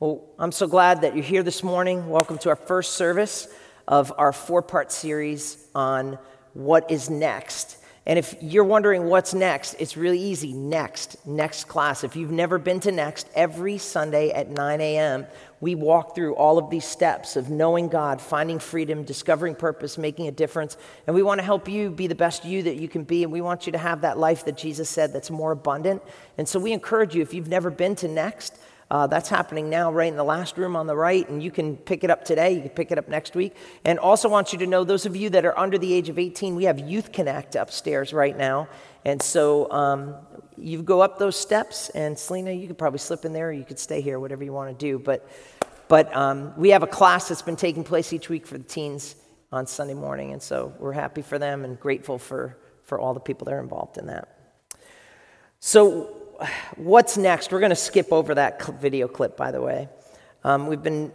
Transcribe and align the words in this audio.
Well, 0.00 0.24
I'm 0.38 0.52
so 0.52 0.68
glad 0.68 1.00
that 1.00 1.16
you're 1.16 1.24
here 1.24 1.42
this 1.42 1.64
morning. 1.64 2.08
Welcome 2.08 2.38
to 2.38 2.50
our 2.50 2.56
first 2.56 2.92
service 2.92 3.48
of 3.88 4.12
our 4.16 4.32
four 4.32 4.62
part 4.62 4.92
series 4.92 5.66
on 5.74 6.20
what 6.54 6.88
is 6.88 7.10
next. 7.10 7.78
And 8.06 8.16
if 8.16 8.36
you're 8.40 8.62
wondering 8.62 9.06
what's 9.06 9.34
next, 9.34 9.74
it's 9.80 9.96
really 9.96 10.20
easy. 10.20 10.52
Next, 10.52 11.26
next 11.26 11.64
class. 11.64 12.04
If 12.04 12.14
you've 12.14 12.30
never 12.30 12.58
been 12.58 12.78
to 12.80 12.92
Next, 12.92 13.28
every 13.34 13.76
Sunday 13.76 14.30
at 14.30 14.48
9 14.48 14.80
a.m., 14.80 15.26
we 15.60 15.74
walk 15.74 16.14
through 16.14 16.36
all 16.36 16.58
of 16.58 16.70
these 16.70 16.84
steps 16.84 17.34
of 17.34 17.50
knowing 17.50 17.88
God, 17.88 18.20
finding 18.20 18.60
freedom, 18.60 19.02
discovering 19.02 19.56
purpose, 19.56 19.98
making 19.98 20.28
a 20.28 20.32
difference. 20.32 20.76
And 21.08 21.16
we 21.16 21.24
want 21.24 21.40
to 21.40 21.44
help 21.44 21.68
you 21.68 21.90
be 21.90 22.06
the 22.06 22.14
best 22.14 22.44
you 22.44 22.62
that 22.62 22.76
you 22.76 22.86
can 22.86 23.02
be. 23.02 23.24
And 23.24 23.32
we 23.32 23.40
want 23.40 23.66
you 23.66 23.72
to 23.72 23.78
have 23.78 24.02
that 24.02 24.16
life 24.16 24.44
that 24.44 24.56
Jesus 24.56 24.88
said 24.88 25.12
that's 25.12 25.28
more 25.28 25.50
abundant. 25.50 26.02
And 26.38 26.48
so 26.48 26.60
we 26.60 26.72
encourage 26.72 27.16
you, 27.16 27.22
if 27.22 27.34
you've 27.34 27.48
never 27.48 27.68
been 27.68 27.96
to 27.96 28.06
Next, 28.06 28.56
uh, 28.90 29.06
that's 29.06 29.28
happening 29.28 29.68
now, 29.68 29.92
right 29.92 30.08
in 30.08 30.16
the 30.16 30.24
last 30.24 30.56
room 30.56 30.74
on 30.74 30.86
the 30.86 30.96
right, 30.96 31.28
and 31.28 31.42
you 31.42 31.50
can 31.50 31.76
pick 31.76 32.04
it 32.04 32.10
up 32.10 32.24
today. 32.24 32.52
You 32.52 32.60
can 32.62 32.70
pick 32.70 32.90
it 32.90 32.96
up 32.96 33.06
next 33.08 33.34
week. 33.34 33.54
And 33.84 33.98
also 33.98 34.28
want 34.28 34.52
you 34.52 34.58
to 34.60 34.66
know, 34.66 34.82
those 34.82 35.04
of 35.04 35.14
you 35.14 35.28
that 35.30 35.44
are 35.44 35.58
under 35.58 35.76
the 35.76 35.92
age 35.92 36.08
of 36.08 36.18
18, 36.18 36.54
we 36.54 36.64
have 36.64 36.78
Youth 36.78 37.12
Connect 37.12 37.54
upstairs 37.54 38.14
right 38.14 38.36
now. 38.36 38.68
And 39.04 39.20
so 39.20 39.70
um, 39.70 40.14
you 40.56 40.82
go 40.82 41.02
up 41.02 41.18
those 41.18 41.36
steps, 41.36 41.90
and 41.90 42.18
Selena, 42.18 42.50
you 42.52 42.66
could 42.66 42.78
probably 42.78 42.98
slip 42.98 43.26
in 43.26 43.34
there, 43.34 43.48
or 43.48 43.52
you 43.52 43.64
could 43.64 43.78
stay 43.78 44.00
here, 44.00 44.18
whatever 44.18 44.42
you 44.42 44.52
want 44.52 44.70
to 44.76 44.86
do. 44.86 44.98
But, 44.98 45.28
but 45.88 46.14
um, 46.16 46.54
we 46.56 46.70
have 46.70 46.82
a 46.82 46.86
class 46.86 47.28
that's 47.28 47.42
been 47.42 47.56
taking 47.56 47.84
place 47.84 48.12
each 48.14 48.30
week 48.30 48.46
for 48.46 48.56
the 48.56 48.64
teens 48.64 49.16
on 49.52 49.66
Sunday 49.66 49.94
morning, 49.94 50.32
and 50.32 50.42
so 50.42 50.72
we're 50.78 50.92
happy 50.92 51.22
for 51.22 51.38
them 51.38 51.64
and 51.64 51.78
grateful 51.78 52.18
for, 52.18 52.56
for 52.84 52.98
all 52.98 53.12
the 53.12 53.20
people 53.20 53.44
that 53.46 53.54
are 53.54 53.60
involved 53.60 53.98
in 53.98 54.06
that. 54.06 54.28
So, 55.60 56.14
what's 56.76 57.16
next? 57.16 57.52
We're 57.52 57.60
going 57.60 57.70
to 57.70 57.76
skip 57.76 58.12
over 58.12 58.34
that 58.34 58.64
video 58.80 59.08
clip, 59.08 59.36
by 59.36 59.50
the 59.50 59.60
way. 59.60 59.88
Um, 60.44 60.66
we've 60.66 60.82
been 60.82 61.12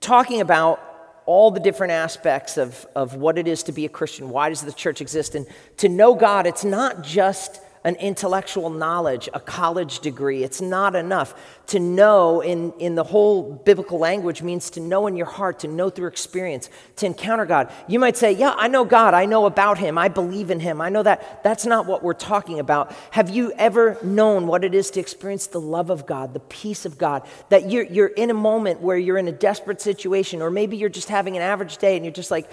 talking 0.00 0.40
about 0.40 0.80
all 1.26 1.50
the 1.50 1.60
different 1.60 1.92
aspects 1.92 2.56
of, 2.56 2.86
of 2.94 3.14
what 3.14 3.38
it 3.38 3.48
is 3.48 3.64
to 3.64 3.72
be 3.72 3.84
a 3.84 3.88
Christian. 3.88 4.28
Why 4.28 4.48
does 4.48 4.62
the 4.62 4.72
church 4.72 5.00
exist? 5.00 5.34
And 5.34 5.46
to 5.78 5.88
know 5.88 6.14
God, 6.14 6.46
it's 6.46 6.64
not 6.64 7.02
just 7.02 7.60
an 7.86 7.94
intellectual 7.96 8.68
knowledge, 8.68 9.28
a 9.32 9.38
college 9.38 10.00
degree. 10.00 10.42
It's 10.42 10.60
not 10.60 10.96
enough. 10.96 11.40
To 11.68 11.78
know 11.78 12.40
in, 12.40 12.72
in 12.80 12.96
the 12.96 13.04
whole 13.04 13.44
biblical 13.64 14.00
language 14.00 14.42
means 14.42 14.70
to 14.70 14.80
know 14.80 15.06
in 15.06 15.16
your 15.16 15.26
heart, 15.26 15.60
to 15.60 15.68
know 15.68 15.88
through 15.88 16.08
experience, 16.08 16.68
to 16.96 17.06
encounter 17.06 17.46
God. 17.46 17.72
You 17.86 18.00
might 18.00 18.16
say, 18.16 18.32
Yeah, 18.32 18.54
I 18.56 18.66
know 18.66 18.84
God. 18.84 19.14
I 19.14 19.24
know 19.24 19.46
about 19.46 19.78
Him. 19.78 19.98
I 19.98 20.08
believe 20.08 20.50
in 20.50 20.58
Him. 20.58 20.80
I 20.80 20.88
know 20.88 21.04
that. 21.04 21.44
That's 21.44 21.64
not 21.64 21.86
what 21.86 22.02
we're 22.02 22.12
talking 22.12 22.58
about. 22.58 22.92
Have 23.12 23.30
you 23.30 23.52
ever 23.52 23.96
known 24.02 24.48
what 24.48 24.64
it 24.64 24.74
is 24.74 24.90
to 24.90 25.00
experience 25.00 25.46
the 25.46 25.60
love 25.60 25.88
of 25.88 26.06
God, 26.06 26.34
the 26.34 26.40
peace 26.40 26.86
of 26.86 26.98
God? 26.98 27.22
That 27.50 27.70
you're, 27.70 27.84
you're 27.84 28.08
in 28.08 28.30
a 28.30 28.34
moment 28.34 28.80
where 28.80 28.98
you're 28.98 29.18
in 29.18 29.28
a 29.28 29.32
desperate 29.32 29.80
situation, 29.80 30.42
or 30.42 30.50
maybe 30.50 30.76
you're 30.76 30.88
just 30.88 31.08
having 31.08 31.36
an 31.36 31.42
average 31.42 31.78
day 31.78 31.94
and 31.94 32.04
you're 32.04 32.12
just 32.12 32.32
like, 32.32 32.50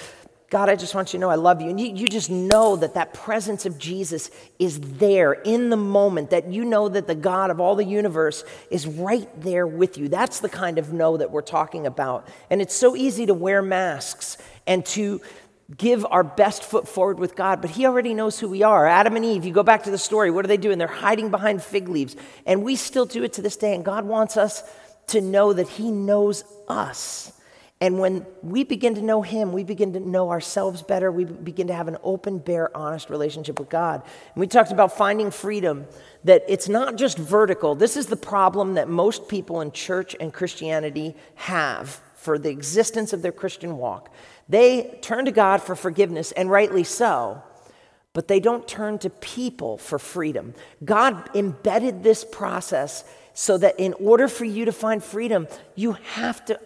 God, 0.53 0.69
I 0.69 0.75
just 0.75 0.93
want 0.93 1.11
you 1.11 1.17
to 1.17 1.21
know 1.21 1.31
I 1.31 1.35
love 1.35 1.63
you. 1.63 1.69
And 1.71 1.79
you, 1.79 1.87
you 1.87 2.07
just 2.07 2.29
know 2.29 2.75
that 2.75 2.93
that 2.93 3.11
presence 3.11 3.65
of 3.65 3.79
Jesus 3.79 4.29
is 4.59 4.79
there 4.79 5.33
in 5.33 5.71
the 5.71 5.75
moment, 5.75 6.29
that 6.29 6.51
you 6.51 6.63
know 6.63 6.87
that 6.89 7.07
the 7.07 7.15
God 7.15 7.49
of 7.49 7.59
all 7.59 7.73
the 7.73 7.83
universe 7.83 8.43
is 8.69 8.85
right 8.85 9.27
there 9.41 9.65
with 9.65 9.97
you. 9.97 10.09
That's 10.09 10.41
the 10.41 10.49
kind 10.49 10.77
of 10.77 10.93
know 10.93 11.17
that 11.17 11.31
we're 11.31 11.41
talking 11.41 11.87
about. 11.87 12.27
And 12.51 12.61
it's 12.61 12.75
so 12.75 12.95
easy 12.95 13.25
to 13.25 13.33
wear 13.33 13.63
masks 13.63 14.37
and 14.67 14.85
to 14.85 15.21
give 15.75 16.05
our 16.11 16.23
best 16.23 16.63
foot 16.63 16.87
forward 16.87 17.17
with 17.17 17.35
God, 17.35 17.59
but 17.59 17.71
He 17.71 17.87
already 17.87 18.13
knows 18.13 18.39
who 18.39 18.47
we 18.47 18.61
are. 18.61 18.85
Adam 18.85 19.15
and 19.15 19.25
Eve, 19.25 19.45
you 19.45 19.53
go 19.53 19.63
back 19.63 19.85
to 19.85 19.91
the 19.91 19.97
story, 19.97 20.29
what 20.29 20.45
are 20.45 20.49
they 20.49 20.57
doing? 20.57 20.77
They're 20.77 20.87
hiding 20.87 21.31
behind 21.31 21.63
fig 21.63 21.89
leaves. 21.89 22.15
And 22.45 22.61
we 22.61 22.75
still 22.75 23.07
do 23.07 23.23
it 23.23 23.33
to 23.33 23.41
this 23.41 23.57
day. 23.57 23.73
And 23.73 23.83
God 23.83 24.05
wants 24.05 24.37
us 24.37 24.61
to 25.07 25.19
know 25.19 25.51
that 25.51 25.67
He 25.67 25.89
knows 25.89 26.43
us. 26.67 27.33
And 27.83 27.99
when 27.99 28.25
we 28.41 28.63
begin 28.63 28.95
to 28.95 29.01
know 29.01 29.23
Him, 29.23 29.51
we 29.51 29.65
begin 29.65 29.91
to 29.91 29.99
know 29.99 30.29
ourselves 30.29 30.81
better. 30.81 31.11
We 31.11 31.25
begin 31.25 31.67
to 31.67 31.73
have 31.73 31.89
an 31.89 31.97
open, 32.01 32.37
bare, 32.37 32.75
honest 32.77 33.09
relationship 33.09 33.59
with 33.59 33.67
God. 33.67 34.01
And 34.05 34.39
we 34.39 34.47
talked 34.47 34.71
about 34.71 34.95
finding 34.95 35.31
freedom, 35.31 35.87
that 36.23 36.45
it's 36.47 36.69
not 36.69 36.95
just 36.95 37.17
vertical. 37.17 37.75
This 37.75 37.97
is 37.97 38.05
the 38.05 38.15
problem 38.15 38.75
that 38.75 38.87
most 38.87 39.27
people 39.27 39.59
in 39.59 39.73
church 39.73 40.15
and 40.17 40.31
Christianity 40.33 41.17
have 41.35 41.99
for 42.15 42.39
the 42.39 42.51
existence 42.51 43.11
of 43.11 43.21
their 43.21 43.33
Christian 43.33 43.75
walk. 43.75 44.13
They 44.47 44.97
turn 45.01 45.25
to 45.25 45.31
God 45.33 45.61
for 45.61 45.75
forgiveness, 45.75 46.31
and 46.31 46.49
rightly 46.49 46.85
so, 46.85 47.43
but 48.13 48.29
they 48.29 48.39
don't 48.39 48.65
turn 48.65 48.97
to 48.99 49.09
people 49.09 49.77
for 49.77 49.99
freedom. 49.99 50.53
God 50.85 51.29
embedded 51.35 52.01
this 52.01 52.23
process 52.23 53.03
so 53.33 53.57
that 53.57 53.79
in 53.79 53.93
order 53.93 54.27
for 54.27 54.45
you 54.45 54.65
to 54.65 54.71
find 54.71 55.03
freedom, 55.03 55.47
you 55.75 55.93
have 55.93 56.45
to, 56.45 56.59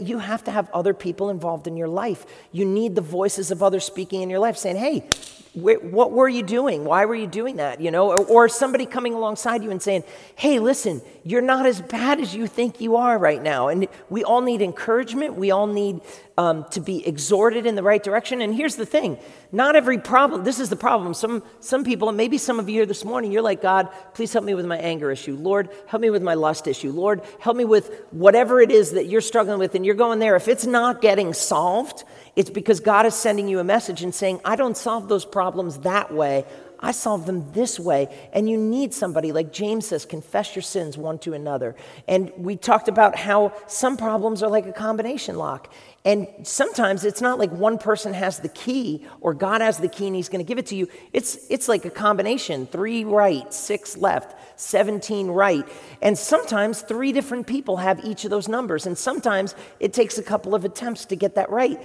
you 0.00 0.18
have 0.18 0.44
to 0.44 0.50
have 0.50 0.70
other 0.70 0.94
people 0.94 1.30
involved 1.30 1.66
in 1.66 1.76
your 1.76 1.88
life. 1.88 2.24
You 2.52 2.64
need 2.64 2.94
the 2.94 3.00
voices 3.00 3.50
of 3.50 3.62
others 3.62 3.84
speaking 3.84 4.22
in 4.22 4.30
your 4.30 4.38
life 4.38 4.56
saying, 4.56 4.76
hey, 4.76 5.08
what 5.54 6.12
were 6.12 6.30
you 6.30 6.42
doing? 6.42 6.84
Why 6.84 7.04
were 7.04 7.14
you 7.14 7.26
doing 7.26 7.56
that? 7.56 7.78
You 7.78 7.90
know, 7.90 8.10
or, 8.10 8.24
or, 8.24 8.48
somebody 8.48 8.86
coming 8.86 9.12
alongside 9.12 9.62
you 9.62 9.70
and 9.70 9.82
saying, 9.82 10.02
"Hey, 10.34 10.58
listen, 10.58 11.02
you're 11.24 11.42
not 11.42 11.66
as 11.66 11.82
bad 11.82 12.20
as 12.20 12.34
you 12.34 12.46
think 12.46 12.80
you 12.80 12.96
are 12.96 13.18
right 13.18 13.42
now." 13.42 13.68
And 13.68 13.86
we 14.08 14.24
all 14.24 14.40
need 14.40 14.62
encouragement. 14.62 15.34
We 15.34 15.50
all 15.50 15.66
need 15.66 16.00
um, 16.38 16.64
to 16.70 16.80
be 16.80 17.06
exhorted 17.06 17.66
in 17.66 17.74
the 17.74 17.82
right 17.82 18.02
direction. 18.02 18.40
And 18.40 18.54
here's 18.54 18.76
the 18.76 18.86
thing: 18.86 19.18
not 19.52 19.76
every 19.76 19.98
problem. 19.98 20.42
This 20.42 20.58
is 20.58 20.70
the 20.70 20.76
problem. 20.76 21.12
Some 21.12 21.42
some 21.60 21.84
people, 21.84 22.08
and 22.08 22.16
maybe 22.16 22.38
some 22.38 22.58
of 22.58 22.70
you 22.70 22.76
here 22.76 22.86
this 22.86 23.04
morning, 23.04 23.30
you're 23.30 23.42
like, 23.42 23.60
"God, 23.60 23.90
please 24.14 24.32
help 24.32 24.46
me 24.46 24.54
with 24.54 24.64
my 24.64 24.78
anger 24.78 25.10
issue. 25.10 25.36
Lord, 25.36 25.68
help 25.86 26.00
me 26.00 26.08
with 26.08 26.22
my 26.22 26.34
lust 26.34 26.66
issue. 26.66 26.92
Lord, 26.92 27.20
help 27.40 27.58
me 27.58 27.66
with 27.66 27.90
whatever 28.10 28.62
it 28.62 28.70
is 28.70 28.92
that 28.92 29.04
you're 29.04 29.20
struggling 29.20 29.58
with." 29.58 29.74
And 29.74 29.84
you're 29.84 29.94
going 29.94 30.18
there. 30.18 30.34
If 30.34 30.48
it's 30.48 30.64
not 30.64 31.02
getting 31.02 31.34
solved, 31.34 32.04
it's 32.34 32.50
because 32.50 32.80
God 32.80 33.06
is 33.06 33.14
sending 33.14 33.48
you 33.48 33.58
a 33.58 33.64
message 33.64 34.02
and 34.02 34.14
saying, 34.14 34.40
I 34.44 34.56
don't 34.56 34.76
solve 34.76 35.08
those 35.08 35.24
problems 35.24 35.78
that 35.80 36.12
way. 36.12 36.44
I 36.84 36.90
solve 36.90 37.26
them 37.26 37.52
this 37.52 37.78
way. 37.78 38.08
And 38.32 38.50
you 38.50 38.58
need 38.58 38.92
somebody, 38.92 39.30
like 39.30 39.52
James 39.52 39.86
says, 39.86 40.04
confess 40.04 40.56
your 40.56 40.64
sins 40.64 40.98
one 40.98 41.18
to 41.20 41.32
another. 41.32 41.76
And 42.08 42.32
we 42.36 42.56
talked 42.56 42.88
about 42.88 43.14
how 43.14 43.52
some 43.68 43.96
problems 43.96 44.42
are 44.42 44.50
like 44.50 44.66
a 44.66 44.72
combination 44.72 45.36
lock. 45.36 45.72
And 46.04 46.26
sometimes 46.42 47.04
it's 47.04 47.20
not 47.20 47.38
like 47.38 47.52
one 47.52 47.78
person 47.78 48.12
has 48.14 48.40
the 48.40 48.48
key 48.48 49.06
or 49.20 49.32
God 49.32 49.60
has 49.60 49.78
the 49.78 49.86
key 49.86 50.08
and 50.08 50.16
he's 50.16 50.28
going 50.28 50.44
to 50.44 50.48
give 50.48 50.58
it 50.58 50.66
to 50.66 50.74
you. 50.74 50.88
It's, 51.12 51.38
it's 51.48 51.68
like 51.68 51.84
a 51.84 51.90
combination 51.90 52.66
three 52.66 53.04
right, 53.04 53.52
six 53.54 53.96
left, 53.96 54.34
17 54.60 55.28
right. 55.28 55.64
And 56.00 56.18
sometimes 56.18 56.82
three 56.82 57.12
different 57.12 57.46
people 57.46 57.76
have 57.76 58.04
each 58.04 58.24
of 58.24 58.30
those 58.30 58.48
numbers. 58.48 58.86
And 58.86 58.98
sometimes 58.98 59.54
it 59.78 59.92
takes 59.92 60.18
a 60.18 60.22
couple 60.24 60.56
of 60.56 60.64
attempts 60.64 61.04
to 61.06 61.16
get 61.16 61.36
that 61.36 61.48
right. 61.50 61.80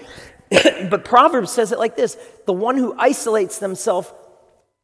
but 0.90 1.04
Proverbs 1.04 1.52
says 1.52 1.72
it 1.72 1.80
like 1.80 1.96
this 1.96 2.18
the 2.46 2.54
one 2.54 2.78
who 2.78 2.96
isolates 2.98 3.60
themselves 3.60 4.12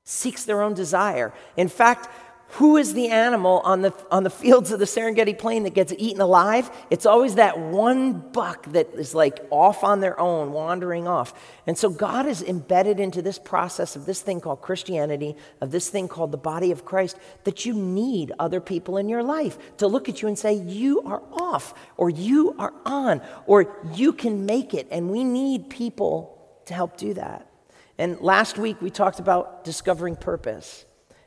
seeks 0.03 0.45
their 0.45 0.61
own 0.61 0.73
desire. 0.73 1.33
In 1.55 1.69
fact, 1.69 2.09
who 2.57 2.77
is 2.77 2.93
the 2.93 3.07
animal 3.09 3.61
on 3.61 3.81
the, 3.81 3.91
on 4.11 4.23
the 4.23 4.29
fields 4.29 4.71
of 4.71 4.77
the 4.77 4.85
Serengeti 4.85 5.35
Plain 5.35 5.63
that 5.63 5.73
gets 5.73 5.91
eaten 5.97 6.21
alive? 6.21 6.69
It's 6.91 7.07
always 7.07 7.35
that 7.35 7.57
one 7.57 8.13
buck 8.13 8.71
that 8.73 8.93
is 8.93 9.15
like 9.15 9.39
off 9.49 9.83
on 9.83 10.01
their 10.01 10.19
own, 10.19 10.51
wandering 10.51 11.07
off. 11.07 11.33
And 11.65 11.75
so 11.75 11.89
God 11.89 12.27
is 12.27 12.43
embedded 12.43 12.99
into 12.99 13.23
this 13.23 13.39
process 13.39 13.95
of 13.95 14.05
this 14.05 14.21
thing 14.21 14.39
called 14.39 14.61
Christianity, 14.61 15.35
of 15.61 15.71
this 15.71 15.89
thing 15.89 16.07
called 16.07 16.31
the 16.31 16.37
body 16.37 16.69
of 16.69 16.85
Christ, 16.85 17.17
that 17.43 17.65
you 17.65 17.73
need 17.73 18.31
other 18.37 18.61
people 18.61 18.97
in 18.97 19.09
your 19.09 19.23
life 19.23 19.57
to 19.77 19.87
look 19.87 20.07
at 20.07 20.21
you 20.21 20.27
and 20.27 20.37
say, 20.37 20.53
You 20.53 21.01
are 21.01 21.23
off, 21.31 21.73
or 21.97 22.11
you 22.11 22.55
are 22.59 22.73
on, 22.85 23.21
or 23.47 23.75
you 23.95 24.13
can 24.13 24.45
make 24.45 24.75
it. 24.75 24.87
And 24.91 25.09
we 25.09 25.23
need 25.23 25.71
people 25.71 26.39
to 26.65 26.75
help 26.75 26.97
do 26.97 27.15
that. 27.15 27.49
And 27.97 28.21
last 28.21 28.59
week 28.59 28.79
we 28.79 28.91
talked 28.91 29.19
about 29.19 29.63
discovering 29.63 30.15
purpose. 30.15 30.85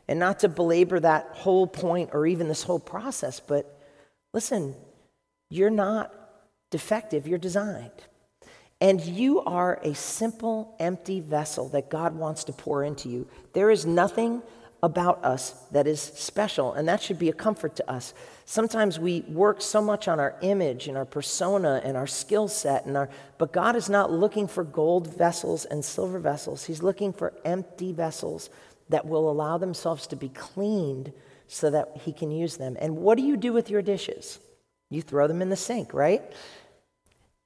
And 0.08 0.18
not 0.18 0.40
to 0.40 0.48
belabor 0.48 1.00
that 1.00 1.30
whole 1.32 1.66
point 1.66 2.10
or 2.12 2.26
even 2.26 2.48
this 2.48 2.62
whole 2.62 2.78
process, 2.78 3.40
but 3.40 3.80
listen, 4.32 4.74
you're 5.50 5.70
not 5.70 6.14
defective, 6.70 7.26
you're 7.26 7.38
designed. 7.38 7.90
And 8.80 9.00
you 9.00 9.40
are 9.40 9.80
a 9.82 9.94
simple, 9.94 10.76
empty 10.78 11.20
vessel 11.20 11.68
that 11.70 11.88
God 11.88 12.14
wants 12.14 12.44
to 12.44 12.52
pour 12.52 12.84
into 12.84 13.08
you. 13.08 13.26
There 13.52 13.70
is 13.70 13.86
nothing 13.86 14.42
about 14.82 15.24
us 15.24 15.52
that 15.72 15.86
is 15.86 16.00
special, 16.00 16.74
and 16.74 16.86
that 16.86 17.02
should 17.02 17.18
be 17.18 17.30
a 17.30 17.32
comfort 17.32 17.74
to 17.76 17.90
us. 17.90 18.12
Sometimes 18.44 18.98
we 19.00 19.22
work 19.22 19.62
so 19.62 19.80
much 19.80 20.06
on 20.06 20.20
our 20.20 20.36
image 20.42 20.86
and 20.86 20.96
our 20.96 21.06
persona 21.06 21.80
and 21.82 21.96
our 21.96 22.06
skill 22.06 22.46
set, 22.46 22.84
and 22.84 22.96
our, 22.96 23.08
but 23.38 23.52
God 23.52 23.74
is 23.74 23.88
not 23.88 24.12
looking 24.12 24.46
for 24.46 24.62
gold 24.62 25.06
vessels 25.06 25.64
and 25.64 25.82
silver 25.84 26.18
vessels. 26.18 26.64
He's 26.64 26.82
looking 26.82 27.12
for 27.12 27.32
empty 27.44 27.92
vessels 27.92 28.50
that 28.88 29.06
will 29.06 29.30
allow 29.30 29.58
themselves 29.58 30.06
to 30.08 30.16
be 30.16 30.28
cleaned 30.28 31.12
so 31.48 31.70
that 31.70 32.00
he 32.04 32.12
can 32.12 32.30
use 32.30 32.56
them. 32.56 32.76
And 32.80 32.96
what 32.96 33.16
do 33.18 33.24
you 33.24 33.36
do 33.36 33.52
with 33.52 33.70
your 33.70 33.82
dishes? 33.82 34.38
You 34.90 35.02
throw 35.02 35.26
them 35.26 35.42
in 35.42 35.48
the 35.48 35.56
sink, 35.56 35.92
right? 35.92 36.22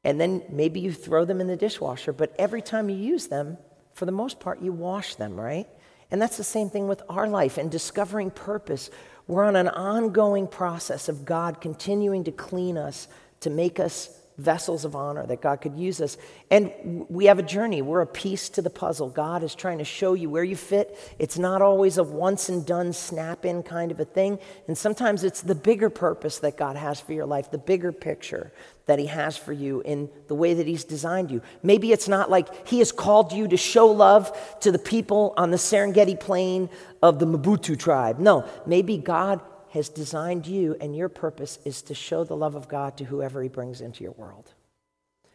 And 0.05 0.21
then 0.21 0.43
maybe 0.51 0.81
you 0.81 0.93
throw 0.93 1.25
them 1.25 1.41
in 1.41 1.47
the 1.47 1.57
dishwasher, 1.57 2.13
but 2.13 2.35
every 2.39 2.63
time 2.63 2.89
you 2.89 2.97
use 2.97 3.27
them, 3.27 3.59
for 3.93 4.07
the 4.07 4.13
most 4.13 4.41
part, 4.41 4.63
you 4.63 4.73
wash 4.73 5.17
them, 5.17 5.39
right? 5.39 5.67
And 6.11 6.21
that's 6.21 6.37
the 6.37 6.45
same 6.45 6.71
thing 6.71 6.89
with 6.89 7.03
our 7.09 7.29
life 7.29 7.59
and 7.59 7.71
discovering 7.71 8.31
purpose. 8.31 8.91
we're 9.27 9.45
on 9.45 9.57
an 9.57 9.69
ongoing 9.69 10.49
process 10.49 11.09
of 11.09 11.25
God 11.25 11.61
continuing 11.61 12.25
to 12.25 12.33
clean 12.33 12.77
us, 12.77 13.09
to 13.41 13.51
make 13.51 13.79
us 13.79 14.11
vessels 14.41 14.85
of 14.85 14.97
honor 14.97 15.27
that 15.27 15.41
God 15.41 15.61
could 15.61 15.77
use 15.77 16.01
us. 16.01 16.17
And 16.51 16.73
we 17.09 17.27
have 17.27 17.39
a 17.39 17.43
journey. 17.43 17.83
We're 17.83 18.01
a 18.01 18.07
piece 18.07 18.49
to 18.51 18.63
the 18.63 18.71
puzzle. 18.71 19.11
God 19.11 19.43
is 19.43 19.55
trying 19.55 19.79
to 19.79 19.85
show 19.85 20.15
you 20.15 20.31
where 20.31 20.45
you 20.45 20.57
fit. 20.57 20.99
It's 21.19 21.39
not 21.39 21.63
always 21.63 21.99
a 21.99 22.03
once 22.03 22.49
and 22.49 22.65
done, 22.65 22.93
snap 22.93 23.45
in 23.45 23.63
kind 23.63 23.91
of 23.91 24.01
a 24.01 24.05
thing. 24.05 24.39
And 24.67 24.77
sometimes 24.77 25.25
it's 25.25 25.43
the 25.43 25.55
bigger 25.55 25.91
purpose 25.91 26.39
that 26.39 26.57
God 26.57 26.77
has 26.77 27.01
for 27.01 27.13
your 27.13 27.27
life, 27.27 27.51
the 27.51 27.59
bigger 27.59 27.93
picture 27.93 28.53
that 28.87 28.99
He 28.99 29.07
has 29.07 29.37
for 29.37 29.53
you 29.53 29.83
in 29.83 30.09
the 30.27 30.35
way 30.35 30.55
that 30.55 30.67
He's 30.67 30.85
designed 30.85 31.31
you. 31.31 31.43
Maybe 31.63 31.93
it's 31.93 32.09
not 32.09 32.31
like 32.31 32.67
He 32.67 32.79
has 32.79 32.91
called 32.91 33.33
you 33.33 33.47
to 33.49 33.57
show 33.57 33.87
love 33.87 34.37
to 34.61 34.73
the 34.73 34.79
people 34.79 35.35
on 35.37 35.51
the 35.51 35.57
Serengeti 35.57 36.19
plain 36.19 36.69
of 37.03 37.19
the 37.19 37.27
Mabutu 37.27 37.79
tribe. 37.79 38.19
No, 38.19 38.45
maybe 38.67 38.99
God 38.99 39.41
has 39.71 39.89
designed 39.89 40.47
you, 40.47 40.77
and 40.81 40.97
your 40.97 41.09
purpose 41.09 41.59
is 41.65 41.83
to 41.83 41.95
show 41.95 42.25
the 42.25 42.37
love 42.37 42.55
of 42.55 42.69
God 42.69 42.97
to 42.99 43.05
whoever 43.05 43.43
He 43.43 43.49
brings 43.49 43.81
into 43.81 44.03
your 44.03 44.13
world. 44.13 44.53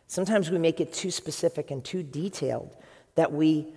Sometimes 0.07 0.51
we 0.51 0.57
make 0.57 0.79
it 0.79 0.93
too 0.93 1.11
specific 1.11 1.71
and 1.71 1.83
too 1.83 2.03
detailed 2.03 2.75
that 3.15 3.31
we 3.31 3.73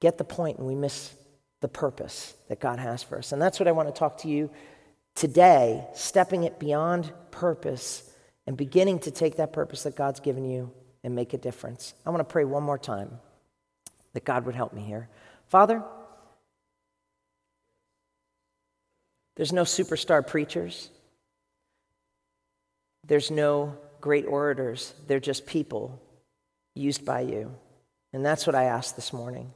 get 0.00 0.18
the 0.18 0.24
point 0.24 0.58
and 0.58 0.66
we 0.66 0.74
miss 0.74 1.14
the 1.60 1.68
purpose 1.68 2.34
that 2.48 2.60
God 2.60 2.78
has 2.78 3.02
for 3.02 3.18
us. 3.18 3.32
And 3.32 3.40
that's 3.40 3.58
what 3.58 3.68
I 3.68 3.72
want 3.72 3.88
to 3.88 3.98
talk 3.98 4.18
to 4.18 4.28
you 4.28 4.50
today, 5.14 5.86
stepping 5.94 6.44
it 6.44 6.58
beyond 6.58 7.12
purpose 7.30 8.08
and 8.46 8.56
beginning 8.56 8.98
to 9.00 9.10
take 9.10 9.36
that 9.36 9.52
purpose 9.52 9.84
that 9.84 9.96
God's 9.96 10.20
given 10.20 10.44
you 10.44 10.72
and 11.04 11.14
make 11.14 11.32
a 11.32 11.38
difference. 11.38 11.94
I 12.04 12.10
want 12.10 12.20
to 12.20 12.32
pray 12.32 12.44
one 12.44 12.62
more 12.62 12.78
time 12.78 13.18
that 14.12 14.24
God 14.24 14.44
would 14.46 14.54
help 14.54 14.72
me 14.72 14.82
here. 14.82 15.08
Father, 15.48 15.82
There's 19.36 19.52
no 19.52 19.62
superstar 19.62 20.26
preachers. 20.26 20.90
There's 23.06 23.30
no 23.30 23.76
great 24.00 24.26
orators. 24.26 24.94
They're 25.06 25.20
just 25.20 25.46
people 25.46 26.00
used 26.74 27.04
by 27.04 27.22
you. 27.22 27.54
And 28.12 28.24
that's 28.24 28.46
what 28.46 28.54
I 28.54 28.64
ask 28.64 28.94
this 28.94 29.12
morning. 29.12 29.52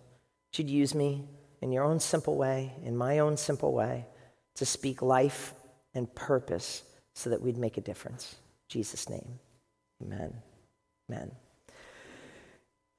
You'd 0.55 0.71
use 0.71 0.95
me 0.95 1.25
in 1.61 1.71
your 1.71 1.85
own 1.85 2.01
simple 2.01 2.37
way, 2.37 2.73
in 2.83 2.97
my 2.97 3.19
own 3.19 3.37
simple 3.37 3.73
way, 3.73 4.07
to 4.55 4.65
speak 4.65 5.03
life 5.03 5.53
and 5.95 6.13
purpose 6.15 6.83
so 7.15 7.31
that 7.31 7.43
we'd 7.43 7.59
make 7.59 7.77
a 7.77 7.83
difference. 7.83 8.35
In 8.35 8.81
Jesus' 8.81 9.09
name, 9.11 9.39
amen. 10.03 10.33
Amen. 11.11 11.31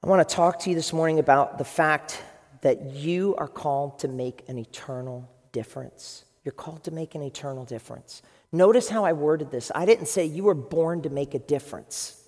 I 0.04 0.08
want 0.08 0.28
to 0.28 0.36
talk 0.36 0.60
to 0.60 0.70
you 0.70 0.76
this 0.76 0.94
morning 0.94 1.18
about 1.18 1.58
the 1.58 1.66
fact 1.66 2.22
that 2.62 2.94
you 2.94 3.36
are 3.38 3.48
called 3.48 4.00
to 4.00 4.08
make 4.08 4.44
an 4.48 4.58
eternal 4.58 5.30
difference. 5.52 6.24
You're 6.48 6.54
called 6.54 6.86
to 6.86 6.92
make 6.92 7.14
an 7.14 7.22
eternal 7.24 7.66
difference. 7.66 8.22
Notice 8.54 8.88
how 8.88 9.04
I 9.04 9.12
worded 9.12 9.52
this. 9.52 9.70
I 9.76 9.86
didn't 9.86 10.06
say 10.06 10.24
you 10.24 10.46
were 10.46 10.54
born 10.54 11.02
to 11.02 11.10
make 11.10 11.34
a 11.34 11.40
difference. 11.40 12.24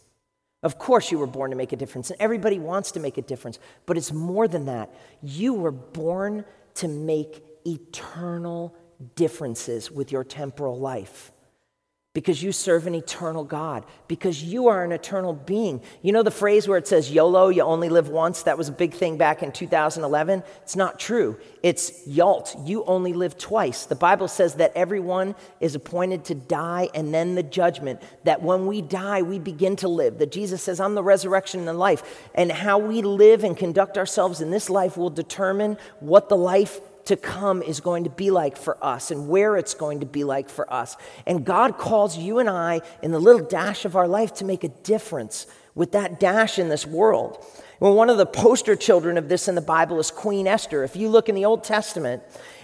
Of 0.61 0.77
course, 0.77 1.09
you 1.09 1.17
were 1.17 1.25
born 1.25 1.51
to 1.51 1.55
make 1.55 1.71
a 1.71 1.77
difference, 1.77 2.11
and 2.11 2.19
everybody 2.19 2.59
wants 2.59 2.91
to 2.91 2.99
make 2.99 3.17
a 3.17 3.21
difference, 3.21 3.59
but 3.85 3.95
it's 3.95 4.11
more 4.11 4.45
than 4.49 4.65
that. 4.65 4.93
You 5.23 5.53
were 5.53 5.71
born 5.71 6.43
to 6.73 6.89
make 6.89 7.45
eternal 7.65 8.75
differences 9.15 9.89
with 9.89 10.11
your 10.11 10.25
temporal 10.25 10.77
life 10.77 11.31
because 12.13 12.41
you 12.41 12.51
serve 12.51 12.87
an 12.87 12.95
eternal 12.95 13.43
God, 13.43 13.85
because 14.07 14.43
you 14.43 14.67
are 14.67 14.83
an 14.83 14.91
eternal 14.91 15.31
being. 15.31 15.79
You 16.01 16.11
know 16.11 16.23
the 16.23 16.31
phrase 16.31 16.67
where 16.67 16.79
it 16.79 16.87
says 16.87 17.11
YOLO, 17.11 17.49
you 17.49 17.61
only 17.61 17.87
live 17.87 18.09
once? 18.09 18.43
That 18.43 18.57
was 18.57 18.67
a 18.67 18.71
big 18.71 18.95
thing 18.95 19.17
back 19.17 19.43
in 19.43 19.51
2011. 19.51 20.41
It's 20.63 20.75
not 20.75 20.99
true. 20.99 21.37
It's 21.61 22.07
YALT, 22.07 22.67
you 22.67 22.83
only 22.85 23.13
live 23.13 23.37
twice. 23.37 23.85
The 23.85 23.93
Bible 23.93 24.27
says 24.27 24.55
that 24.55 24.71
everyone 24.75 25.35
is 25.59 25.75
appointed 25.75 26.25
to 26.25 26.35
die 26.35 26.89
and 26.95 27.13
then 27.13 27.35
the 27.35 27.43
judgment, 27.43 28.01
that 28.23 28.41
when 28.41 28.65
we 28.65 28.81
die, 28.81 29.21
we 29.21 29.37
begin 29.37 29.75
to 29.77 29.87
live. 29.87 30.17
That 30.17 30.31
Jesus 30.31 30.63
says, 30.63 30.79
I'm 30.79 30.95
the 30.95 31.03
resurrection 31.03 31.59
and 31.59 31.67
the 31.67 31.73
life. 31.73 32.29
And 32.33 32.51
how 32.51 32.79
we 32.79 33.03
live 33.03 33.43
and 33.43 33.55
conduct 33.55 33.99
ourselves 33.99 34.41
in 34.41 34.49
this 34.49 34.67
life 34.67 34.97
will 34.97 35.11
determine 35.11 35.77
what 35.99 36.27
the 36.27 36.37
life 36.37 36.81
to 37.09 37.17
come 37.17 37.61
is 37.61 37.79
going 37.79 38.05
to 38.05 38.09
be 38.09 38.31
like 38.31 38.55
for 38.55 38.83
us 38.83 39.11
and 39.11 39.27
where 39.27 39.57
it's 39.57 39.73
going 39.73 39.99
to 39.99 40.05
be 40.05 40.23
like 40.23 40.49
for 40.49 40.71
us. 40.71 40.95
And 41.25 41.45
God 41.45 41.77
calls 41.77 42.17
you 42.17 42.39
and 42.39 42.49
I 42.49 42.81
in 43.03 43.11
the 43.11 43.19
little 43.19 43.45
dash 43.45 43.83
of 43.83 43.95
our 43.95 44.07
life 44.07 44.33
to 44.35 44.45
make 44.45 44.63
a 44.63 44.69
difference 44.69 45.47
with 45.75 45.91
that 45.91 46.19
dash 46.19 46.57
in 46.59 46.69
this 46.69 46.85
world. 46.85 47.43
Well, 47.79 47.95
one 47.95 48.09
of 48.09 48.17
the 48.17 48.25
poster 48.25 48.75
children 48.75 49.17
of 49.17 49.27
this 49.27 49.47
in 49.47 49.55
the 49.55 49.61
Bible 49.61 49.99
is 49.99 50.11
Queen 50.11 50.47
Esther. 50.47 50.83
If 50.83 50.95
you 50.95 51.09
look 51.09 51.29
in 51.29 51.35
the 51.35 51.45
Old 51.45 51.63
Testament, 51.63 52.21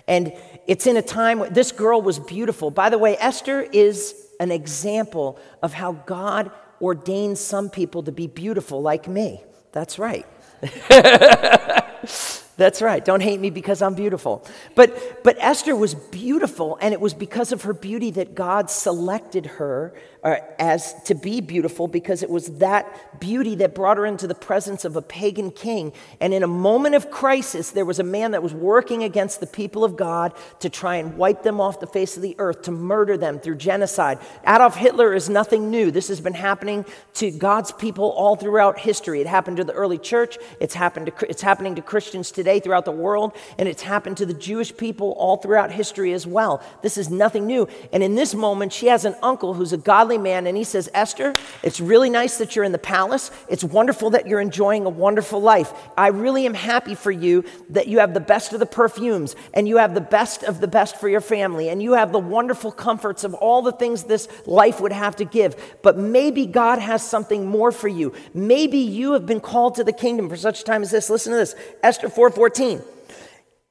and 0.07 0.33
it's 0.67 0.85
in 0.85 0.97
a 0.97 1.01
time 1.01 1.39
when 1.39 1.53
this 1.53 1.71
girl 1.71 2.01
was 2.01 2.19
beautiful. 2.19 2.69
By 2.69 2.89
the 2.89 2.97
way, 2.97 3.17
Esther 3.17 3.61
is 3.61 4.15
an 4.39 4.51
example 4.51 5.39
of 5.63 5.73
how 5.73 5.93
God 5.93 6.51
ordains 6.81 7.39
some 7.39 7.69
people 7.69 8.03
to 8.03 8.11
be 8.11 8.27
beautiful 8.27 8.81
like 8.81 9.07
me. 9.07 9.43
That's 9.71 9.97
right. 9.97 10.25
That's 12.57 12.81
right. 12.81 13.03
Don't 13.03 13.21
hate 13.21 13.39
me 13.39 13.49
because 13.49 13.81
I'm 13.81 13.95
beautiful. 13.95 14.45
But, 14.75 15.23
but 15.23 15.35
Esther 15.39 15.75
was 15.75 15.93
beautiful, 15.93 16.77
and 16.79 16.93
it 16.93 17.01
was 17.01 17.13
because 17.13 17.51
of 17.51 17.63
her 17.63 17.73
beauty 17.73 18.11
that 18.11 18.33
God 18.33 18.69
selected 18.69 19.45
her 19.45 19.93
as 20.25 20.99
to 21.03 21.13
be 21.13 21.39
beautiful 21.39 21.87
because 21.87 22.23
it 22.23 22.29
was 22.29 22.57
that 22.57 23.19
beauty 23.19 23.55
that 23.55 23.75
brought 23.75 23.97
her 23.97 24.05
into 24.05 24.25
the 24.25 24.35
presence 24.35 24.83
of 24.83 24.95
a 24.95 25.01
pagan 25.01 25.51
king. 25.51 25.93
And 26.19 26.33
in 26.33 26.41
a 26.41 26.47
moment 26.47 26.95
of 26.95 27.11
crisis, 27.11 27.71
there 27.71 27.85
was 27.85 27.99
a 27.99 28.03
man 28.03 28.31
that 28.31 28.41
was 28.41 28.53
working 28.53 29.03
against 29.03 29.39
the 29.39 29.47
people 29.47 29.83
of 29.83 29.95
God 29.95 30.33
to 30.61 30.69
try 30.69 30.95
and 30.95 31.15
wipe 31.15 31.43
them 31.43 31.61
off 31.61 31.79
the 31.79 31.87
face 31.87 32.15
of 32.15 32.23
the 32.23 32.35
earth, 32.39 32.63
to 32.63 32.71
murder 32.71 33.17
them 33.17 33.39
through 33.39 33.57
genocide. 33.57 34.17
Adolf 34.47 34.75
Hitler 34.75 35.13
is 35.13 35.29
nothing 35.29 35.69
new. 35.69 35.91
This 35.91 36.07
has 36.07 36.19
been 36.19 36.33
happening 36.33 36.85
to 37.15 37.29
God's 37.29 37.71
people 37.71 38.09
all 38.09 38.35
throughout 38.35 38.79
history. 38.79 39.21
It 39.21 39.27
happened 39.27 39.57
to 39.57 39.63
the 39.63 39.73
early 39.73 39.99
church, 39.99 40.37
it's, 40.59 40.73
happened 40.73 41.05
to, 41.05 41.29
it's 41.29 41.41
happening 41.43 41.75
to 41.75 41.81
Christians 41.81 42.31
today 42.31 42.59
throughout 42.59 42.85
the 42.85 42.91
world, 42.91 43.35
and 43.59 43.69
it's 43.69 43.83
happened 43.83 44.17
to 44.17 44.25
the 44.25 44.33
Jewish 44.33 44.75
people 44.75 45.11
all 45.13 45.37
throughout 45.37 45.71
history 45.71 46.13
as 46.13 46.25
well. 46.25 46.63
This 46.81 46.97
is 46.97 47.11
nothing 47.11 47.45
new. 47.45 47.67
And 47.93 48.01
in 48.01 48.15
this 48.15 48.33
moment, 48.33 48.73
she 48.73 48.87
has 48.87 49.05
an 49.05 49.15
uncle 49.21 49.53
who's 49.53 49.73
a 49.73 49.77
godly 49.77 50.14
man 50.17 50.47
and 50.47 50.57
he 50.57 50.63
says, 50.63 50.89
Esther, 50.93 51.35
it's 51.63 51.79
really 51.79 52.09
nice 52.09 52.37
that 52.37 52.55
you're 52.55 52.65
in 52.65 52.71
the 52.71 52.77
palace. 52.77 53.31
It's 53.49 53.63
wonderful 53.63 54.11
that 54.11 54.27
you're 54.27 54.39
enjoying 54.39 54.85
a 54.85 54.89
wonderful 54.89 55.41
life. 55.41 55.73
I 55.97 56.07
really 56.07 56.45
am 56.45 56.53
happy 56.53 56.95
for 56.95 57.11
you 57.11 57.43
that 57.69 57.87
you 57.87 57.99
have 57.99 58.13
the 58.13 58.19
best 58.19 58.53
of 58.53 58.59
the 58.59 58.65
perfumes 58.65 59.35
and 59.53 59.67
you 59.67 59.77
have 59.77 59.93
the 59.93 60.01
best 60.01 60.43
of 60.43 60.61
the 60.61 60.67
best 60.67 60.97
for 60.97 61.09
your 61.09 61.21
family 61.21 61.69
and 61.69 61.81
you 61.81 61.93
have 61.93 62.11
the 62.11 62.19
wonderful 62.19 62.71
comforts 62.71 63.23
of 63.23 63.33
all 63.33 63.61
the 63.61 63.71
things 63.71 64.03
this 64.03 64.27
life 64.45 64.79
would 64.81 64.91
have 64.91 65.15
to 65.17 65.25
give. 65.25 65.55
But 65.81 65.97
maybe 65.97 66.45
God 66.45 66.79
has 66.79 67.07
something 67.07 67.45
more 67.45 67.71
for 67.71 67.87
you. 67.87 68.13
Maybe 68.33 68.77
you 68.77 69.13
have 69.13 69.25
been 69.25 69.41
called 69.41 69.75
to 69.75 69.83
the 69.83 69.93
kingdom 69.93 70.29
for 70.29 70.37
such 70.37 70.63
time 70.63 70.81
as 70.81 70.91
this. 70.91 71.09
Listen 71.09 71.31
to 71.31 71.37
this 71.37 71.55
Esther 71.83 72.09
4:14. 72.09 72.94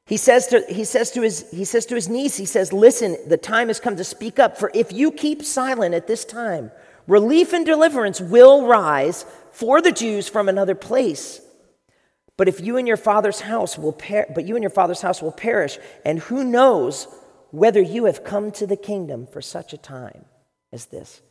He 0.07 0.19
says, 0.19 0.47
to, 0.49 0.63
he, 0.69 0.85
says 0.85 1.11
to 1.13 1.23
his, 1.23 1.51
he 1.51 1.65
says 1.65 1.87
to 1.87 1.95
his 1.95 2.09
niece, 2.09 2.37
he 2.37 2.45
says, 2.45 2.73
Listen, 2.73 3.17
the 3.27 3.39
time 3.39 3.69
has 3.69 3.81
come 3.81 3.97
to 3.97 4.05
speak 4.05 4.39
up, 4.39 4.59
for 4.59 4.71
if 4.75 4.93
you 4.93 5.11
keep 5.11 5.43
silent 5.43 5.95
at 5.95 6.07
this 6.07 6.25
time, 6.27 6.71
relief 7.07 7.55
and 7.55 7.65
deliverance 7.65 8.21
will 8.21 8.67
rise 8.67 9.25
for 9.51 9.81
the 9.81 9.93
Jews 9.93 10.29
from 10.29 10.49
another 10.49 10.75
place. 10.75 11.41
But 12.37 12.49
if 12.49 12.61
you 12.61 12.77
and 12.77 12.87
your 12.87 12.97
father's 12.97 13.41
house 13.41 13.79
will 13.79 13.93
per- 13.93 14.27
but 14.35 14.45
you 14.45 14.57
and 14.57 14.63
your 14.63 14.71
father's 14.71 15.01
house 15.01 15.23
will 15.23 15.33
perish, 15.33 15.79
and 16.05 16.19
who 16.19 16.45
knows 16.45 17.07
whether 17.51 17.81
you 17.81 18.07
have 18.07 18.25
come 18.25 18.51
to 18.51 18.67
the 18.67 18.77
kingdom 18.77 19.27
for 19.27 19.41
such 19.41 19.73
a 19.73 19.79
time 19.79 20.25
as 20.73 20.87
this. 20.87 21.23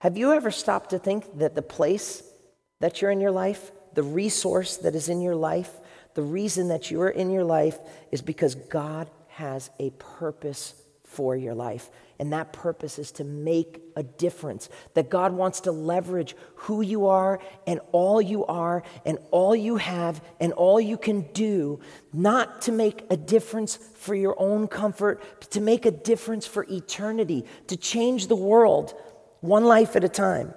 Have 0.00 0.16
you 0.16 0.32
ever 0.32 0.50
stopped 0.50 0.90
to 0.90 0.98
think 0.98 1.38
that 1.38 1.54
the 1.54 1.62
place 1.62 2.22
that 2.80 3.02
you're 3.02 3.10
in 3.10 3.20
your 3.20 3.32
life, 3.32 3.72
the 3.94 4.02
resource 4.02 4.76
that 4.78 4.94
is 4.94 5.08
in 5.08 5.20
your 5.20 5.34
life, 5.34 5.72
the 6.14 6.22
reason 6.22 6.68
that 6.68 6.90
you 6.90 7.00
are 7.02 7.10
in 7.10 7.30
your 7.30 7.44
life 7.44 7.78
is 8.10 8.22
because 8.22 8.54
God 8.54 9.10
has 9.28 9.70
a 9.78 9.90
purpose 9.90 10.74
for 11.04 11.36
your 11.36 11.54
life. 11.54 11.90
And 12.18 12.32
that 12.32 12.52
purpose 12.52 12.98
is 12.98 13.10
to 13.12 13.24
make 13.24 13.82
a 13.96 14.02
difference. 14.02 14.68
That 14.94 15.10
God 15.10 15.32
wants 15.32 15.60
to 15.62 15.72
leverage 15.72 16.36
who 16.54 16.80
you 16.80 17.06
are 17.06 17.40
and 17.66 17.80
all 17.92 18.22
you 18.22 18.44
are 18.46 18.82
and 19.04 19.18
all 19.30 19.54
you 19.54 19.76
have 19.76 20.22
and 20.40 20.52
all 20.52 20.80
you 20.80 20.96
can 20.96 21.22
do, 21.32 21.80
not 22.12 22.62
to 22.62 22.72
make 22.72 23.04
a 23.10 23.16
difference 23.16 23.76
for 23.76 24.14
your 24.14 24.40
own 24.40 24.68
comfort, 24.68 25.22
but 25.40 25.50
to 25.52 25.60
make 25.60 25.86
a 25.86 25.90
difference 25.90 26.46
for 26.46 26.64
eternity, 26.70 27.44
to 27.66 27.76
change 27.76 28.28
the 28.28 28.36
world 28.36 28.94
one 29.40 29.64
life 29.64 29.96
at 29.96 30.04
a 30.04 30.08
time. 30.08 30.54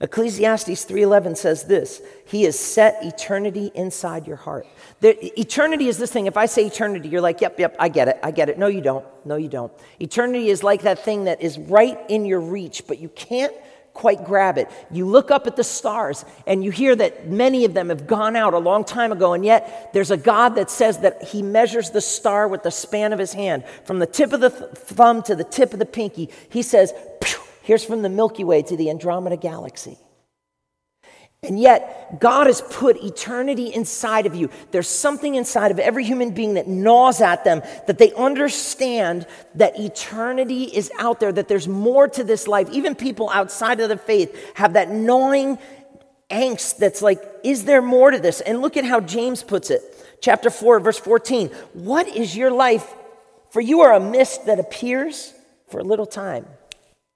Ecclesiastes 0.00 0.84
3:11 0.84 1.36
says 1.36 1.64
this, 1.64 2.00
he 2.24 2.44
has 2.44 2.56
set 2.58 3.02
eternity 3.02 3.72
inside 3.74 4.28
your 4.28 4.36
heart. 4.36 4.66
The, 5.00 5.40
eternity 5.40 5.88
is 5.88 5.98
this 5.98 6.12
thing. 6.12 6.26
If 6.26 6.36
I 6.36 6.46
say 6.46 6.66
eternity, 6.66 7.08
you're 7.08 7.20
like, 7.20 7.40
"Yep, 7.40 7.58
yep, 7.58 7.76
I 7.80 7.88
get 7.88 8.06
it. 8.06 8.18
I 8.22 8.30
get 8.30 8.48
it." 8.48 8.58
No, 8.58 8.68
you 8.68 8.80
don't. 8.80 9.04
No, 9.24 9.36
you 9.36 9.48
don't. 9.48 9.72
Eternity 9.98 10.50
is 10.50 10.62
like 10.62 10.82
that 10.82 11.04
thing 11.04 11.24
that 11.24 11.40
is 11.40 11.58
right 11.58 11.98
in 12.08 12.24
your 12.24 12.40
reach, 12.40 12.84
but 12.86 13.00
you 13.00 13.08
can't 13.08 13.52
quite 13.92 14.24
grab 14.24 14.56
it. 14.58 14.70
You 14.92 15.04
look 15.04 15.32
up 15.32 15.48
at 15.48 15.56
the 15.56 15.64
stars 15.64 16.24
and 16.46 16.64
you 16.64 16.70
hear 16.70 16.94
that 16.94 17.28
many 17.28 17.64
of 17.64 17.74
them 17.74 17.88
have 17.88 18.06
gone 18.06 18.36
out 18.36 18.54
a 18.54 18.58
long 18.58 18.84
time 18.84 19.10
ago, 19.10 19.32
and 19.32 19.44
yet 19.44 19.90
there's 19.92 20.12
a 20.12 20.16
God 20.16 20.54
that 20.54 20.70
says 20.70 20.98
that 20.98 21.24
He 21.24 21.42
measures 21.42 21.90
the 21.90 22.00
star 22.00 22.46
with 22.46 22.62
the 22.62 22.70
span 22.70 23.12
of 23.12 23.18
His 23.18 23.32
hand. 23.32 23.64
From 23.84 23.98
the 23.98 24.06
tip 24.06 24.32
of 24.32 24.40
the 24.40 24.50
th- 24.50 24.70
thumb 24.74 25.22
to 25.22 25.34
the 25.34 25.42
tip 25.42 25.72
of 25.72 25.80
the 25.80 25.86
pinky, 25.86 26.30
He 26.48 26.62
says, 26.62 26.92
Here's 27.68 27.84
from 27.84 28.00
the 28.00 28.08
Milky 28.08 28.44
Way 28.44 28.62
to 28.62 28.78
the 28.78 28.88
Andromeda 28.88 29.36
Galaxy. 29.36 29.98
And 31.42 31.60
yet, 31.60 32.18
God 32.18 32.46
has 32.46 32.62
put 32.62 32.96
eternity 33.04 33.66
inside 33.74 34.24
of 34.24 34.34
you. 34.34 34.48
There's 34.70 34.88
something 34.88 35.34
inside 35.34 35.70
of 35.70 35.78
every 35.78 36.02
human 36.02 36.30
being 36.30 36.54
that 36.54 36.66
gnaws 36.66 37.20
at 37.20 37.44
them, 37.44 37.60
that 37.86 37.98
they 37.98 38.14
understand 38.14 39.26
that 39.56 39.78
eternity 39.78 40.64
is 40.64 40.90
out 40.98 41.20
there, 41.20 41.30
that 41.30 41.48
there's 41.48 41.68
more 41.68 42.08
to 42.08 42.24
this 42.24 42.48
life. 42.48 42.70
Even 42.72 42.94
people 42.94 43.28
outside 43.28 43.80
of 43.80 43.90
the 43.90 43.98
faith 43.98 44.34
have 44.54 44.72
that 44.72 44.90
gnawing 44.90 45.58
angst 46.30 46.78
that's 46.78 47.02
like, 47.02 47.22
is 47.44 47.66
there 47.66 47.82
more 47.82 48.10
to 48.10 48.18
this? 48.18 48.40
And 48.40 48.62
look 48.62 48.78
at 48.78 48.86
how 48.86 49.00
James 49.00 49.42
puts 49.42 49.68
it. 49.68 49.82
Chapter 50.22 50.48
4, 50.48 50.80
verse 50.80 50.98
14. 50.98 51.48
What 51.74 52.08
is 52.08 52.34
your 52.34 52.50
life? 52.50 52.94
For 53.50 53.60
you 53.60 53.82
are 53.82 53.92
a 53.92 54.00
mist 54.00 54.46
that 54.46 54.58
appears 54.58 55.34
for 55.68 55.80
a 55.80 55.84
little 55.84 56.06
time 56.06 56.46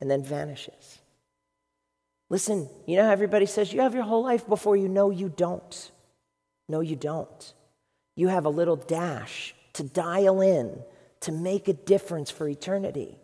and 0.03 0.11
then 0.11 0.25
vanishes. 0.25 0.99
Listen, 2.29 2.69
you 2.87 2.97
know 2.97 3.05
how 3.05 3.13
everybody 3.13 3.47
says 3.47 3.73
you 3.73 3.83
have 3.83 3.95
your 3.95 4.03
whole 4.03 4.25
life 4.25 4.49
before 4.49 4.75
you 4.75 4.89
know 4.89 5.11
you 5.11 5.29
don't. 5.29 5.93
No, 6.69 6.81
you 6.81 6.97
don't. 6.97 7.55
You 8.17 8.27
have 8.27 8.45
a 8.45 8.49
little 8.49 8.75
dash 8.75 9.55
to 9.75 9.85
dial 9.85 10.41
in 10.41 10.83
to 11.21 11.31
make 11.31 11.69
a 11.69 11.73
difference 11.73 12.33
for 12.33 12.49
eternity. 12.49 13.17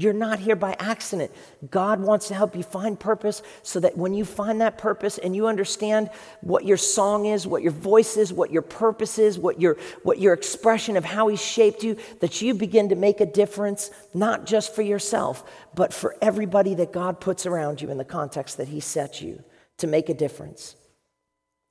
You're 0.00 0.14
not 0.14 0.38
here 0.38 0.56
by 0.56 0.76
accident. 0.78 1.30
God 1.70 2.00
wants 2.00 2.28
to 2.28 2.34
help 2.34 2.56
you 2.56 2.62
find 2.62 2.98
purpose 2.98 3.42
so 3.62 3.80
that 3.80 3.98
when 3.98 4.14
you 4.14 4.24
find 4.24 4.62
that 4.62 4.78
purpose 4.78 5.18
and 5.18 5.36
you 5.36 5.46
understand 5.46 6.08
what 6.40 6.64
your 6.64 6.78
song 6.78 7.26
is, 7.26 7.46
what 7.46 7.62
your 7.62 7.72
voice 7.72 8.16
is, 8.16 8.32
what 8.32 8.50
your 8.50 8.62
purpose 8.62 9.18
is, 9.18 9.38
what 9.38 9.60
your, 9.60 9.76
what 10.02 10.18
your 10.18 10.32
expression 10.32 10.96
of 10.96 11.04
how 11.04 11.28
He 11.28 11.36
shaped 11.36 11.82
you, 11.82 11.98
that 12.20 12.40
you 12.40 12.54
begin 12.54 12.88
to 12.88 12.94
make 12.94 13.20
a 13.20 13.26
difference, 13.26 13.90
not 14.14 14.46
just 14.46 14.74
for 14.74 14.80
yourself, 14.80 15.44
but 15.74 15.92
for 15.92 16.16
everybody 16.22 16.74
that 16.76 16.92
God 16.92 17.20
puts 17.20 17.44
around 17.44 17.82
you 17.82 17.90
in 17.90 17.98
the 17.98 18.04
context 18.04 18.56
that 18.56 18.68
He 18.68 18.80
sets 18.80 19.20
you 19.20 19.44
to 19.78 19.86
make 19.86 20.08
a 20.08 20.14
difference. 20.14 20.76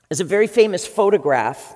There's 0.08 0.22
a 0.22 0.26
very 0.26 0.48
famous 0.48 0.86
photograph 0.86 1.76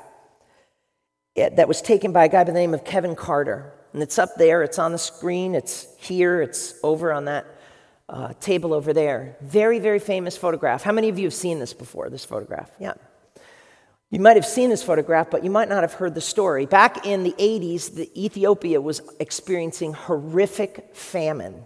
eh, 1.36 1.50
that 1.50 1.68
was 1.68 1.82
taken 1.82 2.12
by 2.12 2.26
a 2.26 2.30
guy 2.30 2.44
by 2.44 2.44
the 2.44 2.52
name 2.52 2.76
of 2.76 2.86
Kevin 2.86 3.16
Carter. 3.16 3.74
And 3.94 4.02
it's 4.02 4.18
up 4.18 4.36
there, 4.38 4.64
it's 4.64 4.80
on 4.80 4.92
the 4.92 4.98
screen, 4.98 5.56
it's 5.56 5.88
here, 5.98 6.42
it's 6.42 6.76
over 6.84 7.14
on 7.14 7.26
that 7.26 7.46
uh, 8.10 8.34
table 8.40 8.74
over 8.74 8.92
there. 8.92 9.38
Very, 9.42 9.80
very 9.80 10.00
famous 10.00 10.36
photograph. 10.36 10.84
How 10.84 10.92
many 10.92 11.10
of 11.10 11.18
you 11.18 11.26
have 11.26 11.34
seen 11.34 11.60
this 11.60 11.74
before, 11.74 12.10
this 12.10 12.26
photograph? 12.26 12.72
Yeah. 12.80 12.94
You 14.10 14.20
might 14.20 14.36
have 14.36 14.46
seen 14.46 14.70
this 14.70 14.84
photograph, 14.84 15.32
but 15.32 15.44
you 15.44 15.50
might 15.50 15.70
not 15.70 15.82
have 15.82 15.94
heard 15.94 16.14
the 16.14 16.22
story. 16.22 16.66
Back 16.66 17.06
in 17.06 17.24
the 17.24 17.34
80s, 17.40 17.96
the 17.96 18.12
Ethiopia 18.20 18.80
was 18.80 19.02
experiencing 19.20 19.94
horrific 19.94 20.96
famine. 20.96 21.66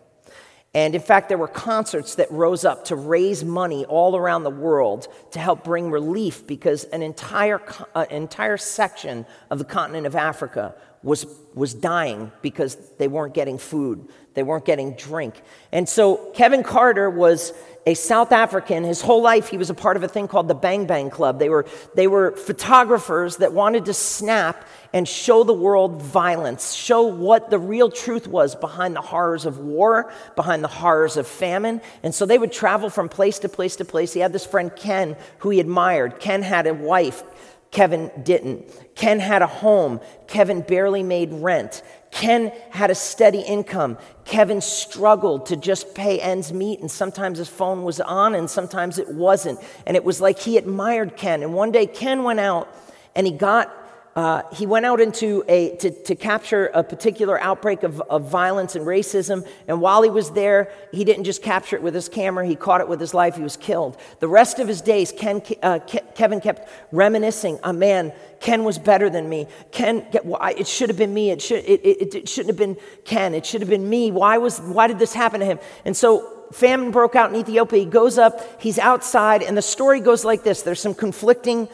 And 0.74 0.96
in 0.96 1.01
fact, 1.01 1.27
there 1.27 1.38
were 1.38 1.48
concerts 1.48 2.15
that 2.15 2.31
rose 2.31 2.63
up 2.63 2.86
to 2.86 2.96
raise 2.96 3.43
money 3.43 3.84
all 3.86 4.15
around 4.15 4.43
the 4.43 4.50
world 4.50 5.07
to 5.31 5.39
help 5.39 5.63
bring 5.63 5.91
relief 5.91 6.46
because 6.46 6.84
an 6.86 7.01
entire, 7.01 7.62
uh, 7.96 8.05
entire 8.12 8.57
section 8.57 9.25
of 9.50 9.60
the 9.60 9.65
continent 9.65 10.05
of 10.05 10.15
Africa 10.15 10.75
was, 11.07 11.25
was 11.53 11.73
dying 11.73 12.33
because 12.41 12.75
they 12.97 13.07
weren't 13.07 13.33
getting 13.33 13.57
food, 13.57 14.09
they 14.33 14.43
weren't 14.43 14.65
getting 14.65 14.93
drink. 14.93 15.41
And 15.71 15.87
so 15.87 16.31
Kevin 16.35 16.63
Carter 16.63 17.09
was 17.09 17.53
a 17.85 17.93
South 17.93 18.33
African. 18.33 18.83
His 18.83 19.01
whole 19.01 19.21
life, 19.21 19.47
he 19.47 19.57
was 19.57 19.69
a 19.69 19.73
part 19.73 19.95
of 19.95 20.03
a 20.03 20.09
thing 20.09 20.27
called 20.27 20.49
the 20.49 20.53
Bang 20.53 20.85
Bang 20.85 21.09
Club. 21.09 21.39
They 21.39 21.47
were, 21.47 21.65
they 21.95 22.07
were 22.07 22.35
photographers 22.35 23.37
that 23.37 23.53
wanted 23.53 23.85
to 23.85 23.93
snap 23.93 24.67
and 24.91 25.07
show 25.07 25.45
the 25.45 25.53
world 25.53 26.01
violence, 26.01 26.73
show 26.73 27.03
what 27.03 27.49
the 27.49 27.57
real 27.57 27.89
truth 27.89 28.27
was 28.27 28.55
behind 28.55 28.93
the 28.93 29.01
horrors 29.01 29.45
of 29.45 29.59
war, 29.59 30.11
behind 30.35 30.61
the 30.61 30.67
horrors 30.67 31.15
of 31.15 31.25
famine. 31.25 31.79
And 32.03 32.13
so 32.13 32.25
they 32.25 32.37
would 32.37 32.51
travel 32.51 32.89
from 32.89 33.07
place 33.07 33.39
to 33.39 33.49
place 33.49 33.77
to 33.77 33.85
place. 33.85 34.11
He 34.11 34.19
had 34.19 34.33
this 34.33 34.45
friend, 34.45 34.75
Ken, 34.75 35.15
who 35.37 35.51
he 35.51 35.61
admired. 35.61 36.19
Ken 36.19 36.41
had 36.41 36.67
a 36.67 36.73
wife. 36.73 37.23
Kevin 37.71 38.12
didn't. 38.24 38.65
Ken 38.95 39.19
had 39.19 39.41
a 39.41 39.47
home. 39.47 40.00
Kevin 40.27 40.62
barely 40.62 41.03
made 41.03 41.31
rent. 41.33 41.83
Ken 42.12 42.51
had 42.71 42.89
a 42.89 42.95
steady 42.95 43.41
income. 43.41 43.97
Kevin 44.25 44.62
struggled 44.62 45.45
to 45.47 45.55
just 45.55 45.93
pay 45.93 46.19
ends 46.19 46.53
meet, 46.53 46.79
and 46.79 46.89
sometimes 46.89 47.38
his 47.38 47.50
phone 47.50 47.83
was 47.83 48.00
on 48.00 48.33
and 48.36 48.50
sometimes 48.50 48.97
it 48.97 49.09
wasn't. 49.09 49.59
And 49.86 49.95
it 49.95 50.03
was 50.03 50.21
like 50.21 50.39
he 50.39 50.57
admired 50.57 51.17
Ken. 51.17 51.43
And 51.43 51.53
one 51.53 51.71
day, 51.71 51.86
Ken 51.86 52.24
went 52.24 52.39
out 52.39 52.74
and 53.15 53.27
he 53.27 53.33
got 53.33 53.74
uh, 54.17 54.41
he 54.51 54.65
went 54.65 54.83
out 54.83 55.00
into 55.00 55.43
a, 55.47 55.75
to, 55.75 55.91
to 55.91 56.15
capture 56.15 56.71
a 56.74 56.83
particular 56.83 57.39
outbreak 57.39 57.83
of, 57.83 58.01
of 58.01 58.27
violence 58.27 58.75
and 58.75 58.83
racism. 58.83 59.47
And 59.67 59.79
while 59.79 60.01
he 60.01 60.09
was 60.09 60.31
there, 60.31 60.71
he 60.91 61.03
didn't 61.03 61.25
just 61.25 61.43
capture 61.43 61.75
it 61.75 61.83
with 61.83 61.93
his 61.93 62.09
camera, 62.09 62.43
he 62.43 62.55
caught 62.55 62.81
it 62.81 62.88
with 62.88 63.00
his 63.00 63.13
life. 63.13 63.36
He 63.36 63.43
was 63.43 63.57
killed. 63.57 63.95
The 64.19 64.27
rest 64.27 64.57
of 64.57 64.67
his 64.67 64.81
days, 64.81 65.13
Ken, 65.15 65.43
uh, 65.62 65.77
Ke- 65.77 66.15
Kevin 66.15 66.41
kept 66.41 66.67
reminiscing, 66.91 67.59
oh 67.63 67.74
man, 67.74 68.12
Ken 68.39 68.63
was 68.63 68.79
better 68.79 69.07
than 69.07 69.29
me. 69.29 69.45
Ken, 69.71 70.03
it 70.12 70.67
should 70.67 70.89
have 70.89 70.97
been 70.97 71.13
me. 71.13 71.29
It, 71.29 71.39
should, 71.39 71.63
it, 71.65 71.86
it, 71.86 72.15
it 72.15 72.27
shouldn't 72.27 72.50
have 72.50 72.57
been 72.57 72.75
Ken. 73.05 73.36
It 73.36 73.45
should 73.45 73.62
have 73.62 73.69
been 73.69 73.88
me. 73.88 74.09
Why, 74.09 74.39
was, 74.39 74.59
why 74.59 74.88
did 74.88 74.97
this 74.97 75.13
happen 75.13 75.41
to 75.41 75.45
him? 75.45 75.59
And 75.86 75.95
so 75.95 76.47
famine 76.53 76.89
broke 76.89 77.15
out 77.15 77.29
in 77.29 77.36
Ethiopia. 77.36 77.81
He 77.81 77.86
goes 77.86 78.17
up, 78.17 78.59
he's 78.59 78.79
outside, 78.79 79.43
and 79.43 79.55
the 79.55 79.62
story 79.62 80.00
goes 80.00 80.25
like 80.25 80.43
this 80.43 80.63
there's 80.63 80.81
some 80.81 80.95
conflicting 80.95 81.69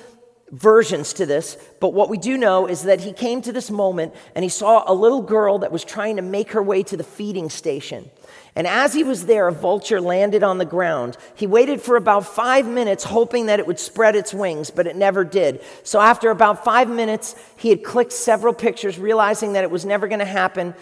versions 0.53 1.13
to 1.13 1.25
this, 1.25 1.57
but 1.79 1.93
what 1.93 2.09
we 2.09 2.17
do 2.17 2.37
know 2.37 2.67
is 2.67 2.83
that 2.83 3.01
he 3.01 3.11
came 3.11 3.41
to 3.41 3.51
this 3.51 3.71
moment 3.71 4.13
and 4.35 4.43
he 4.43 4.49
saw 4.49 4.83
a 4.85 4.93
little 4.93 5.21
girl 5.23 5.59
that 5.59 5.71
was 5.71 5.83
trying 5.83 6.17
to 6.17 6.21
make 6.21 6.51
her 6.51 6.61
way 6.61 6.83
to 6.83 6.95
the 6.95 7.03
feeding 7.03 7.49
station. 7.49 8.09
And 8.55 8.67
as 8.67 8.93
he 8.93 9.03
was 9.03 9.25
there, 9.25 9.47
a 9.47 9.51
vulture 9.51 9.99
landed 9.99 10.43
on 10.43 10.59
the 10.59 10.65
ground. 10.65 11.17
He 11.33 11.47
waited 11.47 11.81
for 11.81 11.95
about 11.95 12.27
five 12.27 12.67
minutes, 12.67 13.03
hoping 13.03 13.47
that 13.47 13.59
it 13.59 13.65
would 13.65 13.79
spread 13.79 14.15
its 14.15 14.31
wings, 14.31 14.69
but 14.69 14.85
it 14.85 14.95
never 14.95 15.23
did. 15.23 15.59
So, 15.81 15.99
after 15.99 16.29
about 16.29 16.63
five 16.63 16.87
minutes, 16.87 17.35
he 17.57 17.69
had 17.69 17.83
clicked 17.83 18.13
several 18.13 18.53
pictures, 18.53 18.99
realizing 18.99 19.53
that 19.53 19.63
it 19.63 19.71
was 19.71 19.85
never 19.85 20.07
going 20.07 20.19
to 20.19 20.25
happen. 20.25 20.75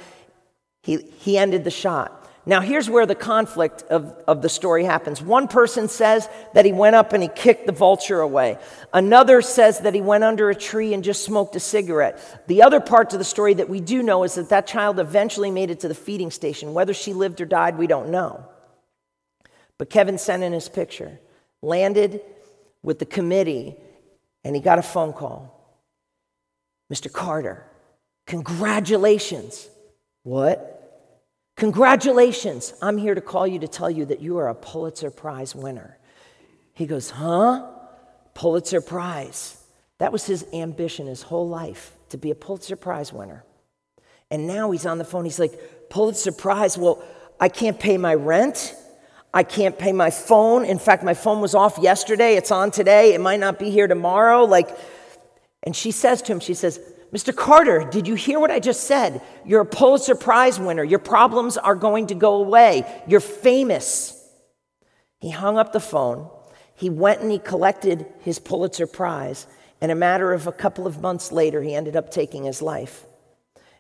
He, 0.84 0.98
he 0.98 1.38
ended 1.38 1.64
the 1.64 1.72
shot. 1.72 2.21
Now, 2.44 2.60
here's 2.62 2.90
where 2.90 3.06
the 3.06 3.14
conflict 3.14 3.84
of, 3.84 4.18
of 4.28 4.42
the 4.42 4.50
story 4.50 4.84
happens. 4.84 5.22
One 5.22 5.48
person 5.48 5.88
says 5.88 6.28
that 6.56 6.66
he 6.66 6.72
went 6.72 6.96
up 6.96 7.14
and 7.14 7.22
he 7.22 7.30
kicked 7.30 7.68
the 7.68 7.72
vulture 7.72 8.20
away. 8.20 8.58
Another 8.92 9.44
says 9.44 9.82
that 9.82 9.94
he 9.94 10.02
went 10.02 10.24
under 10.24 10.50
a 10.50 10.56
tree 10.56 10.96
and 10.96 11.04
just 11.04 11.24
smoked 11.24 11.56
a 11.56 11.60
cigarette. 11.60 12.48
The 12.48 12.64
other 12.64 12.80
part 12.80 13.14
of 13.14 13.20
the 13.20 13.26
story 13.26 13.54
that 13.54 13.70
we 13.70 13.80
do 13.80 14.02
know 14.02 14.24
is 14.24 14.36
that 14.36 14.50
that 14.50 14.66
child 14.66 15.00
eventually 15.00 15.52
made 15.52 15.70
it 15.70 15.82
to 15.82 15.88
the 15.88 15.94
feeding 15.94 16.32
station. 16.32 16.74
Whether 16.74 16.96
she 16.96 17.14
lived 17.14 17.42
or 17.42 17.46
died, 17.46 17.78
we 17.78 17.86
don't 17.86 18.10
know. 18.10 18.44
But 19.78 19.92
Kevin 19.92 20.18
sent 20.18 20.42
in 20.42 20.52
his 20.52 20.68
picture, 20.68 21.20
landed 21.62 22.22
with 22.82 22.98
the 22.98 23.06
committee, 23.06 23.76
and 24.44 24.56
he 24.56 24.62
got 24.64 24.80
a 24.80 24.84
phone 24.84 25.14
call. 25.14 25.60
Mr. 26.92 27.12
Carter, 27.12 27.66
congratulations. 28.26 29.70
What? 30.24 30.81
Congratulations, 31.62 32.74
I'm 32.82 32.98
here 32.98 33.14
to 33.14 33.22
call 33.22 33.46
you 33.46 33.60
to 33.60 33.68
tell 33.68 33.88
you 33.88 34.04
that 34.06 34.20
you 34.20 34.40
are 34.40 34.48
a 34.48 34.56
Pulitzer 34.56 35.12
Prize 35.12 35.54
winner. 35.54 36.00
He 36.74 36.88
goes, 36.88 37.12
Huh? 37.12 37.68
Pulitzer 38.34 38.82
Prize. 38.82 39.64
That 40.00 40.12
was 40.12 40.26
his 40.26 40.44
ambition 40.54 41.06
his 41.06 41.22
whole 41.22 41.48
life 41.48 41.96
to 42.10 42.18
be 42.18 42.32
a 42.32 42.36
Pulitzer 42.36 42.76
Prize 42.76 43.14
winner. 43.14 43.46
And 44.32 44.48
now 44.48 44.72
he's 44.72 44.88
on 44.88 44.98
the 44.98 45.04
phone. 45.04 45.24
He's 45.24 45.38
like, 45.38 45.88
Pulitzer 45.92 46.32
Prize? 46.32 46.80
Well, 46.80 47.04
I 47.40 47.48
can't 47.48 47.80
pay 47.80 47.96
my 48.00 48.16
rent. 48.16 48.74
I 49.32 49.44
can't 49.44 49.78
pay 49.78 49.92
my 49.92 50.10
phone. 50.10 50.66
In 50.66 50.80
fact, 50.80 51.04
my 51.04 51.14
phone 51.14 51.42
was 51.42 51.54
off 51.54 51.78
yesterday. 51.78 52.38
It's 52.38 52.50
on 52.50 52.72
today. 52.72 53.14
It 53.14 53.22
might 53.22 53.40
not 53.40 53.60
be 53.60 53.70
here 53.70 53.86
tomorrow. 53.86 54.46
Like, 54.46 54.76
and 55.62 55.76
she 55.76 55.92
says 55.92 56.24
to 56.24 56.32
him, 56.32 56.40
she 56.40 56.56
says, 56.56 56.80
Mr. 57.14 57.36
Carter, 57.36 57.88
did 57.90 58.08
you 58.08 58.16
hear 58.16 58.40
what 58.40 58.52
I 58.52 58.60
just 58.60 58.86
said? 58.86 59.22
You're 59.46 59.62
a 59.62 59.66
Pulitzer 59.66 60.16
Prize 60.16 60.60
winner. 60.60 60.84
Your 60.84 61.00
problems 61.00 61.58
are 61.58 61.76
going 61.76 62.08
to 62.08 62.16
go 62.16 62.36
away. 62.36 62.86
You're 63.06 63.20
famous. 63.20 64.18
He 65.20 65.30
hung 65.30 65.58
up 65.58 65.74
the 65.74 65.82
phone. 65.82 66.30
He 66.74 66.90
went 66.90 67.22
and 67.22 67.30
he 67.30 67.38
collected 67.38 68.06
his 68.22 68.40
Pulitzer 68.40 68.88
Prize. 68.88 69.46
And 69.82 69.92
a 69.92 69.96
matter 69.96 70.32
of 70.32 70.48
a 70.48 70.54
couple 70.54 70.88
of 70.88 71.02
months 71.02 71.32
later, 71.32 71.62
he 71.62 71.76
ended 71.76 71.98
up 71.98 72.12
taking 72.12 72.46
his 72.46 72.62
life. 72.62 73.06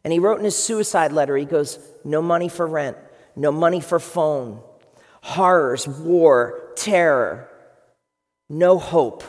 And 0.03 0.11
he 0.11 0.19
wrote 0.19 0.39
in 0.39 0.45
his 0.45 0.57
suicide 0.57 1.13
letter, 1.13 1.37
he 1.37 1.45
goes, 1.45 1.79
No 2.03 2.21
money 2.21 2.49
for 2.49 2.67
rent, 2.67 2.97
no 3.35 3.51
money 3.51 3.79
for 3.79 3.99
phone, 3.99 4.61
horrors, 5.21 5.87
war, 5.87 6.73
terror, 6.75 7.47
no 8.49 8.77
hope. 8.77 9.23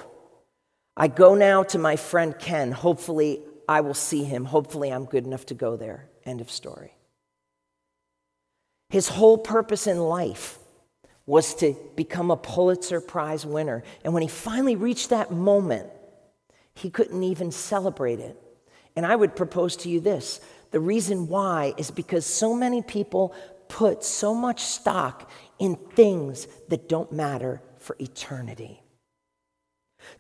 I 0.97 1.09
go 1.09 1.35
now 1.35 1.63
to 1.65 1.79
my 1.79 1.97
friend 1.97 2.39
Ken. 2.39 2.73
Hopefully, 2.73 3.43
I 3.73 3.81
will 3.81 3.95
see 3.95 4.25
him. 4.25 4.45
Hopefully, 4.45 4.93
I'm 4.93 5.07
good 5.07 5.25
enough 5.25 5.47
to 5.47 5.55
go 5.55 5.77
there. 5.77 6.07
End 6.27 6.43
of 6.43 6.51
story. 6.51 6.93
His 8.91 9.09
whole 9.09 9.39
purpose 9.39 9.87
in 9.87 9.99
life 9.99 10.59
was 11.25 11.55
to 11.55 11.75
become 11.97 12.31
a 12.31 12.37
Pulitzer 12.37 13.01
Prize 13.01 13.47
winner. 13.47 13.83
And 14.05 14.13
when 14.13 14.23
he 14.23 14.29
finally 14.29 14.77
reached 14.77 15.09
that 15.09 15.31
moment, 15.33 15.87
he 16.75 16.91
couldn't 16.91 17.23
even 17.23 17.51
celebrate 17.51 18.21
it. 18.21 18.37
And 18.95 19.07
I 19.07 19.17
would 19.17 19.35
propose 19.35 19.75
to 19.77 19.89
you 19.89 20.01
this 20.01 20.43
the 20.71 20.81
reason 20.81 21.27
why 21.29 21.73
is 21.79 21.91
because 21.91 22.27
so 22.27 22.55
many 22.55 22.83
people 22.83 23.35
put 23.69 24.05
so 24.05 24.35
much 24.35 24.61
stock 24.61 25.31
in 25.59 25.77
things 25.77 26.47
that 26.69 26.91
don't 26.91 27.11
matter 27.11 27.63
for 27.79 27.97
eternity 27.99 28.82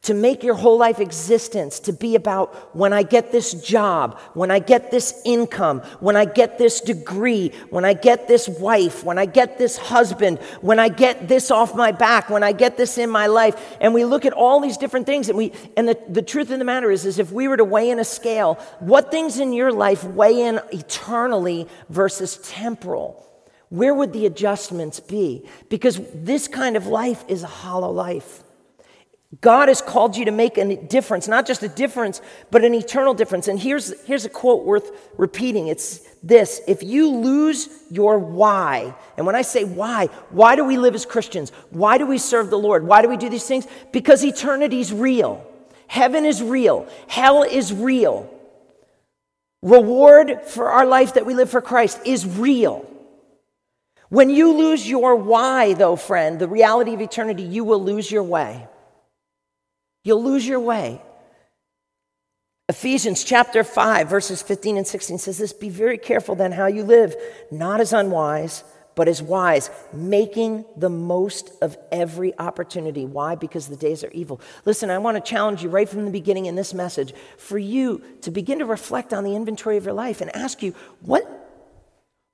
to 0.02 0.14
make 0.14 0.42
your 0.42 0.54
whole 0.54 0.78
life 0.78 0.98
existence 0.98 1.78
to 1.80 1.92
be 1.92 2.16
about 2.16 2.74
when 2.74 2.92
I 2.92 3.04
get 3.04 3.30
this 3.30 3.52
job, 3.52 4.18
when 4.34 4.50
I 4.50 4.58
get 4.58 4.90
this 4.90 5.20
income, 5.24 5.80
when 6.00 6.16
I 6.16 6.24
get 6.24 6.58
this 6.58 6.80
degree, 6.80 7.52
when 7.70 7.84
I 7.84 7.94
get 7.94 8.26
this 8.26 8.48
wife, 8.48 9.04
when 9.04 9.16
I 9.16 9.26
get 9.26 9.58
this 9.58 9.78
husband, 9.78 10.40
when 10.60 10.80
I 10.80 10.88
get 10.88 11.28
this 11.28 11.50
off 11.50 11.76
my 11.76 11.92
back, 11.92 12.30
when 12.30 12.42
I 12.42 12.50
get 12.52 12.76
this 12.76 12.98
in 12.98 13.10
my 13.10 13.28
life. 13.28 13.76
And 13.80 13.94
we 13.94 14.04
look 14.04 14.24
at 14.24 14.32
all 14.32 14.60
these 14.60 14.76
different 14.76 15.06
things 15.06 15.28
and 15.28 15.38
we 15.38 15.52
and 15.76 15.88
the, 15.88 15.98
the 16.08 16.22
truth 16.22 16.50
of 16.50 16.58
the 16.58 16.64
matter 16.64 16.90
is, 16.90 17.06
is 17.06 17.20
if 17.20 17.30
we 17.30 17.46
were 17.46 17.56
to 17.56 17.64
weigh 17.64 17.90
in 17.90 18.00
a 18.00 18.04
scale, 18.04 18.54
what 18.80 19.10
things 19.10 19.38
in 19.38 19.52
your 19.52 19.72
life 19.72 20.02
weigh 20.02 20.42
in 20.42 20.60
eternally 20.72 21.68
versus 21.88 22.38
temporal? 22.38 23.18
Where 23.68 23.94
would 23.94 24.12
the 24.12 24.26
adjustments 24.26 25.00
be? 25.00 25.48
Because 25.70 25.98
this 26.12 26.46
kind 26.46 26.76
of 26.76 26.88
life 26.88 27.24
is 27.28 27.42
a 27.42 27.46
hollow 27.46 27.90
life. 27.90 28.42
God 29.40 29.68
has 29.68 29.80
called 29.80 30.16
you 30.16 30.26
to 30.26 30.30
make 30.30 30.58
a 30.58 30.76
difference, 30.76 31.26
not 31.26 31.46
just 31.46 31.62
a 31.62 31.68
difference, 31.68 32.20
but 32.50 32.64
an 32.64 32.74
eternal 32.74 33.14
difference. 33.14 33.48
And 33.48 33.58
here's, 33.58 33.98
here's 34.02 34.26
a 34.26 34.28
quote 34.28 34.66
worth 34.66 34.90
repeating 35.16 35.68
it's 35.68 36.00
this 36.22 36.60
If 36.68 36.82
you 36.82 37.08
lose 37.08 37.68
your 37.90 38.18
why, 38.18 38.94
and 39.16 39.24
when 39.24 39.34
I 39.34 39.42
say 39.42 39.64
why, 39.64 40.06
why 40.30 40.54
do 40.54 40.64
we 40.64 40.76
live 40.76 40.94
as 40.94 41.06
Christians? 41.06 41.50
Why 41.70 41.96
do 41.96 42.06
we 42.06 42.18
serve 42.18 42.50
the 42.50 42.58
Lord? 42.58 42.86
Why 42.86 43.00
do 43.00 43.08
we 43.08 43.16
do 43.16 43.30
these 43.30 43.46
things? 43.46 43.66
Because 43.90 44.22
eternity's 44.22 44.92
real. 44.92 45.46
Heaven 45.86 46.26
is 46.26 46.42
real. 46.42 46.86
Hell 47.08 47.42
is 47.42 47.72
real. 47.72 48.28
Reward 49.62 50.42
for 50.44 50.70
our 50.70 50.84
life 50.84 51.14
that 51.14 51.24
we 51.24 51.34
live 51.34 51.50
for 51.50 51.62
Christ 51.62 52.00
is 52.04 52.26
real. 52.26 52.88
When 54.10 54.28
you 54.28 54.52
lose 54.52 54.86
your 54.86 55.16
why, 55.16 55.72
though, 55.72 55.96
friend, 55.96 56.38
the 56.38 56.48
reality 56.48 56.92
of 56.92 57.00
eternity, 57.00 57.44
you 57.44 57.64
will 57.64 57.82
lose 57.82 58.10
your 58.10 58.24
way. 58.24 58.68
You'll 60.04 60.22
lose 60.22 60.46
your 60.46 60.60
way. 60.60 61.00
Ephesians 62.68 63.22
chapter 63.24 63.64
5, 63.64 64.08
verses 64.08 64.40
15 64.42 64.78
and 64.78 64.86
16 64.86 65.18
says 65.18 65.38
this 65.38 65.52
Be 65.52 65.68
very 65.68 65.98
careful 65.98 66.34
then 66.34 66.52
how 66.52 66.66
you 66.66 66.84
live, 66.84 67.14
not 67.50 67.80
as 67.80 67.92
unwise, 67.92 68.64
but 68.94 69.08
as 69.08 69.22
wise, 69.22 69.70
making 69.92 70.64
the 70.76 70.88
most 70.88 71.50
of 71.60 71.76
every 71.90 72.38
opportunity. 72.38 73.04
Why? 73.04 73.34
Because 73.34 73.68
the 73.68 73.76
days 73.76 74.04
are 74.04 74.10
evil. 74.12 74.40
Listen, 74.64 74.90
I 74.90 74.98
want 74.98 75.16
to 75.16 75.30
challenge 75.30 75.62
you 75.62 75.70
right 75.70 75.88
from 75.88 76.04
the 76.04 76.10
beginning 76.10 76.46
in 76.46 76.56
this 76.56 76.74
message 76.74 77.14
for 77.38 77.58
you 77.58 78.02
to 78.22 78.30
begin 78.30 78.58
to 78.58 78.66
reflect 78.66 79.12
on 79.12 79.24
the 79.24 79.34
inventory 79.34 79.76
of 79.76 79.84
your 79.84 79.94
life 79.94 80.20
and 80.20 80.34
ask 80.36 80.62
you, 80.62 80.74
what, 81.00 81.24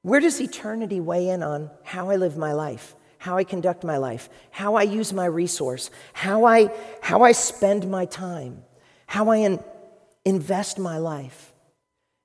where 0.03 0.21
does 0.21 0.41
eternity 0.41 1.01
weigh 1.01 1.29
in 1.29 1.43
on 1.43 1.71
how 1.85 2.11
I 2.11 2.17
live 2.17 2.37
my 2.37 2.53
life? 2.53 2.95
How 3.19 3.37
I 3.37 3.45
conduct 3.45 3.85
my 3.85 3.97
life, 3.99 4.29
how 4.51 4.77
I 4.77 4.83
use 4.83 5.13
my 5.13 5.27
resource, 5.27 5.91
how 6.13 6.45
I, 6.45 6.73
how 7.03 7.23
I 7.23 7.33
spend 7.33 7.91
my 7.91 8.07
time, 8.07 8.63
how 9.07 9.29
I 9.31 9.39
in, 9.39 9.63
invest 10.25 10.79
my 10.79 10.99
life. 10.99 11.48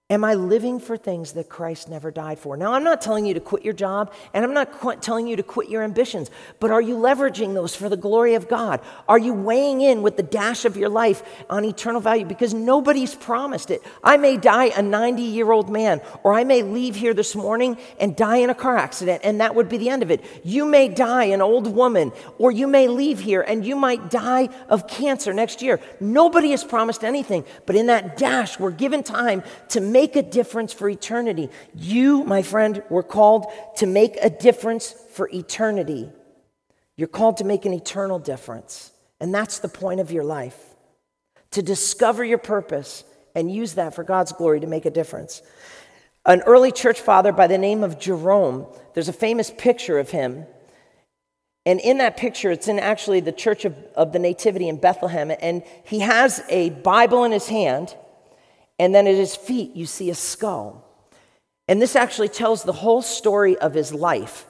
Am 0.09 0.25
I 0.25 0.33
living 0.33 0.81
for 0.81 0.97
things 0.97 1.31
that 1.31 1.47
Christ 1.47 1.87
never 1.87 2.11
died 2.11 2.37
for? 2.37 2.57
Now, 2.57 2.73
I'm 2.73 2.83
not 2.83 2.99
telling 2.99 3.25
you 3.25 3.33
to 3.35 3.39
quit 3.39 3.63
your 3.63 3.73
job, 3.73 4.13
and 4.33 4.43
I'm 4.43 4.53
not 4.53 4.73
qu- 4.73 4.97
telling 4.97 5.27
you 5.27 5.37
to 5.37 5.43
quit 5.43 5.69
your 5.69 5.81
ambitions, 5.81 6.29
but 6.59 6.71
are 6.71 6.81
you 6.81 6.97
leveraging 6.97 7.53
those 7.53 7.73
for 7.73 7.87
the 7.87 7.95
glory 7.95 8.33
of 8.33 8.49
God? 8.49 8.81
Are 9.07 9.17
you 9.17 9.33
weighing 9.33 9.79
in 9.79 10.01
with 10.01 10.17
the 10.17 10.23
dash 10.23 10.65
of 10.65 10.75
your 10.75 10.89
life 10.89 11.23
on 11.49 11.63
eternal 11.63 12.01
value? 12.01 12.25
Because 12.25 12.53
nobody's 12.53 13.15
promised 13.15 13.71
it. 13.71 13.81
I 14.03 14.17
may 14.17 14.35
die 14.35 14.65
a 14.65 14.81
90 14.81 15.21
year 15.21 15.53
old 15.53 15.69
man, 15.69 16.01
or 16.23 16.33
I 16.33 16.43
may 16.43 16.63
leave 16.63 16.97
here 16.97 17.13
this 17.13 17.33
morning 17.33 17.77
and 17.97 18.13
die 18.13 18.37
in 18.37 18.49
a 18.49 18.55
car 18.55 18.75
accident, 18.75 19.21
and 19.23 19.39
that 19.39 19.55
would 19.55 19.69
be 19.69 19.77
the 19.77 19.89
end 19.89 20.03
of 20.03 20.11
it. 20.11 20.21
You 20.43 20.65
may 20.65 20.89
die 20.89 21.25
an 21.25 21.41
old 21.41 21.65
woman, 21.73 22.11
or 22.37 22.51
you 22.51 22.67
may 22.67 22.89
leave 22.89 23.21
here 23.21 23.41
and 23.41 23.65
you 23.65 23.77
might 23.77 24.11
die 24.11 24.49
of 24.67 24.85
cancer 24.85 25.33
next 25.33 25.61
year. 25.61 25.79
Nobody 26.01 26.51
has 26.51 26.65
promised 26.65 27.05
anything, 27.05 27.45
but 27.65 27.77
in 27.77 27.87
that 27.87 28.17
dash, 28.17 28.59
we're 28.59 28.71
given 28.71 29.01
time 29.01 29.43
to 29.69 29.92
make 29.93 30.17
a 30.17 30.21
difference 30.21 30.73
for 30.73 30.89
eternity. 30.89 31.49
You, 31.73 32.23
my 32.25 32.41
friend, 32.41 32.83
were 32.89 33.03
called 33.03 33.45
to 33.77 33.85
make 33.85 34.17
a 34.21 34.29
difference 34.29 34.93
for 35.11 35.29
eternity. 35.33 36.09
You're 36.97 37.07
called 37.07 37.37
to 37.37 37.45
make 37.45 37.65
an 37.65 37.73
eternal 37.73 38.19
difference. 38.19 38.91
And 39.19 39.33
that's 39.33 39.59
the 39.59 39.69
point 39.69 40.01
of 40.01 40.11
your 40.11 40.25
life 40.25 40.57
to 41.51 41.61
discover 41.61 42.25
your 42.25 42.39
purpose 42.39 43.03
and 43.35 43.51
use 43.51 43.75
that 43.75 43.93
for 43.93 44.03
God's 44.03 44.31
glory 44.31 44.59
to 44.59 44.67
make 44.67 44.85
a 44.85 44.91
difference. 44.91 45.41
An 46.25 46.41
early 46.41 46.71
church 46.71 46.99
father 46.99 47.31
by 47.31 47.47
the 47.47 47.57
name 47.57 47.83
of 47.83 47.99
Jerome, 47.99 48.65
there's 48.93 49.09
a 49.09 49.13
famous 49.13 49.51
picture 49.55 49.99
of 49.99 50.09
him. 50.09 50.45
And 51.65 51.79
in 51.79 51.99
that 51.99 52.17
picture, 52.17 52.51
it's 52.51 52.67
in 52.67 52.79
actually 52.79 53.21
the 53.21 53.31
Church 53.31 53.65
of, 53.65 53.75
of 53.95 54.11
the 54.11 54.19
Nativity 54.19 54.67
in 54.67 54.77
Bethlehem. 54.77 55.31
And 55.39 55.63
he 55.85 55.99
has 55.99 56.43
a 56.49 56.71
Bible 56.71 57.23
in 57.23 57.31
his 57.31 57.47
hand, 57.47 57.95
and 58.79 58.93
then 58.93 59.07
at 59.07 59.15
his 59.15 59.35
feet, 59.35 59.75
you 59.75 59.85
see 59.85 60.09
a 60.09 60.15
skull. 60.15 60.83
And 61.67 61.81
this 61.81 61.95
actually 61.95 62.29
tells 62.29 62.63
the 62.63 62.73
whole 62.73 63.01
story 63.01 63.57
of 63.57 63.73
his 63.73 63.93
life. 63.93 64.45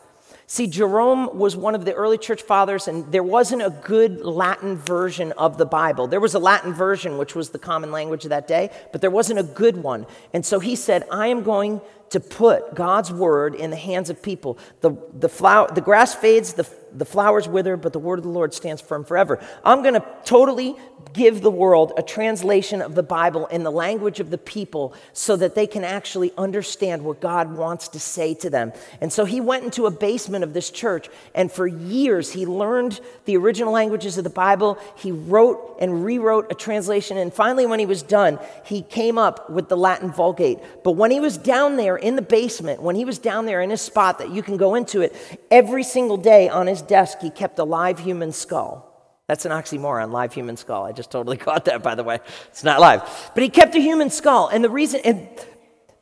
See, 0.46 0.68
Jerome 0.68 1.38
was 1.38 1.56
one 1.56 1.74
of 1.74 1.86
the 1.86 1.94
early 1.94 2.18
church 2.18 2.42
fathers, 2.42 2.88
and 2.88 3.12
there 3.12 3.24
wasn't 3.24 3.62
a 3.62 3.70
good 3.70 4.22
Latin 4.22 4.76
version 4.76 5.32
of 5.34 5.58
the 5.58 5.66
Bible. 5.66 6.08
There 6.08 6.20
was 6.20 6.36
a 6.36 6.40
Latin 6.40 6.74
version, 6.74 7.18
which 7.18 7.34
was 7.34 7.50
the 7.50 7.60
common 7.60 7.92
language 7.92 8.26
of 8.26 8.30
that 8.30 8.48
day, 8.48 8.70
but 8.92 9.02
there 9.02 9.10
wasn't 9.10 9.40
a 9.40 9.44
good 9.44 9.78
one. 9.78 10.06
And 10.34 10.46
so 10.46 10.60
he 10.60 10.76
said, 10.76 11.08
I 11.12 11.28
am 11.28 11.44
going 11.44 11.82
to 12.14 12.20
put 12.20 12.76
God's 12.76 13.12
word 13.12 13.56
in 13.56 13.72
the 13.72 13.76
hands 13.76 14.10
of 14.10 14.22
people. 14.22 14.60
The, 14.82 14.96
the, 15.14 15.30
flower, 15.30 15.68
the 15.74 15.82
grass 15.82 16.14
fades, 16.14 16.54
the, 16.54 16.68
the 16.94 17.06
flowers 17.06 17.48
wither, 17.48 17.76
but 17.76 17.92
the 17.92 18.00
word 18.00 18.20
of 18.20 18.24
the 18.24 18.30
Lord 18.30 18.54
stands 18.54 18.82
firm 18.82 19.04
forever. 19.04 19.44
I'm 19.66 19.82
going 19.82 19.96
to 19.96 20.06
totally 20.24 20.76
give 21.14 21.42
the 21.42 21.52
world 21.52 21.94
a 21.98 22.04
translation 22.04 22.82
of 22.82 22.96
the 22.96 23.04
Bible 23.04 23.46
in 23.48 23.64
the 23.64 23.72
language 23.72 24.20
of 24.20 24.30
the 24.30 24.38
people 24.38 24.94
so 25.12 25.36
that 25.36 25.56
they 25.56 25.68
can 25.68 25.84
actually 25.84 26.32
understand 26.38 27.04
what 27.04 27.20
God 27.20 27.56
wants 27.56 27.90
to 27.90 28.00
say 28.00 28.34
to 28.36 28.50
them. 28.50 28.74
And 29.02 29.12
so 29.12 29.26
he 29.26 29.42
went 29.42 29.64
into 29.64 29.86
a 29.86 29.92
basement 29.92 30.44
of 30.44 30.54
this 30.54 30.70
church, 30.70 31.10
and 31.36 31.52
for 31.52 31.68
years 31.68 32.32
he 32.32 32.46
learned 32.46 33.00
the 33.26 33.38
original 33.38 33.74
languages 33.74 34.18
of 34.18 34.24
the 34.24 34.30
Bible. 34.30 34.78
He 34.96 35.12
wrote 35.12 35.78
and 35.80 36.06
rewrote 36.06 36.52
a 36.52 36.56
translation, 36.56 37.18
and 37.18 37.34
finally, 37.34 37.66
when 37.66 37.80
he 37.80 37.86
was 37.86 38.02
done, 38.02 38.40
he 38.66 38.82
came 38.82 39.18
up 39.18 39.50
with 39.50 39.70
the 39.70 39.78
Latin 39.78 40.12
Vulgate. 40.12 40.60
But 40.84 40.92
when 40.92 41.12
he 41.12 41.20
was 41.20 41.38
down 41.38 41.76
there 41.78 41.98
in 42.04 42.16
the 42.16 42.22
basement, 42.22 42.82
when 42.82 42.96
he 42.96 43.06
was 43.06 43.18
down 43.18 43.46
there 43.46 43.62
in 43.62 43.70
his 43.70 43.82
spot 43.82 44.20
that 44.20 44.30
you 44.30 44.44
can 44.44 44.58
go 44.58 44.76
into 44.76 45.02
it, 45.02 45.16
every 45.50 45.84
single 45.84 46.18
day 46.18 46.50
on 46.50 46.68
his 46.68 46.82
desk, 46.82 47.20
he 47.22 47.30
kept 47.30 47.58
a 47.60 47.64
live 47.64 48.00
human 48.00 48.32
skull. 48.32 48.90
That's 49.28 49.46
an 49.46 49.52
oxymoron, 49.52 50.12
live 50.12 50.34
human 50.34 50.58
skull. 50.58 50.84
I 50.84 50.92
just 50.92 51.10
totally 51.10 51.38
caught 51.48 51.66
that, 51.66 51.82
by 51.82 51.96
the 51.96 52.04
way. 52.04 52.20
It's 52.50 52.64
not 52.64 52.80
live. 52.80 53.32
But 53.34 53.44
he 53.44 53.50
kept 53.50 53.74
a 53.76 53.80
human 53.80 54.10
skull. 54.10 54.50
And 54.50 54.64
the 54.64 54.70
reason, 54.70 55.02
and 55.06 55.28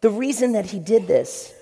the 0.01 0.09
reason 0.09 0.53
that 0.53 0.65
he 0.65 0.79
did 0.79 1.07
this 1.07 1.53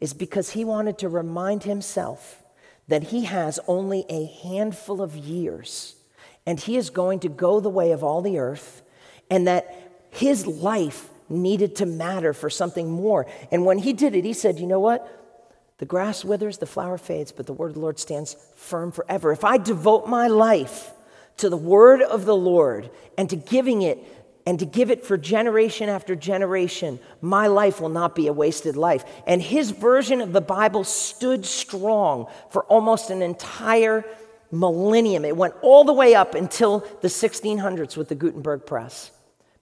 is 0.00 0.14
because 0.14 0.50
he 0.50 0.64
wanted 0.64 0.98
to 0.98 1.08
remind 1.08 1.64
himself 1.64 2.42
that 2.88 3.04
he 3.04 3.24
has 3.24 3.60
only 3.68 4.04
a 4.08 4.24
handful 4.42 5.02
of 5.02 5.16
years 5.16 5.94
and 6.46 6.58
he 6.58 6.76
is 6.76 6.90
going 6.90 7.20
to 7.20 7.28
go 7.28 7.60
the 7.60 7.68
way 7.68 7.92
of 7.92 8.02
all 8.02 8.20
the 8.20 8.38
earth 8.38 8.82
and 9.30 9.46
that 9.46 10.08
his 10.10 10.46
life 10.46 11.08
needed 11.32 11.76
to 11.76 11.86
matter 11.86 12.32
for 12.32 12.50
something 12.50 12.90
more. 12.90 13.26
And 13.50 13.64
when 13.64 13.78
he 13.78 13.92
did 13.92 14.14
it, 14.14 14.24
he 14.24 14.32
said, 14.32 14.58
You 14.58 14.66
know 14.66 14.80
what? 14.80 15.08
The 15.78 15.86
grass 15.86 16.24
withers, 16.24 16.58
the 16.58 16.66
flower 16.66 16.98
fades, 16.98 17.32
but 17.32 17.46
the 17.46 17.52
word 17.52 17.68
of 17.68 17.74
the 17.74 17.80
Lord 17.80 17.98
stands 17.98 18.36
firm 18.54 18.92
forever. 18.92 19.32
If 19.32 19.44
I 19.44 19.58
devote 19.58 20.06
my 20.06 20.28
life 20.28 20.92
to 21.38 21.48
the 21.48 21.56
word 21.56 22.02
of 22.02 22.24
the 22.24 22.36
Lord 22.36 22.90
and 23.18 23.28
to 23.30 23.36
giving 23.36 23.82
it 23.82 23.98
and 24.46 24.58
to 24.58 24.66
give 24.66 24.90
it 24.90 25.04
for 25.04 25.16
generation 25.16 25.88
after 25.88 26.14
generation, 26.14 27.00
my 27.20 27.46
life 27.46 27.80
will 27.80 27.88
not 27.88 28.14
be 28.14 28.26
a 28.26 28.32
wasted 28.32 28.76
life. 28.76 29.04
And 29.26 29.40
his 29.40 29.70
version 29.70 30.20
of 30.20 30.32
the 30.32 30.40
Bible 30.40 30.84
stood 30.84 31.46
strong 31.46 32.26
for 32.50 32.64
almost 32.64 33.10
an 33.10 33.22
entire 33.22 34.04
millennium. 34.52 35.24
It 35.24 35.36
went 35.36 35.54
all 35.62 35.84
the 35.84 35.92
way 35.92 36.14
up 36.14 36.34
until 36.34 36.80
the 37.00 37.08
1600s 37.08 37.96
with 37.96 38.08
the 38.08 38.14
Gutenberg 38.14 38.66
press 38.66 39.10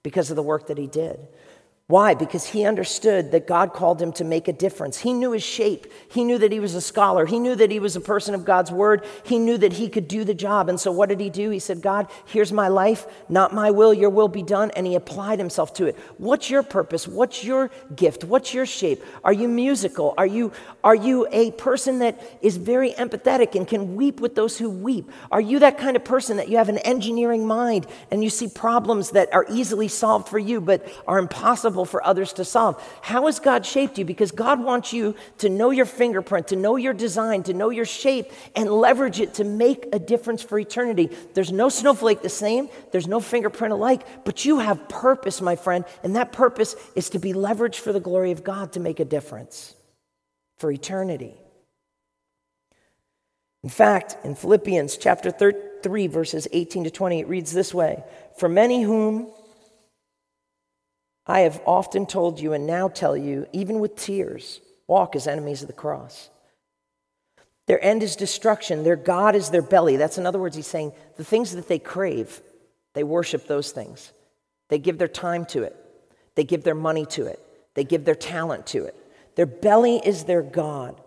because 0.03 0.31
of 0.31 0.37
the 0.37 0.43
work 0.43 0.67
that 0.67 0.79
he 0.79 0.87
did. 0.87 1.19
Why? 1.91 2.15
Because 2.15 2.47
he 2.47 2.67
understood 2.67 3.33
that 3.33 3.49
God 3.49 3.73
called 3.73 4.01
him 4.01 4.13
to 4.13 4.23
make 4.23 4.47
a 4.47 4.53
difference. 4.53 4.99
He 4.99 5.13
knew 5.13 5.33
his 5.33 5.43
shape. 5.43 5.93
He 6.09 6.23
knew 6.23 6.39
that 6.39 6.53
he 6.53 6.61
was 6.61 6.77
a 6.77 6.81
scholar. 6.81 7.27
He 7.27 7.41
knew 7.41 7.57
that 7.57 7.73
he 7.73 7.81
was 7.81 7.97
a 7.97 8.01
person 8.01 8.33
of 8.33 8.45
God's 8.45 8.71
word. 8.71 9.05
He 9.25 9.41
knew 9.41 9.59
that 9.59 9.73
he 9.73 9.89
could 9.89 10.07
do 10.07 10.23
the 10.23 10.33
job. 10.33 10.69
And 10.69 10.79
so, 10.79 10.93
what 10.93 11.09
did 11.09 11.19
he 11.19 11.31
do? 11.31 11.51
He 11.51 11.59
said, 11.59 11.83
God, 11.83 12.07
here's 12.27 12.53
my 12.53 12.69
life, 12.69 13.09
not 13.29 13.53
my 13.53 13.73
will, 13.73 13.93
your 13.93 14.09
will 14.09 14.29
be 14.29 14.45
done. 14.45 14.71
And 14.77 14.87
he 14.87 14.95
applied 14.95 15.41
himself 15.41 15.75
to 15.75 15.87
it. 15.87 15.99
What's 16.17 16.49
your 16.49 16.63
purpose? 16.63 17.09
What's 17.09 17.43
your 17.43 17.73
gift? 17.97 18.23
What's 18.23 18.55
your 18.55 18.67
shape? 18.67 19.03
Are 19.25 19.33
you 19.33 19.49
musical? 19.49 20.15
Are 20.17 20.27
you, 20.27 20.53
are 20.85 20.95
you 20.95 21.27
a 21.33 21.51
person 21.51 21.99
that 21.99 22.23
is 22.41 22.57
very 22.57 22.93
empathetic 22.93 23.57
and 23.57 23.67
can 23.67 23.97
weep 23.97 24.21
with 24.21 24.37
those 24.37 24.57
who 24.57 24.71
weep? 24.71 25.11
Are 25.33 25.41
you 25.41 25.59
that 25.59 25.77
kind 25.77 25.97
of 25.97 26.05
person 26.05 26.37
that 26.37 26.49
you 26.49 26.57
have 26.57 26.69
an 26.69 26.79
engineering 26.79 27.49
mind 27.49 27.89
and 28.13 28.23
you 28.23 28.31
see 28.31 28.47
problems 28.47 29.11
that 29.11 29.35
are 29.35 29.45
easily 29.51 29.89
solved 29.89 30.29
for 30.29 30.39
you 30.39 30.61
but 30.61 30.87
are 31.09 31.19
impossible? 31.19 31.80
For 31.85 32.05
others 32.07 32.33
to 32.35 32.45
solve. 32.45 32.83
How 33.03 33.27
has 33.27 33.39
God 33.39 33.67
shaped 33.67 33.99
you? 33.99 34.05
Because 34.05 34.31
God 34.33 34.63
wants 34.63 34.93
you 34.93 35.15
to 35.39 35.49
know 35.49 35.71
your 35.71 35.87
fingerprint, 35.87 36.49
to 36.49 36.57
know 36.57 36.77
your 36.77 36.93
design, 36.93 37.43
to 37.45 37.55
know 37.55 37.71
your 37.71 37.85
shape, 37.85 38.33
and 38.57 38.71
leverage 38.71 39.21
it 39.21 39.35
to 39.35 39.45
make 39.45 39.87
a 39.93 39.99
difference 39.99 40.43
for 40.43 40.59
eternity. 40.59 41.11
There's 41.35 41.53
no 41.53 41.69
snowflake 41.69 42.23
the 42.23 42.29
same, 42.29 42.69
there's 42.93 43.09
no 43.09 43.21
fingerprint 43.21 43.73
alike, 43.73 44.25
but 44.25 44.45
you 44.45 44.59
have 44.59 44.89
purpose, 44.89 45.41
my 45.41 45.57
friend, 45.57 45.85
and 46.03 46.17
that 46.17 46.33
purpose 46.33 46.77
is 46.95 47.11
to 47.11 47.19
be 47.19 47.33
leveraged 47.33 47.77
for 47.77 47.93
the 47.93 48.01
glory 48.01 48.33
of 48.33 48.45
God 48.45 48.73
to 48.73 48.81
make 48.81 49.01
a 49.01 49.05
difference 49.05 49.75
for 50.59 50.71
eternity. 50.71 51.35
In 53.63 53.69
fact, 53.69 54.17
in 54.25 54.35
Philippians 54.35 54.97
chapter 54.97 55.31
3, 55.31 56.07
verses 56.07 56.49
18 56.53 56.85
to 56.85 56.91
20, 56.91 57.21
it 57.21 57.29
reads 57.29 57.53
this 57.53 57.75
way 57.75 58.03
For 58.39 58.49
many 58.49 58.83
whom 58.83 59.31
I 61.31 61.41
have 61.43 61.63
often 61.65 62.07
told 62.07 62.41
you 62.41 62.55
and 62.55 62.67
now 62.67 62.89
tell 62.89 63.17
you, 63.17 63.47
even 63.53 63.79
with 63.79 63.95
tears, 63.95 64.61
walk 64.89 65.15
as 65.15 65.29
enemies 65.29 65.63
of 65.63 65.69
the 65.69 65.73
cross. 65.73 66.29
Their 67.69 67.83
end 67.85 68.03
is 68.03 68.17
destruction. 68.17 68.83
Their 68.83 68.97
God 68.97 69.37
is 69.37 69.51
their 69.51 69.63
belly. 69.63 69.97
That's 69.97 70.19
in 70.19 70.27
other 70.27 70.41
words, 70.41 70.57
he's 70.57 70.67
saying 70.67 70.93
the 71.17 71.23
things 71.23 71.53
that 71.53 71.69
they 71.69 71.79
crave, 71.79 72.43
they 72.95 73.05
worship 73.05 73.47
those 73.47 73.71
things. 73.71 74.13
They 74.71 74.81
give 74.81 74.99
their 74.99 75.07
time 75.07 75.45
to 75.47 75.63
it, 75.63 75.77
they 76.35 76.43
give 76.43 76.65
their 76.65 76.75
money 76.75 77.07
to 77.07 77.27
it, 77.27 77.39
they 77.75 77.85
give 77.85 78.05
their 78.05 78.17
talent 78.17 78.67
to 78.69 78.87
it. 78.87 78.97
Their 79.37 79.47
belly 79.47 80.03
is 80.05 80.25
their 80.25 80.43
God. 80.43 81.01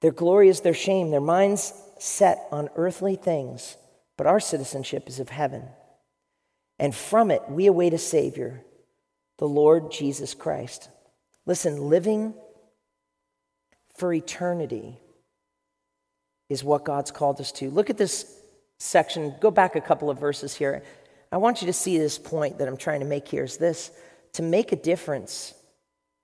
Their 0.00 0.10
glory 0.10 0.48
is 0.48 0.62
their 0.62 0.74
shame. 0.74 1.12
Their 1.12 1.20
minds 1.20 1.72
set 2.00 2.48
on 2.50 2.70
earthly 2.74 3.14
things, 3.14 3.76
but 4.16 4.26
our 4.26 4.40
citizenship 4.40 5.08
is 5.08 5.20
of 5.20 5.28
heaven. 5.28 5.62
And 6.80 6.92
from 6.92 7.30
it, 7.30 7.42
we 7.48 7.66
await 7.66 7.94
a 7.94 7.98
Savior 7.98 8.64
the 9.38 9.48
Lord 9.48 9.90
Jesus 9.90 10.34
Christ. 10.34 10.88
Listen, 11.46 11.88
living 11.88 12.34
for 13.96 14.12
eternity 14.12 14.98
is 16.48 16.64
what 16.64 16.84
God's 16.84 17.10
called 17.10 17.40
us 17.40 17.52
to. 17.52 17.70
Look 17.70 17.90
at 17.90 17.98
this 17.98 18.38
section. 18.78 19.34
Go 19.40 19.50
back 19.50 19.76
a 19.76 19.80
couple 19.80 20.10
of 20.10 20.18
verses 20.18 20.54
here. 20.54 20.82
I 21.30 21.36
want 21.36 21.60
you 21.60 21.66
to 21.66 21.72
see 21.72 21.98
this 21.98 22.18
point 22.18 22.58
that 22.58 22.68
I'm 22.68 22.76
trying 22.76 23.00
to 23.00 23.06
make 23.06 23.28
here 23.28 23.44
is 23.44 23.56
this 23.56 23.90
to 24.34 24.42
make 24.42 24.72
a 24.72 24.76
difference, 24.76 25.54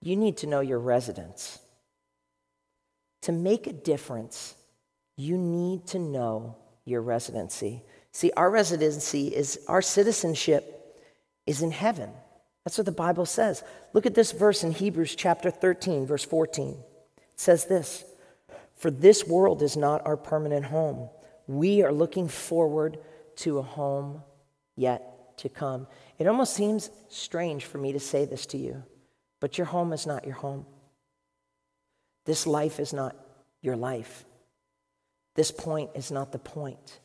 you 0.00 0.16
need 0.16 0.38
to 0.38 0.46
know 0.46 0.60
your 0.60 0.78
residence. 0.78 1.58
To 3.22 3.32
make 3.32 3.66
a 3.66 3.72
difference, 3.72 4.54
you 5.16 5.38
need 5.38 5.86
to 5.88 5.98
know 5.98 6.56
your 6.84 7.00
residency. 7.00 7.82
See, 8.12 8.30
our 8.36 8.50
residency 8.50 9.28
is 9.28 9.58
our 9.66 9.82
citizenship 9.82 10.96
is 11.46 11.62
in 11.62 11.70
heaven. 11.70 12.10
That's 12.64 12.78
what 12.78 12.86
the 12.86 12.92
Bible 12.92 13.26
says. 13.26 13.62
Look 13.92 14.06
at 14.06 14.14
this 14.14 14.32
verse 14.32 14.64
in 14.64 14.72
Hebrews 14.72 15.14
chapter 15.14 15.50
13, 15.50 16.06
verse 16.06 16.24
14. 16.24 16.70
It 16.70 17.22
says 17.36 17.66
this 17.66 18.04
For 18.76 18.90
this 18.90 19.26
world 19.26 19.62
is 19.62 19.76
not 19.76 20.06
our 20.06 20.16
permanent 20.16 20.66
home. 20.66 21.10
We 21.46 21.82
are 21.82 21.92
looking 21.92 22.28
forward 22.28 22.98
to 23.36 23.58
a 23.58 23.62
home 23.62 24.22
yet 24.76 25.36
to 25.38 25.48
come. 25.48 25.86
It 26.18 26.26
almost 26.26 26.54
seems 26.54 26.90
strange 27.08 27.66
for 27.66 27.78
me 27.78 27.92
to 27.92 28.00
say 28.00 28.24
this 28.24 28.46
to 28.46 28.58
you, 28.58 28.82
but 29.40 29.58
your 29.58 29.66
home 29.66 29.92
is 29.92 30.06
not 30.06 30.24
your 30.24 30.36
home. 30.36 30.64
This 32.24 32.46
life 32.46 32.80
is 32.80 32.94
not 32.94 33.14
your 33.60 33.76
life. 33.76 34.24
This 35.34 35.50
point 35.50 35.90
is 35.94 36.10
not 36.10 36.32
the 36.32 36.38
point. 36.38 37.00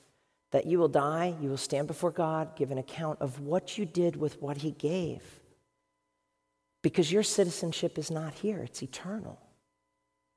That 0.52 0.66
you 0.66 0.80
will 0.80 0.88
die, 0.88 1.36
you 1.42 1.50
will 1.50 1.58
stand 1.58 1.88
before 1.88 2.12
God, 2.12 2.56
give 2.56 2.72
an 2.72 2.78
account 2.78 3.20
of 3.22 3.42
what 3.42 3.78
you 3.78 3.86
did 3.86 4.16
with 4.16 4.42
what 4.42 4.58
He 4.58 4.72
gave. 4.72 5.39
Because 6.82 7.12
your 7.12 7.24
citizenship 7.24 7.98
is 7.98 8.10
not 8.10 8.34
here, 8.34 8.60
it's 8.60 8.82
eternal. 8.82 9.40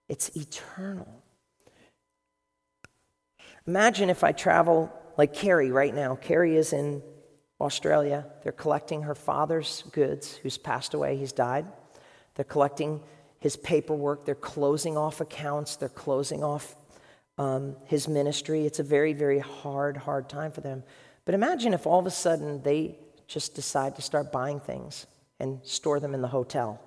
It's 0.09 0.37
eternal. 0.37 1.23
Imagine 3.67 4.11
if 4.11 4.25
I 4.25 4.33
travel 4.33 4.93
like 5.17 5.33
Carrie 5.33 5.71
right 5.71 5.95
now. 5.95 6.17
Carrie 6.17 6.57
is 6.57 6.73
in 6.73 7.03
Australia. 7.61 8.27
They're 8.43 8.53
collecting 8.53 9.03
her 9.03 9.15
father's 9.15 9.85
goods, 9.93 10.37
who's 10.37 10.59
passed 10.59 10.95
away, 10.95 11.17
he's 11.17 11.33
died. 11.33 11.67
They're 12.35 12.45
collecting 12.45 13.01
his 13.39 13.57
paperwork, 13.57 14.25
they're 14.25 14.35
closing 14.35 14.97
off 14.97 15.21
accounts, 15.21 15.77
they're 15.77 15.89
closing 15.89 16.43
off 16.43 16.77
um, 17.39 17.77
his 17.87 18.09
ministry. 18.09 18.67
It's 18.67 18.79
a 18.79 18.85
very, 18.85 19.13
very 19.13 19.39
hard, 19.39 19.97
hard 19.97 20.29
time 20.29 20.53
for 20.53 20.61
them. 20.61 20.83
But 21.25 21.35
imagine 21.35 21.73
if 21.73 21.87
all 21.87 21.99
of 21.99 22.07
a 22.07 22.11
sudden 22.11 22.63
they 22.63 22.99
just 23.27 23.55
decide 23.55 23.97
to 23.97 24.03
start 24.03 24.33
buying 24.33 24.61
things 24.61 25.07
and 25.43 25.61
store 25.65 26.01
them 26.01 26.15
in 26.15 26.23
the 26.23 26.29
hotel. 26.29 26.81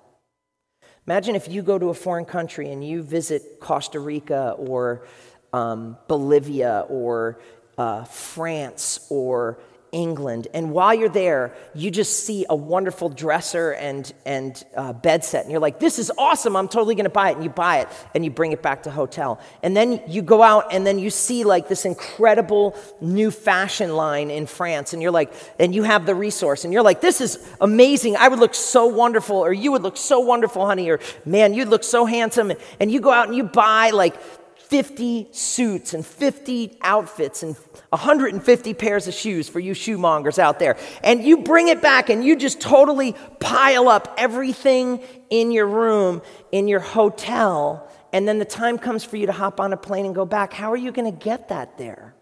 Imagine 1.06 1.36
if 1.36 1.46
you 1.46 1.62
go 1.62 1.78
to 1.78 1.90
a 1.90 1.94
foreign 1.94 2.24
country 2.24 2.72
and 2.72 2.82
you 2.82 3.02
visit 3.02 3.60
Costa 3.60 4.00
Rica 4.00 4.56
or 4.58 5.06
um, 5.52 5.96
Bolivia 6.08 6.86
or 6.88 7.38
uh, 7.78 8.04
France 8.04 9.06
or 9.10 9.60
England. 9.92 10.48
And 10.52 10.72
while 10.72 10.94
you're 10.94 11.08
there, 11.08 11.54
you 11.74 11.90
just 11.90 12.24
see 12.24 12.44
a 12.48 12.56
wonderful 12.56 13.08
dresser 13.08 13.72
and, 13.72 14.12
and 14.24 14.62
uh, 14.76 14.92
bed 14.92 15.24
set. 15.24 15.42
And 15.42 15.50
you're 15.50 15.60
like, 15.60 15.80
this 15.80 15.98
is 15.98 16.12
awesome. 16.18 16.56
I'm 16.56 16.68
totally 16.68 16.94
going 16.94 17.04
to 17.04 17.10
buy 17.10 17.30
it. 17.30 17.36
And 17.36 17.44
you 17.44 17.50
buy 17.50 17.80
it 17.80 17.88
and 18.14 18.24
you 18.24 18.30
bring 18.30 18.52
it 18.52 18.62
back 18.62 18.84
to 18.84 18.90
hotel. 18.90 19.40
And 19.62 19.76
then 19.76 20.02
you 20.08 20.22
go 20.22 20.42
out 20.42 20.72
and 20.72 20.86
then 20.86 20.98
you 20.98 21.10
see 21.10 21.44
like 21.44 21.68
this 21.68 21.84
incredible 21.84 22.76
new 23.00 23.30
fashion 23.30 23.94
line 23.96 24.30
in 24.30 24.46
France. 24.46 24.92
And 24.92 25.00
you're 25.00 25.10
like, 25.10 25.32
and 25.58 25.74
you 25.74 25.82
have 25.82 26.06
the 26.06 26.14
resource. 26.14 26.64
And 26.64 26.72
you're 26.72 26.82
like, 26.82 27.00
this 27.00 27.20
is 27.20 27.38
amazing. 27.60 28.16
I 28.16 28.28
would 28.28 28.38
look 28.38 28.54
so 28.54 28.86
wonderful. 28.86 29.36
Or 29.36 29.52
you 29.52 29.72
would 29.72 29.82
look 29.82 29.96
so 29.96 30.20
wonderful, 30.20 30.66
honey. 30.66 30.90
Or 30.90 31.00
man, 31.24 31.54
you'd 31.54 31.68
look 31.68 31.84
so 31.84 32.04
handsome. 32.04 32.52
And 32.80 32.90
you 32.90 33.00
go 33.00 33.12
out 33.12 33.28
and 33.28 33.36
you 33.36 33.44
buy 33.44 33.90
like 33.90 34.16
50 34.68 35.28
suits 35.30 35.94
and 35.94 36.04
50 36.04 36.78
outfits 36.82 37.44
and 37.44 37.54
150 37.90 38.74
pairs 38.74 39.06
of 39.06 39.14
shoes 39.14 39.48
for 39.48 39.60
you 39.60 39.74
shoemongers 39.74 40.40
out 40.40 40.58
there. 40.58 40.76
And 41.04 41.22
you 41.22 41.38
bring 41.38 41.68
it 41.68 41.80
back 41.80 42.10
and 42.10 42.24
you 42.24 42.34
just 42.34 42.60
totally 42.60 43.14
pile 43.38 43.88
up 43.88 44.12
everything 44.18 45.00
in 45.30 45.52
your 45.52 45.66
room, 45.66 46.20
in 46.50 46.66
your 46.66 46.80
hotel. 46.80 47.88
And 48.12 48.26
then 48.26 48.38
the 48.40 48.44
time 48.44 48.76
comes 48.76 49.04
for 49.04 49.16
you 49.16 49.26
to 49.26 49.32
hop 49.32 49.60
on 49.60 49.72
a 49.72 49.76
plane 49.76 50.04
and 50.04 50.14
go 50.14 50.26
back. 50.26 50.52
How 50.52 50.72
are 50.72 50.76
you 50.76 50.90
going 50.90 51.10
to 51.12 51.24
get 51.24 51.48
that 51.50 51.78
there? 51.78 52.14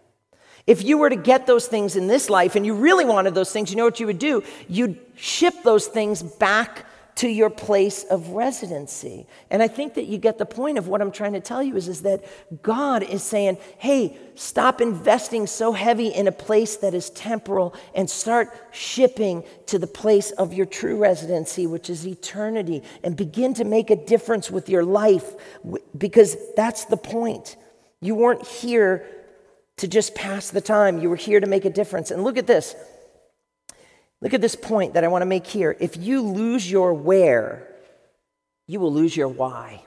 If 0.67 0.83
you 0.83 0.99
were 0.99 1.09
to 1.09 1.15
get 1.15 1.47
those 1.47 1.67
things 1.67 1.95
in 1.95 2.07
this 2.07 2.29
life 2.29 2.55
and 2.55 2.65
you 2.65 2.75
really 2.75 3.05
wanted 3.05 3.33
those 3.33 3.51
things, 3.51 3.71
you 3.71 3.77
know 3.77 3.85
what 3.85 3.99
you 3.99 4.05
would 4.05 4.19
do? 4.19 4.43
You'd 4.67 4.99
ship 5.15 5.55
those 5.63 5.87
things 5.87 6.21
back 6.21 6.85
to 7.15 7.29
your 7.29 7.49
place 7.49 8.03
of 8.03 8.29
residency. 8.29 9.25
And 9.49 9.63
I 9.63 9.69
think 9.69 9.93
that 9.93 10.05
you 10.05 10.17
get 10.17 10.37
the 10.37 10.45
point 10.45 10.77
of 10.77 10.89
what 10.89 11.01
I'm 11.01 11.11
trying 11.11 11.31
to 11.33 11.39
tell 11.39 11.63
you 11.63 11.77
is, 11.77 11.87
is 11.87 12.01
that 12.01 12.25
God 12.61 13.03
is 13.03 13.23
saying, 13.23 13.57
hey, 13.77 14.17
stop 14.35 14.81
investing 14.81 15.47
so 15.47 15.71
heavy 15.71 16.09
in 16.09 16.27
a 16.27 16.31
place 16.33 16.75
that 16.77 16.93
is 16.93 17.09
temporal 17.11 17.73
and 17.93 18.09
start 18.09 18.49
shipping 18.71 19.45
to 19.67 19.79
the 19.79 19.87
place 19.87 20.31
of 20.31 20.53
your 20.53 20.65
true 20.65 20.97
residency, 20.97 21.65
which 21.65 21.89
is 21.89 22.05
eternity, 22.05 22.83
and 23.01 23.15
begin 23.15 23.53
to 23.53 23.63
make 23.63 23.89
a 23.89 23.95
difference 23.95 24.51
with 24.51 24.67
your 24.67 24.83
life 24.83 25.33
because 25.97 26.35
that's 26.57 26.83
the 26.85 26.97
point. 26.97 27.55
You 28.01 28.15
weren't 28.15 28.45
here 28.45 29.07
to 29.77 29.87
just 29.87 30.15
pass 30.15 30.51
the 30.51 30.61
time, 30.61 30.99
you 30.99 31.09
were 31.09 31.15
here 31.15 31.39
to 31.39 31.47
make 31.47 31.65
a 31.65 31.69
difference. 31.69 32.11
And 32.11 32.23
look 32.23 32.37
at 32.37 32.47
this. 32.47 32.75
Look 34.21 34.33
at 34.33 34.41
this 34.41 34.55
point 34.55 34.93
that 34.93 35.03
I 35.03 35.07
want 35.07 35.21
to 35.21 35.27
make 35.27 35.45
here. 35.45 35.75
If 35.79 35.97
you 35.97 36.21
lose 36.21 36.69
your 36.69 36.93
where, 36.93 37.67
you 38.67 38.79
will 38.79 38.93
lose 38.93 39.15
your 39.15 39.27
why. 39.27 39.83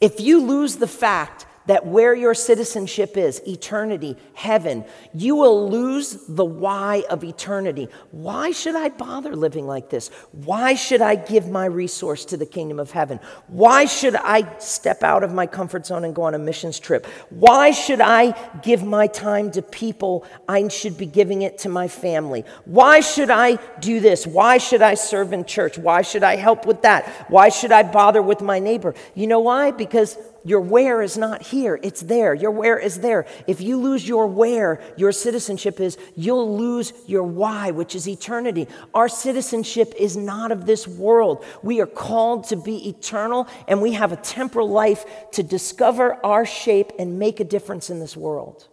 If 0.00 0.20
you 0.20 0.42
lose 0.42 0.76
the 0.76 0.86
fact 0.86 1.46
that 1.66 1.86
where 1.86 2.14
your 2.14 2.34
citizenship 2.34 3.16
is, 3.16 3.40
eternity, 3.46 4.16
heaven, 4.34 4.84
you 5.12 5.36
will 5.36 5.68
lose 5.68 6.24
the 6.26 6.44
why 6.44 7.04
of 7.10 7.22
eternity. 7.22 7.88
Why 8.10 8.50
should 8.50 8.74
I 8.74 8.88
bother 8.88 9.36
living 9.36 9.66
like 9.66 9.90
this? 9.90 10.08
Why 10.32 10.74
should 10.74 11.02
I 11.02 11.16
give 11.16 11.48
my 11.48 11.66
resource 11.66 12.24
to 12.26 12.36
the 12.36 12.46
kingdom 12.46 12.80
of 12.80 12.90
heaven? 12.90 13.20
Why 13.48 13.84
should 13.84 14.16
I 14.16 14.58
step 14.58 15.02
out 15.02 15.22
of 15.22 15.32
my 15.32 15.46
comfort 15.46 15.86
zone 15.86 16.04
and 16.04 16.14
go 16.14 16.22
on 16.22 16.34
a 16.34 16.38
missions 16.38 16.80
trip? 16.80 17.06
Why 17.28 17.70
should 17.70 18.00
I 18.00 18.32
give 18.62 18.82
my 18.82 19.06
time 19.06 19.50
to 19.52 19.62
people 19.62 20.26
I 20.48 20.66
should 20.68 20.96
be 20.96 21.06
giving 21.06 21.42
it 21.42 21.58
to 21.58 21.68
my 21.68 21.88
family? 21.88 22.44
Why 22.64 23.00
should 23.00 23.30
I 23.30 23.56
do 23.80 24.00
this? 24.00 24.26
Why 24.26 24.58
should 24.58 24.82
I 24.82 24.94
serve 24.94 25.32
in 25.32 25.44
church? 25.44 25.78
Why 25.78 26.02
should 26.02 26.22
I 26.22 26.36
help 26.36 26.66
with 26.66 26.82
that? 26.82 27.08
Why 27.28 27.48
should 27.48 27.72
I 27.72 27.82
bother 27.82 28.22
with 28.22 28.40
my 28.40 28.58
neighbor? 28.58 28.94
You 29.14 29.26
know 29.26 29.40
why? 29.40 29.70
Because 29.70 30.16
your 30.44 30.60
where 30.60 31.02
is 31.02 31.18
not 31.18 31.42
here, 31.42 31.78
it's 31.82 32.00
there. 32.00 32.34
Your 32.34 32.50
where 32.50 32.78
is 32.78 33.00
there. 33.00 33.26
If 33.46 33.60
you 33.60 33.76
lose 33.76 34.06
your 34.06 34.26
where, 34.26 34.80
your 34.96 35.12
citizenship 35.12 35.80
is, 35.80 35.98
you'll 36.16 36.56
lose 36.56 36.92
your 37.06 37.24
why, 37.24 37.70
which 37.70 37.94
is 37.94 38.08
eternity. 38.08 38.66
Our 38.94 39.08
citizenship 39.08 39.92
is 39.98 40.16
not 40.16 40.52
of 40.52 40.66
this 40.66 40.88
world. 40.88 41.44
We 41.62 41.80
are 41.80 41.86
called 41.86 42.44
to 42.48 42.56
be 42.56 42.88
eternal, 42.88 43.48
and 43.68 43.82
we 43.82 43.92
have 43.92 44.12
a 44.12 44.16
temporal 44.16 44.68
life 44.68 45.04
to 45.32 45.42
discover 45.42 46.14
our 46.24 46.46
shape 46.46 46.92
and 46.98 47.18
make 47.18 47.40
a 47.40 47.44
difference 47.44 47.90
in 47.90 48.00
this 48.00 48.16
world. 48.16 48.68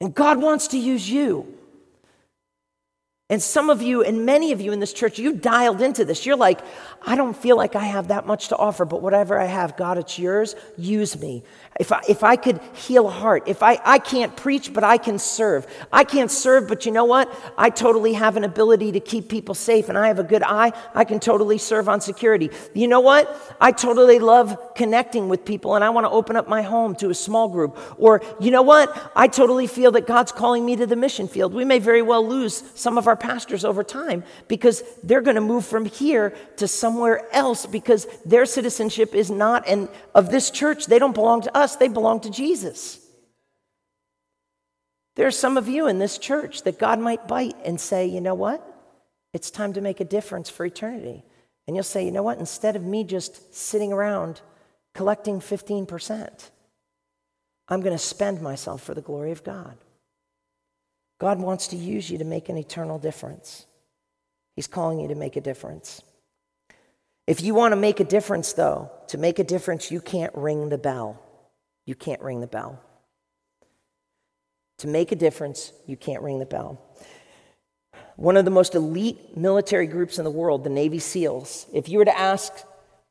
And 0.00 0.14
God 0.14 0.42
wants 0.42 0.68
to 0.68 0.78
use 0.78 1.08
you. 1.08 1.53
And 3.30 3.40
some 3.40 3.70
of 3.70 3.80
you, 3.80 4.02
and 4.02 4.26
many 4.26 4.52
of 4.52 4.60
you 4.60 4.70
in 4.72 4.80
this 4.80 4.92
church, 4.92 5.18
you 5.18 5.32
dialed 5.32 5.80
into 5.80 6.04
this. 6.04 6.26
You're 6.26 6.36
like, 6.36 6.60
I 7.00 7.16
don't 7.16 7.34
feel 7.34 7.56
like 7.56 7.74
I 7.74 7.84
have 7.84 8.08
that 8.08 8.26
much 8.26 8.48
to 8.48 8.56
offer, 8.56 8.84
but 8.84 9.00
whatever 9.00 9.40
I 9.40 9.46
have, 9.46 9.78
God, 9.78 9.96
it's 9.96 10.18
yours. 10.18 10.54
Use 10.76 11.18
me. 11.18 11.42
If 11.80 11.90
I, 11.90 12.02
if 12.06 12.22
I 12.22 12.36
could 12.36 12.60
heal 12.74 13.08
a 13.08 13.10
heart, 13.10 13.44
if 13.46 13.62
I, 13.62 13.80
I 13.82 13.98
can't 13.98 14.36
preach, 14.36 14.74
but 14.74 14.84
I 14.84 14.98
can 14.98 15.18
serve. 15.18 15.66
I 15.90 16.04
can't 16.04 16.30
serve, 16.30 16.68
but 16.68 16.84
you 16.84 16.92
know 16.92 17.06
what? 17.06 17.34
I 17.56 17.70
totally 17.70 18.12
have 18.12 18.36
an 18.36 18.44
ability 18.44 18.92
to 18.92 19.00
keep 19.00 19.30
people 19.30 19.54
safe 19.54 19.88
and 19.88 19.96
I 19.96 20.08
have 20.08 20.18
a 20.18 20.24
good 20.24 20.42
eye. 20.42 20.72
I 20.94 21.04
can 21.04 21.18
totally 21.18 21.56
serve 21.56 21.88
on 21.88 22.02
security. 22.02 22.50
You 22.74 22.88
know 22.88 23.00
what? 23.00 23.56
I 23.58 23.72
totally 23.72 24.18
love 24.18 24.74
connecting 24.74 25.30
with 25.30 25.46
people 25.46 25.76
and 25.76 25.82
I 25.82 25.88
want 25.90 26.04
to 26.04 26.10
open 26.10 26.36
up 26.36 26.46
my 26.46 26.60
home 26.60 26.94
to 26.96 27.08
a 27.08 27.14
small 27.14 27.48
group. 27.48 27.78
Or, 27.98 28.22
you 28.38 28.50
know 28.50 28.62
what? 28.62 29.12
I 29.16 29.28
totally 29.28 29.66
feel 29.66 29.92
that 29.92 30.06
God's 30.06 30.30
calling 30.30 30.64
me 30.64 30.76
to 30.76 30.86
the 30.86 30.96
mission 30.96 31.26
field. 31.26 31.54
We 31.54 31.64
may 31.64 31.78
very 31.78 32.02
well 32.02 32.26
lose 32.26 32.62
some 32.74 32.98
of 32.98 33.08
our 33.08 33.13
pastors 33.16 33.64
over 33.64 33.82
time 33.82 34.22
because 34.46 34.82
they're 35.02 35.20
going 35.20 35.34
to 35.34 35.40
move 35.40 35.66
from 35.66 35.84
here 35.84 36.34
to 36.56 36.68
somewhere 36.68 37.26
else 37.32 37.66
because 37.66 38.06
their 38.24 38.46
citizenship 38.46 39.14
is 39.14 39.30
not 39.30 39.66
and 39.66 39.88
of 40.14 40.30
this 40.30 40.50
church. 40.50 40.86
They 40.86 40.98
don't 40.98 41.14
belong 41.14 41.42
to 41.42 41.56
us 41.56 41.64
us, 41.64 41.76
they 41.76 41.88
belong 41.88 42.20
to 42.20 42.30
Jesus. 42.30 43.00
There 45.16 45.26
are 45.26 45.32
some 45.32 45.56
of 45.56 45.68
you 45.68 45.88
in 45.88 45.98
this 45.98 46.18
church 46.18 46.62
that 46.62 46.78
God 46.78 47.00
might 47.00 47.26
bite 47.26 47.56
and 47.64 47.80
say, 47.80 48.06
you 48.06 48.20
know 48.20 48.34
what? 48.34 48.60
It's 49.32 49.50
time 49.50 49.72
to 49.72 49.80
make 49.80 50.00
a 50.00 50.04
difference 50.04 50.50
for 50.50 50.64
eternity. 50.64 51.24
And 51.66 51.76
you'll 51.76 51.84
say, 51.84 52.04
you 52.04 52.12
know 52.12 52.22
what? 52.22 52.38
Instead 52.38 52.76
of 52.76 52.84
me 52.84 53.04
just 53.04 53.54
sitting 53.54 53.92
around 53.92 54.42
collecting 54.92 55.40
15%, 55.40 56.50
I'm 57.68 57.80
going 57.80 57.96
to 57.96 58.02
spend 58.02 58.42
myself 58.42 58.82
for 58.82 58.94
the 58.94 59.00
glory 59.00 59.32
of 59.32 59.42
God. 59.42 59.76
God 61.24 61.40
wants 61.40 61.68
to 61.68 61.76
use 61.76 62.10
you 62.10 62.18
to 62.18 62.24
make 62.24 62.48
an 62.48 62.56
eternal 62.56 62.98
difference. 62.98 63.66
He's 64.54 64.66
calling 64.66 65.00
you 65.00 65.08
to 65.08 65.14
make 65.14 65.36
a 65.36 65.40
difference. 65.40 66.02
If 67.26 67.42
you 67.42 67.54
want 67.54 67.72
to 67.72 67.76
make 67.76 67.98
a 67.98 68.04
difference, 68.04 68.52
though, 68.52 68.90
to 69.08 69.18
make 69.18 69.38
a 69.38 69.44
difference, 69.44 69.90
you 69.90 70.00
can't 70.00 70.32
ring 70.34 70.68
the 70.68 70.78
bell 70.78 71.20
you 71.86 71.94
can't 71.94 72.22
ring 72.22 72.40
the 72.40 72.46
bell. 72.46 72.80
To 74.78 74.86
make 74.86 75.12
a 75.12 75.16
difference, 75.16 75.72
you 75.86 75.96
can't 75.96 76.22
ring 76.22 76.38
the 76.38 76.46
bell. 76.46 76.80
One 78.16 78.36
of 78.36 78.44
the 78.44 78.50
most 78.50 78.74
elite 78.74 79.36
military 79.36 79.86
groups 79.86 80.18
in 80.18 80.24
the 80.24 80.30
world, 80.30 80.64
the 80.64 80.70
Navy 80.70 80.98
SEALs, 80.98 81.66
if 81.72 81.88
you 81.88 81.98
were 81.98 82.04
to 82.04 82.18
ask 82.18 82.52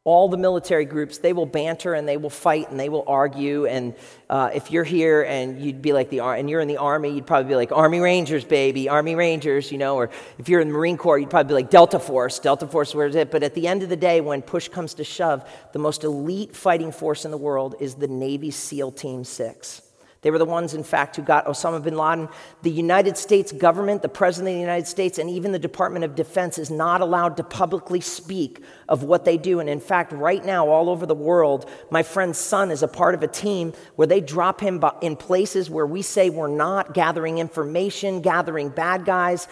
all 0.05 0.27
the 0.27 0.37
military 0.37 0.83
groups, 0.83 1.19
they 1.19 1.31
will 1.31 1.45
banter 1.45 1.93
and 1.93 2.05
they 2.05 2.17
will 2.17 2.29
fight 2.29 2.69
and 2.69 2.77
they 2.77 2.89
will 2.89 3.05
argue. 3.07 3.65
And 3.65 3.95
uh, 4.29 4.49
if 4.53 4.69
you're 4.69 4.83
here 4.83 5.23
and 5.23 5.61
you'd 5.61 5.81
be 5.81 5.93
like 5.93 6.09
the 6.09 6.19
and 6.19 6.49
you're 6.49 6.59
in 6.59 6.67
the 6.67 6.77
army, 6.77 7.11
you'd 7.11 7.25
probably 7.25 7.47
be 7.47 7.55
like 7.55 7.71
Army 7.71 8.01
Rangers, 8.01 8.43
baby, 8.43 8.89
Army 8.89 9.15
Rangers, 9.15 9.71
you 9.71 9.77
know. 9.77 9.95
Or 9.95 10.09
if 10.39 10.49
you're 10.49 10.59
in 10.59 10.67
the 10.67 10.73
Marine 10.73 10.97
Corps, 10.97 11.17
you'd 11.17 11.29
probably 11.29 11.49
be 11.49 11.53
like 11.53 11.69
Delta 11.69 11.99
Force, 11.99 12.39
Delta 12.39 12.67
Force. 12.67 12.93
Where's 12.93 13.15
it? 13.15 13.31
But 13.31 13.43
at 13.43 13.53
the 13.53 13.65
end 13.65 13.81
of 13.81 13.87
the 13.87 13.95
day, 13.95 14.19
when 14.19 14.41
push 14.41 14.67
comes 14.67 14.93
to 14.95 15.05
shove, 15.05 15.49
the 15.71 15.79
most 15.79 16.03
elite 16.03 16.53
fighting 16.53 16.91
force 16.91 17.23
in 17.23 17.31
the 17.31 17.37
world 17.37 17.75
is 17.79 17.95
the 17.95 18.07
Navy 18.09 18.51
SEAL 18.51 18.91
Team 18.91 19.23
Six. 19.23 19.82
They 20.23 20.31
were 20.31 20.39
the 20.39 20.45
ones, 20.45 20.73
in 20.73 20.83
fact, 20.83 21.17
who 21.17 21.21
got 21.21 21.45
Osama 21.45 21.83
bin 21.83 21.97
Laden. 21.97 22.29
The 22.63 22.71
United 22.71 23.17
States 23.17 23.51
government, 23.51 24.01
the 24.01 24.09
President 24.09 24.51
of 24.51 24.55
the 24.55 24.61
United 24.61 24.87
States, 24.87 25.19
and 25.19 25.29
even 25.29 25.51
the 25.51 25.59
Department 25.59 26.05
of 26.05 26.15
Defense 26.15 26.57
is 26.57 26.71
not 26.71 27.01
allowed 27.01 27.37
to 27.37 27.43
publicly 27.43 27.99
speak 27.99 28.63
of 28.87 29.03
what 29.03 29.25
they 29.25 29.37
do. 29.37 29.59
And 29.59 29.69
in 29.69 29.81
fact, 29.81 30.13
right 30.13 30.43
now, 30.43 30.69
all 30.69 30.89
over 30.89 31.05
the 31.05 31.13
world, 31.13 31.69
my 31.91 32.03
friend's 32.03 32.37
son 32.37 32.71
is 32.71 32.81
a 32.81 32.87
part 32.87 33.15
of 33.15 33.21
a 33.21 33.27
team 33.27 33.73
where 33.97 34.07
they 34.07 34.21
drop 34.21 34.61
him 34.61 34.81
in 35.01 35.17
places 35.17 35.69
where 35.69 35.85
we 35.85 36.01
say 36.01 36.29
we're 36.29 36.47
not 36.47 36.93
gathering 36.93 37.37
information, 37.37 38.21
gathering 38.21 38.69
bad 38.69 39.03
guys. 39.03 39.49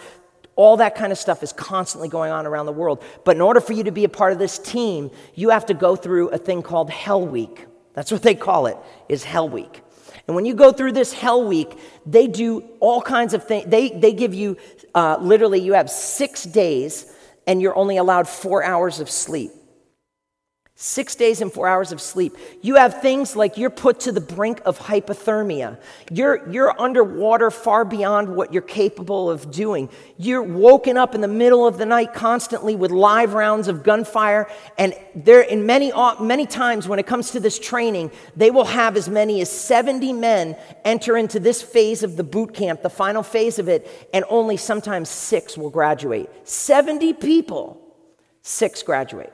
All 0.56 0.78
that 0.78 0.94
kind 0.94 1.12
of 1.12 1.18
stuff 1.18 1.42
is 1.42 1.52
constantly 1.52 2.08
going 2.08 2.32
on 2.32 2.46
around 2.46 2.64
the 2.64 2.72
world. 2.72 3.02
But 3.24 3.36
in 3.36 3.42
order 3.42 3.60
for 3.60 3.74
you 3.74 3.84
to 3.84 3.92
be 3.92 4.04
a 4.04 4.08
part 4.08 4.32
of 4.32 4.38
this 4.38 4.58
team, 4.58 5.10
you 5.34 5.50
have 5.50 5.66
to 5.66 5.74
go 5.74 5.96
through 5.96 6.30
a 6.30 6.38
thing 6.38 6.62
called 6.62 6.88
Hell 6.88 7.26
Week. 7.26 7.66
That's 7.92 8.10
what 8.10 8.22
they 8.22 8.34
call 8.34 8.66
it, 8.66 8.78
is 9.10 9.22
Hell 9.22 9.50
Week. 9.50 9.82
And 10.26 10.36
when 10.36 10.44
you 10.44 10.54
go 10.54 10.72
through 10.72 10.92
this 10.92 11.12
hell 11.12 11.46
week, 11.46 11.78
they 12.06 12.26
do 12.26 12.62
all 12.80 13.02
kinds 13.02 13.34
of 13.34 13.44
things. 13.44 13.68
They, 13.68 13.90
they 13.90 14.12
give 14.12 14.34
you 14.34 14.56
uh, 14.94 15.18
literally, 15.20 15.60
you 15.60 15.72
have 15.74 15.90
six 15.90 16.44
days 16.44 17.12
and 17.46 17.60
you're 17.60 17.76
only 17.76 17.96
allowed 17.96 18.28
four 18.28 18.62
hours 18.62 19.00
of 19.00 19.10
sleep. 19.10 19.50
Six 20.84 21.14
days 21.14 21.40
and 21.40 21.52
four 21.52 21.68
hours 21.68 21.92
of 21.92 22.00
sleep. 22.00 22.36
You 22.60 22.74
have 22.74 23.00
things 23.00 23.36
like 23.36 23.56
you're 23.56 23.70
put 23.70 24.00
to 24.00 24.10
the 24.10 24.20
brink 24.20 24.60
of 24.64 24.80
hypothermia. 24.80 25.78
You're, 26.10 26.50
you're 26.50 26.74
underwater 26.76 27.52
far 27.52 27.84
beyond 27.84 28.34
what 28.34 28.52
you're 28.52 28.62
capable 28.62 29.30
of 29.30 29.52
doing. 29.52 29.88
You're 30.16 30.42
woken 30.42 30.96
up 30.96 31.14
in 31.14 31.20
the 31.20 31.28
middle 31.28 31.68
of 31.68 31.78
the 31.78 31.86
night 31.86 32.14
constantly 32.14 32.74
with 32.74 32.90
live 32.90 33.32
rounds 33.34 33.68
of 33.68 33.84
gunfire. 33.84 34.50
And 34.76 34.92
there, 35.14 35.42
in 35.42 35.66
many, 35.66 35.92
uh, 35.92 36.20
many 36.20 36.46
times 36.46 36.88
when 36.88 36.98
it 36.98 37.06
comes 37.06 37.30
to 37.30 37.38
this 37.38 37.60
training, 37.60 38.10
they 38.34 38.50
will 38.50 38.64
have 38.64 38.96
as 38.96 39.08
many 39.08 39.40
as 39.40 39.48
70 39.48 40.12
men 40.14 40.56
enter 40.84 41.16
into 41.16 41.38
this 41.38 41.62
phase 41.62 42.02
of 42.02 42.16
the 42.16 42.24
boot 42.24 42.54
camp, 42.54 42.82
the 42.82 42.90
final 42.90 43.22
phase 43.22 43.60
of 43.60 43.68
it, 43.68 43.88
and 44.12 44.24
only 44.28 44.56
sometimes 44.56 45.08
six 45.08 45.56
will 45.56 45.70
graduate. 45.70 46.28
70 46.42 47.12
people, 47.12 47.80
six 48.42 48.82
graduate. 48.82 49.32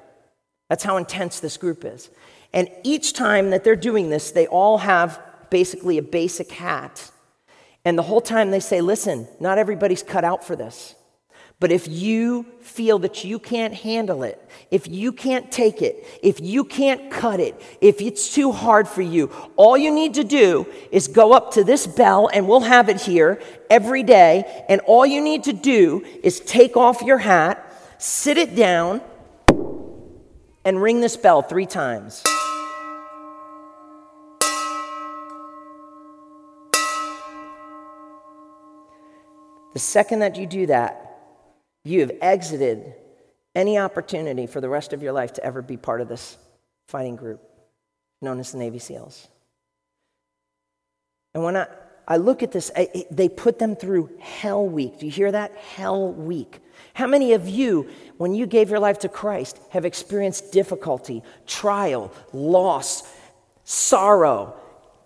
That's 0.69 0.85
how 0.85 0.97
intense 0.97 1.41
this 1.41 1.57
group 1.57 1.85
is. 1.85 2.11
And 2.53 2.69
each 2.83 3.13
time 3.13 3.51
that 3.51 3.65
they're 3.65 3.77
doing 3.77 4.11
this, 4.11 4.31
they 4.31 4.47
all 4.47 4.79
have 4.79 5.21
basically 5.51 5.99
a 5.99 6.03
basic 6.03 6.51
hat. 6.53 7.11
And 7.85 7.97
the 7.97 8.03
whole 8.03 8.21
time 8.21 8.51
they 8.51 8.61
say, 8.61 8.81
listen, 8.81 9.29
not 9.41 9.59
everybody's 9.59 10.03
cut 10.03 10.25
out 10.25 10.45
for 10.45 10.57
this. 10.57 10.95
But 11.61 11.73
if 11.73 11.89
you 11.89 12.47
feel 12.61 13.01
that 13.01 13.25
you 13.25 13.41
can't 13.41 13.75
handle 13.75 14.23
it, 14.23 14.41
if 14.71 14.87
you 14.87 15.11
can't 15.11 15.51
take 15.51 15.83
it, 15.83 16.07
if 16.23 16.41
you 16.41 16.63
can't 16.63 17.11
cut 17.11 17.41
it, 17.41 17.61
if 17.81 18.01
it's 18.01 18.33
too 18.33 18.53
hard 18.53 18.87
for 18.87 19.03
you, 19.03 19.33
all 19.57 19.77
you 19.77 19.91
need 19.91 20.15
to 20.15 20.25
do 20.25 20.67
is 20.93 21.09
go 21.09 21.33
up 21.33 21.53
to 21.55 21.65
this 21.65 21.85
bell 21.87 22.31
and 22.33 22.47
we'll 22.47 22.61
have 22.61 22.89
it 22.89 23.01
here 23.01 23.43
every 23.71 24.05
day. 24.05 24.65
And 24.69 24.81
all 24.83 25.05
you 25.05 25.21
need 25.21 25.45
to 25.45 25.53
do 25.53 26.05
is 26.23 26.39
take 26.41 26.77
off 26.77 27.03
your 27.03 27.19
hat, 27.19 27.65
sit 27.99 28.39
it 28.39 28.55
down, 28.55 29.01
and 30.69 30.83
ring 30.83 31.01
this 31.01 31.17
bell 31.17 31.41
three 31.41 31.65
times. 31.65 32.23
The 39.73 39.79
second 39.79 40.19
that 40.19 40.37
you 40.37 40.47
do 40.47 40.67
that, 40.67 41.21
you 41.85 42.01
have 42.01 42.13
exited 42.21 42.93
any 43.55 43.79
opportunity 43.79 44.47
for 44.47 44.61
the 44.61 44.69
rest 44.69 44.93
of 44.93 45.03
your 45.03 45.13
life 45.13 45.33
to 45.35 45.43
ever 45.43 45.63
be 45.63 45.79
part 45.79 46.03
of 46.03 46.09
this 46.09 46.37
fighting 46.87 47.17
group 47.17 47.41
known 48.21 48.39
as 48.39 48.53
the 48.53 48.59
Navy 48.59 48.79
SEALs. 48.79 49.27
And 51.33 51.45
when 51.45 51.57
I, 51.57 51.67
I 52.07 52.19
look 52.19 52.43
at 52.43 52.53
this, 52.53 52.71
I, 52.77 53.07
they 53.11 53.31
put 53.31 53.59
them 53.59 53.75
through 53.75 54.11
hell 54.21 54.69
week. 54.69 54.99
Do 54.99 55.07
you 55.07 55.13
hear 55.13 55.33
that? 55.33 55.57
Hell 55.57 56.13
week. 56.13 56.59
How 56.95 57.07
many 57.07 57.33
of 57.33 57.49
you, 57.49 57.89
when 58.17 58.35
you 58.35 58.47
gave 58.47 58.71
your 58.71 58.81
life 58.81 58.99
to 59.01 59.09
Christ, 59.09 59.59
have 59.71 59.85
experienced 59.85 60.53
difficulty, 60.53 61.23
trial, 61.47 62.13
loss, 62.33 63.03
sorrow, 63.65 64.55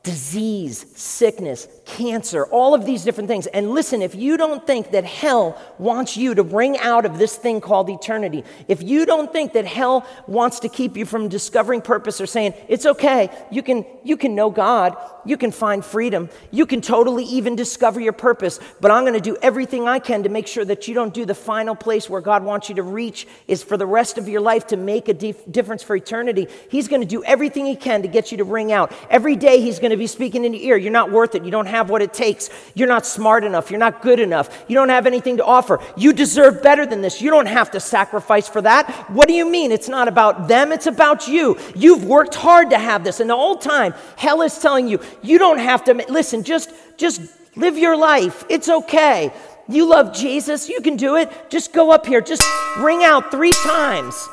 disease, 0.02 0.86
sickness, 0.96 1.66
cancer, 1.92 2.46
all 2.46 2.74
of 2.74 2.86
these 2.86 3.04
different 3.04 3.28
things. 3.28 3.46
And 3.48 3.70
listen, 3.70 4.00
if 4.00 4.14
you 4.14 4.38
don't 4.38 4.66
think 4.66 4.92
that 4.92 5.04
hell 5.04 5.60
wants 5.78 6.16
you 6.16 6.34
to 6.34 6.42
bring 6.42 6.78
out 6.78 7.04
of 7.04 7.18
this 7.18 7.36
thing 7.36 7.60
called 7.60 7.90
eternity, 7.90 8.44
if 8.66 8.82
you 8.82 9.04
don't 9.04 9.30
think 9.30 9.52
that 9.52 9.66
hell 9.66 10.06
wants 10.26 10.60
to 10.60 10.68
keep 10.70 10.96
you 10.96 11.04
from 11.04 11.28
discovering 11.28 11.82
purpose 11.82 12.20
or 12.20 12.26
saying, 12.26 12.54
it's 12.68 12.86
okay, 12.86 13.28
you 13.50 13.62
can, 13.62 13.84
you 14.04 14.16
can 14.16 14.34
know 14.34 14.48
God, 14.48 14.96
you 15.26 15.36
can 15.36 15.52
find 15.52 15.84
freedom, 15.84 16.30
you 16.50 16.64
can 16.64 16.80
totally 16.80 17.24
even 17.24 17.56
discover 17.56 18.00
your 18.00 18.14
purpose, 18.14 18.58
but 18.80 18.90
I'm 18.90 19.04
going 19.04 19.14
to 19.14 19.20
do 19.20 19.36
everything 19.42 19.86
I 19.86 19.98
can 19.98 20.22
to 20.22 20.30
make 20.30 20.46
sure 20.46 20.64
that 20.64 20.88
you 20.88 20.94
don't 20.94 21.12
do 21.12 21.26
the 21.26 21.34
final 21.34 21.76
place 21.76 22.08
where 22.08 22.22
God 22.22 22.42
wants 22.42 22.70
you 22.70 22.76
to 22.76 22.82
reach 22.82 23.26
is 23.46 23.62
for 23.62 23.76
the 23.76 23.86
rest 23.86 24.16
of 24.16 24.28
your 24.28 24.40
life 24.40 24.66
to 24.68 24.76
make 24.76 25.08
a 25.08 25.14
dif- 25.14 25.50
difference 25.50 25.82
for 25.82 25.94
eternity. 25.94 26.48
He's 26.70 26.88
going 26.88 27.02
to 27.02 27.06
do 27.06 27.22
everything 27.24 27.66
he 27.66 27.76
can 27.76 28.02
to 28.02 28.08
get 28.08 28.32
you 28.32 28.38
to 28.38 28.44
ring 28.44 28.72
out. 28.72 28.92
Every 29.10 29.36
day 29.36 29.60
he's 29.60 29.78
going 29.78 29.90
to 29.90 29.96
be 29.96 30.06
speaking 30.06 30.44
in 30.44 30.54
your 30.54 30.62
ear. 30.62 30.76
You're 30.76 30.92
not 30.92 31.12
worth 31.12 31.34
it. 31.34 31.44
You 31.44 31.50
don't 31.50 31.66
have 31.66 31.81
what 31.88 32.02
it 32.02 32.12
takes. 32.12 32.50
You're 32.74 32.88
not 32.88 33.06
smart 33.06 33.44
enough. 33.44 33.70
You're 33.70 33.80
not 33.80 34.02
good 34.02 34.20
enough. 34.20 34.64
You 34.68 34.74
don't 34.74 34.88
have 34.88 35.06
anything 35.06 35.36
to 35.38 35.44
offer. 35.44 35.80
You 35.96 36.12
deserve 36.12 36.62
better 36.62 36.86
than 36.86 37.02
this. 37.02 37.22
You 37.22 37.30
don't 37.30 37.46
have 37.46 37.70
to 37.72 37.80
sacrifice 37.80 38.48
for 38.48 38.62
that. 38.62 38.90
What 39.10 39.28
do 39.28 39.34
you 39.34 39.48
mean? 39.48 39.72
It's 39.72 39.88
not 39.88 40.08
about 40.08 40.48
them, 40.48 40.72
it's 40.72 40.86
about 40.86 41.28
you. 41.28 41.58
You've 41.74 42.04
worked 42.04 42.34
hard 42.34 42.70
to 42.70 42.78
have 42.78 43.04
this. 43.04 43.20
And 43.20 43.28
the 43.28 43.36
whole 43.36 43.56
time, 43.56 43.94
hell 44.16 44.42
is 44.42 44.58
telling 44.58 44.88
you, 44.88 45.00
you 45.22 45.38
don't 45.38 45.58
have 45.58 45.84
to 45.84 45.94
listen, 46.08 46.42
just 46.42 46.72
just 46.96 47.20
live 47.56 47.76
your 47.76 47.96
life. 47.96 48.44
It's 48.48 48.68
okay. 48.68 49.32
You 49.68 49.86
love 49.86 50.14
Jesus, 50.14 50.68
you 50.68 50.80
can 50.80 50.96
do 50.96 51.16
it. 51.16 51.30
Just 51.50 51.72
go 51.72 51.90
up 51.90 52.06
here, 52.06 52.20
just 52.20 52.42
ring 52.78 53.04
out 53.04 53.30
3 53.30 53.52
times. 53.64 54.28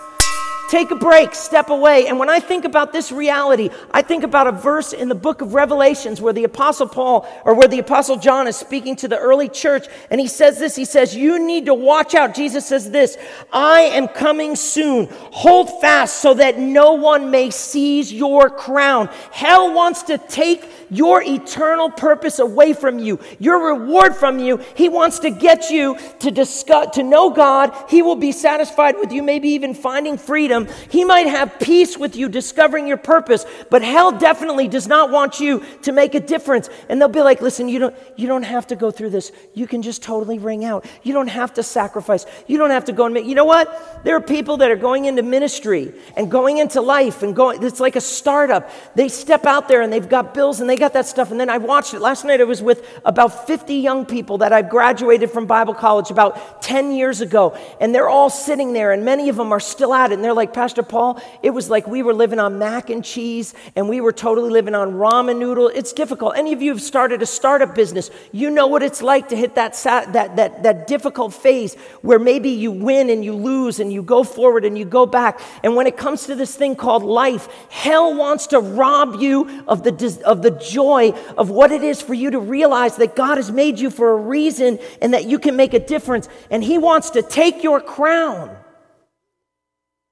Take 0.70 0.92
a 0.92 0.96
break, 0.96 1.34
step 1.34 1.72
away. 1.72 2.06
And 2.06 2.20
when 2.20 2.30
I 2.30 2.40
think 2.40 2.64
about 2.64 2.94
this 2.94 3.12
reality, 3.12 3.72
I 3.90 4.04
think 4.04 4.24
about 4.24 4.46
a 4.46 4.52
verse 4.52 4.94
in 4.94 5.10
the 5.10 5.16
book 5.16 5.42
of 5.42 5.56
Revelations 5.56 6.22
where 6.22 6.32
the 6.32 6.44
Apostle 6.44 6.88
Paul 6.88 7.28
or 7.44 7.56
where 7.56 7.68
the 7.68 7.80
Apostle 7.80 8.18
John 8.18 8.48
is 8.48 8.56
speaking 8.56 8.96
to 8.98 9.08
the 9.08 9.18
early 9.18 9.50
church. 9.50 9.88
And 10.12 10.22
he 10.22 10.28
says 10.28 10.60
this 10.60 10.76
He 10.76 10.86
says, 10.86 11.16
You 11.16 11.40
need 11.44 11.66
to 11.66 11.74
watch 11.74 12.14
out. 12.14 12.36
Jesus 12.36 12.68
says 12.68 12.92
this 12.92 13.18
I 13.52 13.82
am 13.82 14.08
coming 14.08 14.56
soon. 14.56 15.08
Hold 15.32 15.82
fast 15.82 16.18
so 16.22 16.36
that 16.36 16.60
no 16.60 16.94
one 16.94 17.32
may 17.32 17.50
seize 17.50 18.14
your 18.14 18.52
crown. 18.52 19.10
Hell 19.32 19.74
wants 19.74 20.04
to 20.04 20.20
take 20.20 20.70
your 20.92 21.22
eternal 21.24 21.90
purpose 21.90 22.40
away 22.40 22.74
from 22.74 23.00
you, 23.00 23.20
your 23.40 23.76
reward 23.76 24.16
from 24.16 24.40
you. 24.40 24.58
He 24.76 24.90
wants 24.90 25.20
to 25.20 25.30
get 25.30 25.70
you 25.70 25.98
to 26.20 26.32
discuss, 26.32 26.96
to 26.96 27.04
know 27.04 27.30
God. 27.30 27.74
He 27.90 28.02
will 28.02 28.16
be 28.16 28.32
satisfied 28.32 28.96
with 28.98 29.12
you, 29.12 29.24
maybe 29.24 29.50
even 29.50 29.74
finding 29.74 30.18
freedom. 30.18 30.59
He 30.89 31.06
might 31.06 31.28
have 31.28 31.60
peace 31.60 31.98
with 31.98 32.15
you 32.15 32.30
discovering 32.30 32.88
your 32.88 32.98
purpose, 32.98 33.45
but 33.69 33.82
hell 33.82 34.12
definitely 34.12 34.67
does 34.67 34.88
not 34.88 35.12
want 35.12 35.39
you 35.39 35.63
to 35.84 35.91
make 35.91 36.15
a 36.15 36.19
difference. 36.19 36.69
And 36.89 37.00
they'll 37.00 37.08
be 37.08 37.22
like, 37.22 37.41
listen, 37.41 37.69
you 37.69 37.80
don't, 37.80 37.95
you 38.15 38.28
don't 38.28 38.43
have 38.43 38.67
to 38.67 38.76
go 38.76 38.91
through 38.91 39.12
this. 39.12 39.32
You 39.54 39.67
can 39.67 39.82
just 39.82 40.02
totally 40.04 40.39
ring 40.39 40.65
out. 40.65 40.86
You 41.04 41.13
don't 41.13 41.28
have 41.28 41.54
to 41.56 41.63
sacrifice. 41.63 42.26
You 42.48 42.58
don't 42.58 42.72
have 42.72 42.86
to 42.86 42.91
go 42.91 43.06
and 43.06 43.13
make, 43.13 43.26
you 43.26 43.36
know 43.36 43.45
what? 43.45 44.04
There 44.04 44.15
are 44.15 44.22
people 44.22 44.58
that 44.58 44.72
are 44.72 44.76
going 44.76 45.06
into 45.06 45.24
ministry 45.24 45.93
and 46.15 46.30
going 46.32 46.58
into 46.58 46.82
life 46.82 47.24
and 47.24 47.36
going, 47.36 47.63
it's 47.63 47.80
like 47.80 47.95
a 47.95 48.02
startup. 48.02 48.69
They 48.95 49.10
step 49.10 49.45
out 49.45 49.67
there 49.67 49.82
and 49.82 49.91
they've 49.91 50.08
got 50.08 50.34
bills 50.34 50.62
and 50.62 50.69
they 50.69 50.76
got 50.76 50.93
that 50.93 51.06
stuff. 51.06 51.32
And 51.32 51.39
then 51.39 51.50
I 51.50 51.58
watched 51.58 51.93
it. 51.93 52.00
Last 52.00 52.26
night 52.26 52.41
I 52.41 52.45
was 52.45 52.62
with 52.62 52.88
about 53.06 53.48
50 53.48 53.76
young 53.76 54.06
people 54.06 54.39
that 54.39 54.54
I 54.54 54.62
graduated 54.62 55.32
from 55.32 55.45
Bible 55.45 55.74
college 55.74 56.12
about 56.12 56.62
10 56.62 56.91
years 56.91 57.22
ago. 57.22 57.58
And 57.80 57.93
they're 57.93 58.10
all 58.10 58.30
sitting 58.30 58.74
there, 58.74 58.91
and 58.91 59.04
many 59.06 59.30
of 59.30 59.36
them 59.36 59.52
are 59.52 59.60
still 59.60 59.93
at 59.93 60.12
it. 60.12 60.15
And 60.15 60.24
they're 60.24 60.34
like, 60.34 60.49
Pastor 60.54 60.84
Paul, 60.84 61.22
it 61.42 61.52
was 61.52 61.70
like 61.70 61.88
we 61.88 62.04
were 62.04 62.14
living 62.14 62.40
on 62.40 62.60
mac 62.60 62.90
and 62.90 63.04
cheese 63.04 63.54
and 63.76 63.88
we 63.88 64.02
were 64.02 64.12
totally 64.12 64.50
living 64.50 64.76
on 64.76 64.94
ramen 64.94 65.40
noodle. 65.40 65.70
It's 65.70 65.94
difficult. 65.94 66.36
Any 66.36 66.54
of 66.54 66.62
you 66.62 66.72
have 66.72 66.82
started 66.82 67.22
a 67.22 67.26
startup 67.26 67.76
business, 67.76 68.12
you 68.32 68.50
know 68.50 68.68
what 68.68 68.84
it's 68.84 69.02
like 69.02 69.30
to 69.30 69.36
hit 69.36 69.56
that, 69.56 69.74
that, 69.84 70.36
that, 70.36 70.64
that 70.64 70.88
difficult 70.88 71.34
phase 71.34 71.76
where 72.02 72.20
maybe 72.20 72.50
you 72.50 72.72
win 72.72 73.10
and 73.10 73.24
you 73.24 73.34
lose 73.34 73.80
and 73.80 73.92
you 73.92 74.04
go 74.04 74.24
forward 74.24 74.66
and 74.66 74.78
you 74.78 74.86
go 74.86 75.06
back. 75.06 75.40
And 75.64 75.76
when 75.76 75.88
it 75.88 75.98
comes 75.98 76.26
to 76.26 76.36
this 76.36 76.56
thing 76.56 76.76
called 76.76 77.04
life, 77.04 77.48
hell 77.70 78.16
wants 78.16 78.48
to 78.48 78.60
rob 78.60 79.22
you 79.22 79.64
of 79.68 79.84
the, 79.84 80.22
of 80.26 80.42
the 80.42 80.52
joy 80.52 81.14
of 81.38 81.50
what 81.50 81.72
it 81.72 81.84
is 81.84 82.02
for 82.02 82.14
you 82.14 82.32
to 82.32 82.40
realize 82.40 82.98
that 82.98 83.16
God 83.16 83.38
has 83.38 83.52
made 83.52 83.80
you 83.80 83.90
for 83.90 84.12
a 84.12 84.16
reason 84.16 84.80
and 85.02 85.14
that 85.14 85.26
you 85.26 85.40
can 85.40 85.56
make 85.56 85.74
a 85.74 85.80
difference. 85.80 86.28
And 86.50 86.64
He 86.64 86.78
wants 86.78 87.12
to 87.12 87.22
take 87.22 87.64
your 87.64 87.82
crown. 87.82 88.56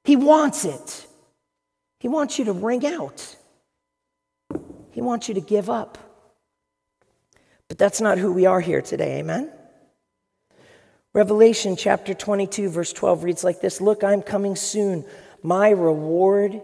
He 0.07 0.15
wants 0.15 0.63
it. 0.63 1.05
He 1.99 2.07
wants 2.07 2.39
you 2.39 2.45
to 2.45 2.53
ring 2.53 2.85
out. 2.85 3.35
He 4.93 5.01
wants 5.01 5.27
you 5.27 5.33
to 5.33 5.41
give 5.41 5.69
up. 5.69 5.97
But 7.67 7.77
that's 7.77 7.99
not 7.99 8.17
who 8.17 8.31
we 8.31 8.45
are 8.45 8.61
here 8.61 8.81
today, 8.81 9.19
amen? 9.19 9.51
Revelation 11.13 11.75
chapter 11.75 12.13
22, 12.13 12.69
verse 12.69 12.93
12 12.93 13.25
reads 13.25 13.43
like 13.43 13.59
this 13.59 13.81
Look, 13.81 14.01
I'm 14.01 14.21
coming 14.21 14.55
soon. 14.55 15.03
My 15.43 15.71
reward 15.71 16.61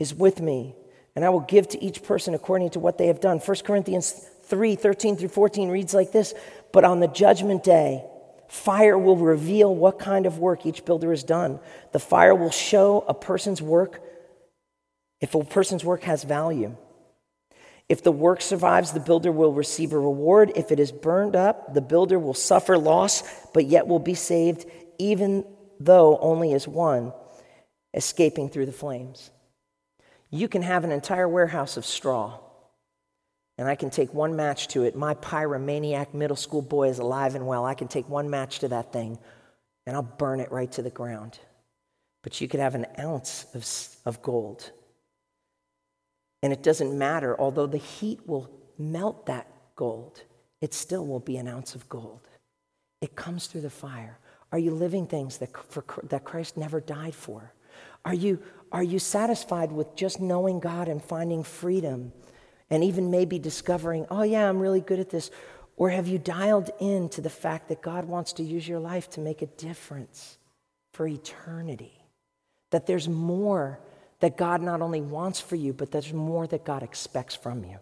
is 0.00 0.12
with 0.12 0.40
me, 0.40 0.74
and 1.14 1.24
I 1.24 1.28
will 1.28 1.46
give 1.46 1.68
to 1.68 1.80
each 1.80 2.02
person 2.02 2.34
according 2.34 2.70
to 2.70 2.80
what 2.80 2.98
they 2.98 3.06
have 3.06 3.20
done. 3.20 3.38
1 3.38 3.56
Corinthians 3.58 4.10
3 4.46 4.74
13 4.74 5.16
through 5.16 5.28
14 5.28 5.68
reads 5.68 5.94
like 5.94 6.10
this 6.10 6.34
But 6.72 6.82
on 6.82 6.98
the 6.98 7.06
judgment 7.06 7.62
day, 7.62 8.02
fire 8.50 8.98
will 8.98 9.16
reveal 9.16 9.74
what 9.74 9.98
kind 9.98 10.26
of 10.26 10.38
work 10.38 10.66
each 10.66 10.84
builder 10.84 11.10
has 11.10 11.22
done. 11.22 11.60
The 11.92 12.00
fire 12.00 12.34
will 12.34 12.50
show 12.50 13.04
a 13.06 13.14
person's 13.14 13.62
work 13.62 14.02
if 15.20 15.34
a 15.34 15.44
person's 15.44 15.84
work 15.84 16.02
has 16.02 16.24
value. 16.24 16.76
If 17.88 18.02
the 18.02 18.12
work 18.12 18.40
survives, 18.40 18.92
the 18.92 19.00
builder 19.00 19.32
will 19.32 19.52
receive 19.52 19.92
a 19.92 19.98
reward. 19.98 20.52
If 20.56 20.70
it 20.72 20.80
is 20.80 20.92
burned 20.92 21.36
up, 21.36 21.74
the 21.74 21.80
builder 21.80 22.18
will 22.18 22.34
suffer 22.34 22.76
loss, 22.78 23.22
but 23.52 23.66
yet 23.66 23.86
will 23.86 23.98
be 23.98 24.14
saved, 24.14 24.66
even 24.98 25.44
though 25.78 26.18
only 26.18 26.52
as 26.52 26.68
one 26.68 27.12
escaping 27.94 28.48
through 28.48 28.66
the 28.66 28.72
flames. 28.72 29.30
You 30.30 30.48
can 30.48 30.62
have 30.62 30.84
an 30.84 30.92
entire 30.92 31.28
warehouse 31.28 31.76
of 31.76 31.84
straw, 31.84 32.38
and 33.60 33.68
I 33.68 33.74
can 33.74 33.90
take 33.90 34.14
one 34.14 34.36
match 34.36 34.68
to 34.68 34.84
it. 34.84 34.96
My 34.96 35.12
pyromaniac 35.12 36.14
middle 36.14 36.34
school 36.34 36.62
boy 36.62 36.88
is 36.88 36.98
alive 36.98 37.34
and 37.34 37.46
well. 37.46 37.66
I 37.66 37.74
can 37.74 37.88
take 37.88 38.08
one 38.08 38.30
match 38.30 38.60
to 38.60 38.68
that 38.68 38.90
thing, 38.90 39.18
and 39.86 39.94
I'll 39.94 40.02
burn 40.02 40.40
it 40.40 40.50
right 40.50 40.72
to 40.72 40.82
the 40.82 40.88
ground. 40.88 41.38
But 42.22 42.40
you 42.40 42.48
could 42.48 42.58
have 42.58 42.74
an 42.74 42.86
ounce 42.98 43.44
of, 43.52 43.68
of 44.06 44.22
gold. 44.22 44.72
And 46.42 46.54
it 46.54 46.62
doesn't 46.62 46.96
matter, 46.96 47.38
although 47.38 47.66
the 47.66 47.76
heat 47.76 48.26
will 48.26 48.50
melt 48.78 49.26
that 49.26 49.46
gold, 49.76 50.22
it 50.62 50.72
still 50.72 51.06
will 51.06 51.20
be 51.20 51.36
an 51.36 51.46
ounce 51.46 51.74
of 51.74 51.86
gold. 51.90 52.20
It 53.02 53.14
comes 53.14 53.46
through 53.46 53.60
the 53.60 53.68
fire. 53.68 54.18
Are 54.52 54.58
you 54.58 54.70
living 54.70 55.06
things 55.06 55.36
that, 55.36 55.50
for, 55.70 55.84
that 56.04 56.24
Christ 56.24 56.56
never 56.56 56.80
died 56.80 57.14
for? 57.14 57.52
Are 58.06 58.14
you, 58.14 58.42
are 58.72 58.82
you 58.82 58.98
satisfied 58.98 59.70
with 59.70 59.94
just 59.96 60.18
knowing 60.18 60.60
God 60.60 60.88
and 60.88 61.04
finding 61.04 61.42
freedom 61.42 62.12
and 62.70 62.84
even 62.84 63.10
maybe 63.10 63.38
discovering, 63.38 64.06
oh, 64.10 64.22
yeah, 64.22 64.48
I'm 64.48 64.60
really 64.60 64.80
good 64.80 65.00
at 65.00 65.10
this? 65.10 65.30
Or 65.76 65.90
have 65.90 66.06
you 66.06 66.18
dialed 66.18 66.70
in 66.78 67.08
to 67.10 67.20
the 67.20 67.30
fact 67.30 67.68
that 67.68 67.82
God 67.82 68.04
wants 68.04 68.34
to 68.34 68.42
use 68.42 68.68
your 68.68 68.78
life 68.78 69.10
to 69.10 69.20
make 69.20 69.42
a 69.42 69.46
difference 69.46 70.38
for 70.92 71.06
eternity? 71.06 72.04
That 72.70 72.86
there's 72.86 73.08
more 73.08 73.80
that 74.20 74.36
God 74.36 74.62
not 74.62 74.82
only 74.82 75.00
wants 75.00 75.40
for 75.40 75.56
you, 75.56 75.72
but 75.72 75.90
there's 75.90 76.12
more 76.12 76.46
that 76.46 76.64
God 76.64 76.82
expects 76.82 77.34
from 77.34 77.64
you. 77.64 77.78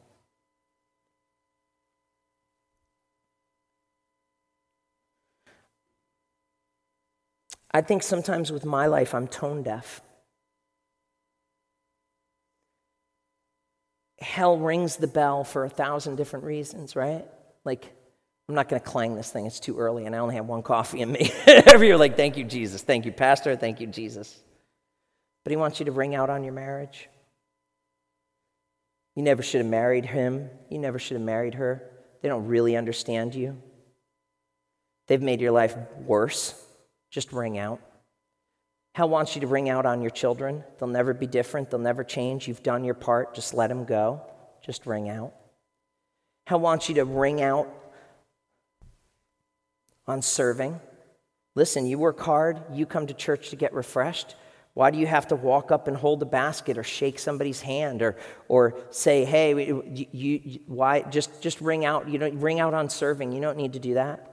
I 7.71 7.83
think 7.83 8.03
sometimes 8.03 8.51
with 8.51 8.65
my 8.65 8.87
life, 8.87 9.15
I'm 9.15 9.29
tone 9.29 9.63
deaf. 9.63 10.01
Hell 14.21 14.59
rings 14.59 14.97
the 14.97 15.07
bell 15.07 15.45
for 15.45 15.65
a 15.65 15.69
thousand 15.69 16.17
different 16.17 16.45
reasons, 16.45 16.97
right? 16.97 17.25
Like, 17.65 17.93
I'm 18.49 18.55
not 18.55 18.69
going 18.69 18.81
to 18.81 18.87
clang 18.87 19.15
this 19.15 19.31
thing. 19.31 19.47
It's 19.47 19.61
too 19.61 19.79
early, 19.79 20.07
and 20.07 20.15
I 20.15 20.19
only 20.19 20.37
have 20.37 20.47
one 20.47 20.63
coffee 20.63 21.01
in 21.01 21.13
me. 21.13 21.31
Every 21.47 21.89
year, 21.89 21.97
like, 21.97 22.17
thank 22.17 22.37
you, 22.37 22.45
Jesus. 22.45 22.83
Thank 22.83 23.05
you, 23.05 23.13
Pastor. 23.13 23.57
Thank 23.57 23.81
you, 23.81 23.87
Jesus. 23.87 24.39
But 25.45 25.51
He 25.51 25.57
wants 25.57 25.79
you 25.79 25.87
to 25.87 25.93
ring 25.93 26.15
out 26.15 26.31
on 26.31 26.45
your 26.45 26.55
marriage. 26.55 27.09
You 29.19 29.25
never 29.25 29.43
should 29.43 29.63
have 29.63 29.67
married 29.67 30.07
him. 30.07 30.49
You 30.71 30.79
never 30.79 31.01
should 31.01 31.17
have 31.17 31.27
married 31.27 31.55
her. 31.55 31.83
They 32.23 32.29
don't 32.29 32.47
really 32.47 32.77
understand 32.77 33.35
you. 33.35 33.61
They've 35.09 35.21
made 35.21 35.41
your 35.41 35.51
life 35.51 35.77
worse. 36.07 36.55
Just 37.11 37.33
ring 37.33 37.59
out. 37.59 37.81
Hell 38.99 39.09
wants 39.09 39.37
you 39.37 39.43
to 39.43 39.47
ring 39.47 39.69
out 39.69 39.87
on 39.87 40.03
your 40.03 40.11
children. 40.11 40.65
They'll 40.77 40.89
never 40.89 41.15
be 41.15 41.29
different, 41.29 41.71
they'll 41.71 41.79
never 41.79 42.03
change. 42.03 42.49
You've 42.49 42.65
done 42.65 42.83
your 42.83 42.95
part, 42.95 43.33
just 43.33 43.55
let 43.55 43.69
them 43.69 43.85
go. 43.85 44.21
Just 44.61 44.87
ring 44.87 45.09
out. 45.09 45.35
Hell 46.49 46.59
wants 46.59 46.89
you 46.89 46.97
to 46.97 47.05
ring 47.05 47.41
out 47.41 47.73
on 50.09 50.21
serving. 50.21 50.81
Listen, 51.55 51.87
you 51.87 51.97
work 51.97 52.19
hard, 52.19 52.61
you 52.73 52.87
come 52.87 53.07
to 53.07 53.15
church 53.15 53.51
to 53.51 53.57
get 53.57 53.73
refreshed. 53.73 54.35
Why 54.75 54.91
do 54.91 54.99
you 54.99 55.07
have 55.07 55.29
to 55.29 55.37
walk 55.37 55.71
up 55.71 55.87
and 55.87 55.97
hold 55.97 56.21
a 56.23 56.27
basket 56.27 56.77
or 56.77 56.83
shake 56.83 57.21
somebody's 57.21 57.61
hand 57.61 58.03
or, 58.03 58.17
or 58.49 58.81
say, 58.91 59.25
hey, 59.25 59.51
you, 59.65 59.85
you, 60.11 60.59
why, 60.67 61.03
just, 61.03 61.41
just 61.41 61.61
ring 61.61 61.85
out, 61.85 62.09
you 62.09 62.19
know, 62.19 62.31
ring 62.31 62.59
out 62.59 62.75
on 62.75 62.91
serving. 62.91 63.31
You 63.31 63.41
don't 63.43 63.57
need 63.57 63.75
to 63.75 63.79
do 63.79 63.95
that. 63.95 64.29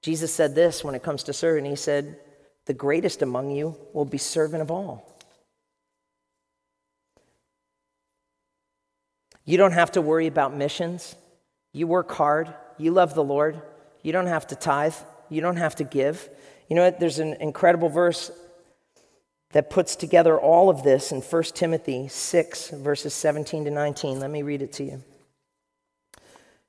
Jesus 0.00 0.32
said 0.32 0.54
this 0.54 0.82
when 0.82 0.94
it 0.94 1.02
comes 1.02 1.24
to 1.24 1.34
serving. 1.34 1.66
He 1.66 1.76
said, 1.76 2.18
the 2.66 2.74
greatest 2.74 3.22
among 3.22 3.50
you 3.50 3.76
will 3.92 4.04
be 4.04 4.18
servant 4.18 4.62
of 4.62 4.70
all. 4.70 5.16
You 9.44 9.56
don't 9.56 9.72
have 9.72 9.92
to 9.92 10.02
worry 10.02 10.26
about 10.26 10.54
missions. 10.54 11.14
You 11.72 11.86
work 11.86 12.10
hard. 12.10 12.52
You 12.78 12.90
love 12.90 13.14
the 13.14 13.24
Lord. 13.24 13.62
You 14.02 14.12
don't 14.12 14.26
have 14.26 14.46
to 14.48 14.56
tithe. 14.56 14.94
You 15.30 15.40
don't 15.40 15.56
have 15.56 15.76
to 15.76 15.84
give. 15.84 16.28
You 16.68 16.76
know 16.76 16.84
what? 16.84 16.98
There's 16.98 17.20
an 17.20 17.34
incredible 17.34 17.88
verse 17.88 18.30
that 19.52 19.70
puts 19.70 19.94
together 19.94 20.38
all 20.38 20.68
of 20.68 20.82
this 20.82 21.12
in 21.12 21.20
1 21.20 21.42
Timothy 21.54 22.08
6, 22.08 22.70
verses 22.70 23.14
17 23.14 23.64
to 23.64 23.70
19. 23.70 24.18
Let 24.18 24.30
me 24.30 24.42
read 24.42 24.62
it 24.62 24.72
to 24.74 24.84
you. 24.84 25.04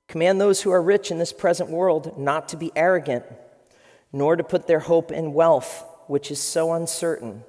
Command 0.07 0.39
those 0.39 0.61
who 0.61 0.71
are 0.71 0.81
rich 0.81 1.11
in 1.11 1.17
this 1.17 1.33
present 1.33 1.69
world 1.69 2.17
not 2.17 2.47
to 2.49 2.57
be 2.57 2.71
arrogant, 2.75 3.25
nor 4.11 4.35
to 4.35 4.43
put 4.43 4.67
their 4.67 4.79
hope 4.79 5.11
in 5.11 5.33
wealth, 5.33 5.85
which 6.07 6.31
is 6.31 6.39
so 6.39 6.73
uncertain, 6.73 7.43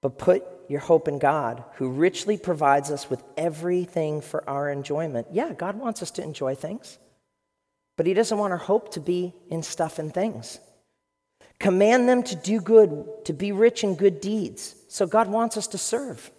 but 0.00 0.18
put 0.18 0.44
your 0.68 0.80
hope 0.80 1.08
in 1.08 1.18
God, 1.18 1.64
who 1.74 1.90
richly 1.90 2.36
provides 2.36 2.90
us 2.90 3.10
with 3.10 3.22
everything 3.36 4.20
for 4.20 4.48
our 4.48 4.70
enjoyment. 4.70 5.26
Yeah, 5.32 5.52
God 5.52 5.78
wants 5.78 6.02
us 6.02 6.10
to 6.12 6.22
enjoy 6.22 6.54
things, 6.54 6.98
but 7.96 8.06
He 8.06 8.14
doesn't 8.14 8.38
want 8.38 8.52
our 8.52 8.58
hope 8.58 8.92
to 8.92 9.00
be 9.00 9.34
in 9.50 9.62
stuff 9.62 9.98
and 9.98 10.12
things. 10.12 10.58
Command 11.58 12.08
them 12.08 12.22
to 12.24 12.34
do 12.34 12.60
good, 12.60 13.24
to 13.24 13.32
be 13.32 13.52
rich 13.52 13.84
in 13.84 13.94
good 13.94 14.20
deeds. 14.20 14.74
So 14.88 15.06
God 15.06 15.28
wants 15.28 15.56
us 15.56 15.68
to 15.68 15.78
serve. 15.78 16.30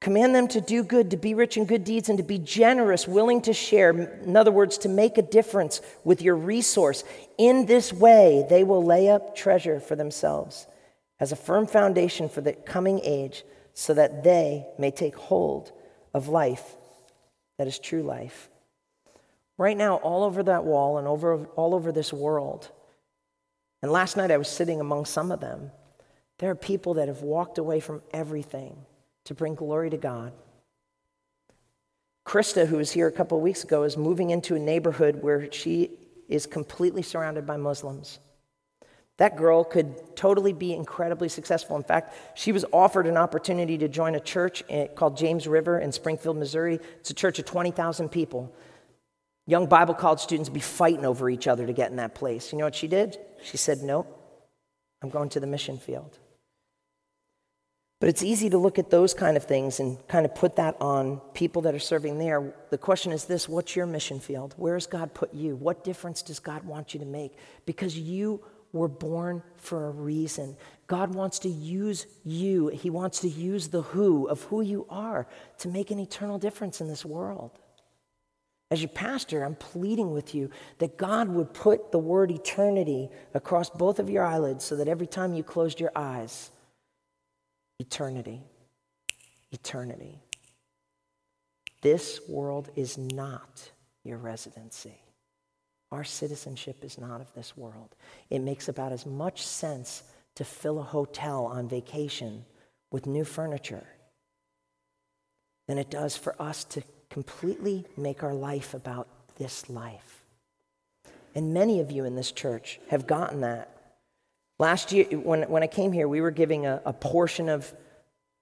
Command 0.00 0.34
them 0.34 0.46
to 0.48 0.60
do 0.60 0.84
good, 0.84 1.10
to 1.10 1.16
be 1.16 1.34
rich 1.34 1.56
in 1.56 1.64
good 1.64 1.82
deeds, 1.82 2.08
and 2.08 2.18
to 2.18 2.24
be 2.24 2.38
generous, 2.38 3.08
willing 3.08 3.40
to 3.42 3.52
share. 3.52 3.90
In 3.90 4.36
other 4.36 4.52
words, 4.52 4.78
to 4.78 4.88
make 4.88 5.18
a 5.18 5.22
difference 5.22 5.80
with 6.04 6.22
your 6.22 6.36
resource. 6.36 7.02
In 7.36 7.66
this 7.66 7.92
way, 7.92 8.46
they 8.48 8.62
will 8.62 8.84
lay 8.84 9.08
up 9.08 9.34
treasure 9.34 9.80
for 9.80 9.96
themselves 9.96 10.66
as 11.18 11.32
a 11.32 11.36
firm 11.36 11.66
foundation 11.66 12.28
for 12.28 12.40
the 12.40 12.52
coming 12.52 13.00
age, 13.02 13.42
so 13.74 13.92
that 13.94 14.22
they 14.22 14.66
may 14.78 14.90
take 14.90 15.16
hold 15.16 15.72
of 16.14 16.28
life 16.28 16.76
that 17.58 17.66
is 17.66 17.78
true 17.78 18.02
life. 18.02 18.48
Right 19.56 19.76
now, 19.76 19.96
all 19.96 20.22
over 20.22 20.44
that 20.44 20.64
wall 20.64 20.98
and 20.98 21.08
over, 21.08 21.44
all 21.56 21.74
over 21.74 21.90
this 21.90 22.12
world, 22.12 22.70
and 23.82 23.90
last 23.92 24.16
night 24.16 24.30
I 24.30 24.36
was 24.36 24.48
sitting 24.48 24.80
among 24.80 25.04
some 25.04 25.32
of 25.32 25.40
them. 25.40 25.72
There 26.38 26.50
are 26.50 26.56
people 26.56 26.94
that 26.94 27.08
have 27.08 27.22
walked 27.22 27.58
away 27.58 27.80
from 27.80 28.02
everything 28.12 28.86
to 29.28 29.34
bring 29.34 29.54
glory 29.54 29.90
to 29.90 29.98
God. 29.98 30.32
Krista, 32.26 32.66
who 32.66 32.78
was 32.78 32.90
here 32.90 33.06
a 33.06 33.12
couple 33.12 33.36
of 33.36 33.44
weeks 33.44 33.62
ago, 33.62 33.82
is 33.82 33.96
moving 33.96 34.30
into 34.30 34.54
a 34.54 34.58
neighborhood 34.58 35.22
where 35.22 35.52
she 35.52 35.90
is 36.28 36.46
completely 36.46 37.02
surrounded 37.02 37.46
by 37.46 37.58
Muslims. 37.58 38.20
That 39.18 39.36
girl 39.36 39.64
could 39.64 40.16
totally 40.16 40.54
be 40.54 40.72
incredibly 40.72 41.28
successful. 41.28 41.76
In 41.76 41.82
fact, 41.82 42.14
she 42.38 42.52
was 42.52 42.64
offered 42.72 43.06
an 43.06 43.18
opportunity 43.18 43.76
to 43.78 43.88
join 43.88 44.14
a 44.14 44.20
church 44.20 44.62
called 44.94 45.18
James 45.18 45.46
River 45.46 45.78
in 45.78 45.92
Springfield, 45.92 46.38
Missouri. 46.38 46.80
It's 47.00 47.10
a 47.10 47.14
church 47.14 47.38
of 47.38 47.44
20,000 47.44 48.08
people. 48.08 48.54
Young 49.46 49.66
Bible 49.66 49.94
college 49.94 50.20
students 50.20 50.48
be 50.48 50.60
fighting 50.60 51.04
over 51.04 51.28
each 51.28 51.46
other 51.46 51.66
to 51.66 51.72
get 51.74 51.90
in 51.90 51.96
that 51.96 52.14
place. 52.14 52.50
You 52.50 52.58
know 52.58 52.64
what 52.64 52.74
she 52.74 52.88
did? 52.88 53.18
She 53.42 53.58
said, 53.58 53.82
Nope, 53.82 54.06
I'm 55.02 55.10
going 55.10 55.28
to 55.30 55.40
the 55.40 55.46
mission 55.46 55.76
field. 55.76 56.18
But 58.00 58.08
it's 58.08 58.22
easy 58.22 58.48
to 58.50 58.58
look 58.58 58.78
at 58.78 58.90
those 58.90 59.12
kind 59.12 59.36
of 59.36 59.44
things 59.44 59.80
and 59.80 60.06
kind 60.06 60.24
of 60.24 60.34
put 60.34 60.56
that 60.56 60.76
on 60.80 61.20
people 61.34 61.62
that 61.62 61.74
are 61.74 61.80
serving 61.80 62.18
there. 62.18 62.54
The 62.70 62.78
question 62.78 63.10
is 63.10 63.24
this 63.24 63.48
what's 63.48 63.74
your 63.74 63.86
mission 63.86 64.20
field? 64.20 64.54
Where 64.56 64.74
has 64.74 64.86
God 64.86 65.14
put 65.14 65.34
you? 65.34 65.56
What 65.56 65.82
difference 65.82 66.22
does 66.22 66.38
God 66.38 66.64
want 66.64 66.94
you 66.94 67.00
to 67.00 67.06
make? 67.06 67.32
Because 67.66 67.98
you 67.98 68.44
were 68.72 68.88
born 68.88 69.42
for 69.56 69.86
a 69.86 69.90
reason. 69.90 70.56
God 70.86 71.14
wants 71.14 71.40
to 71.40 71.48
use 71.48 72.06
you, 72.24 72.68
He 72.68 72.90
wants 72.90 73.20
to 73.20 73.28
use 73.28 73.68
the 73.68 73.82
who 73.82 74.26
of 74.28 74.42
who 74.44 74.60
you 74.60 74.86
are 74.88 75.26
to 75.58 75.68
make 75.68 75.90
an 75.90 75.98
eternal 75.98 76.38
difference 76.38 76.80
in 76.80 76.86
this 76.86 77.04
world. 77.04 77.50
As 78.70 78.82
your 78.82 78.90
pastor, 78.90 79.44
I'm 79.44 79.54
pleading 79.54 80.12
with 80.12 80.34
you 80.34 80.50
that 80.78 80.98
God 80.98 81.28
would 81.30 81.54
put 81.54 81.90
the 81.90 81.98
word 81.98 82.30
eternity 82.30 83.08
across 83.32 83.70
both 83.70 83.98
of 83.98 84.10
your 84.10 84.22
eyelids 84.24 84.64
so 84.64 84.76
that 84.76 84.88
every 84.88 85.06
time 85.06 85.34
you 85.34 85.42
closed 85.42 85.80
your 85.80 85.92
eyes, 85.96 86.50
eternity, 87.78 88.42
eternity. 89.52 90.20
This 91.80 92.20
world 92.28 92.70
is 92.74 92.98
not 92.98 93.70
your 94.04 94.18
residency. 94.18 95.00
Our 95.90 96.04
citizenship 96.04 96.84
is 96.84 96.98
not 96.98 97.20
of 97.20 97.32
this 97.34 97.56
world. 97.56 97.94
It 98.30 98.40
makes 98.40 98.68
about 98.68 98.92
as 98.92 99.06
much 99.06 99.46
sense 99.46 100.02
to 100.34 100.44
fill 100.44 100.78
a 100.78 100.82
hotel 100.82 101.46
on 101.46 101.68
vacation 101.68 102.44
with 102.90 103.06
new 103.06 103.24
furniture 103.24 103.86
than 105.66 105.78
it 105.78 105.90
does 105.90 106.16
for 106.16 106.40
us 106.40 106.64
to 106.64 106.82
completely 107.10 107.84
make 107.96 108.22
our 108.22 108.34
life 108.34 108.74
about 108.74 109.08
this 109.38 109.70
life. 109.70 110.24
And 111.34 111.54
many 111.54 111.80
of 111.80 111.90
you 111.90 112.04
in 112.04 112.16
this 112.16 112.32
church 112.32 112.80
have 112.90 113.06
gotten 113.06 113.40
that. 113.40 113.77
Last 114.60 114.90
year, 114.90 115.04
when, 115.04 115.44
when 115.44 115.62
I 115.62 115.68
came 115.68 115.92
here, 115.92 116.08
we 116.08 116.20
were 116.20 116.32
giving 116.32 116.66
a, 116.66 116.82
a 116.84 116.92
portion 116.92 117.48
of 117.48 117.72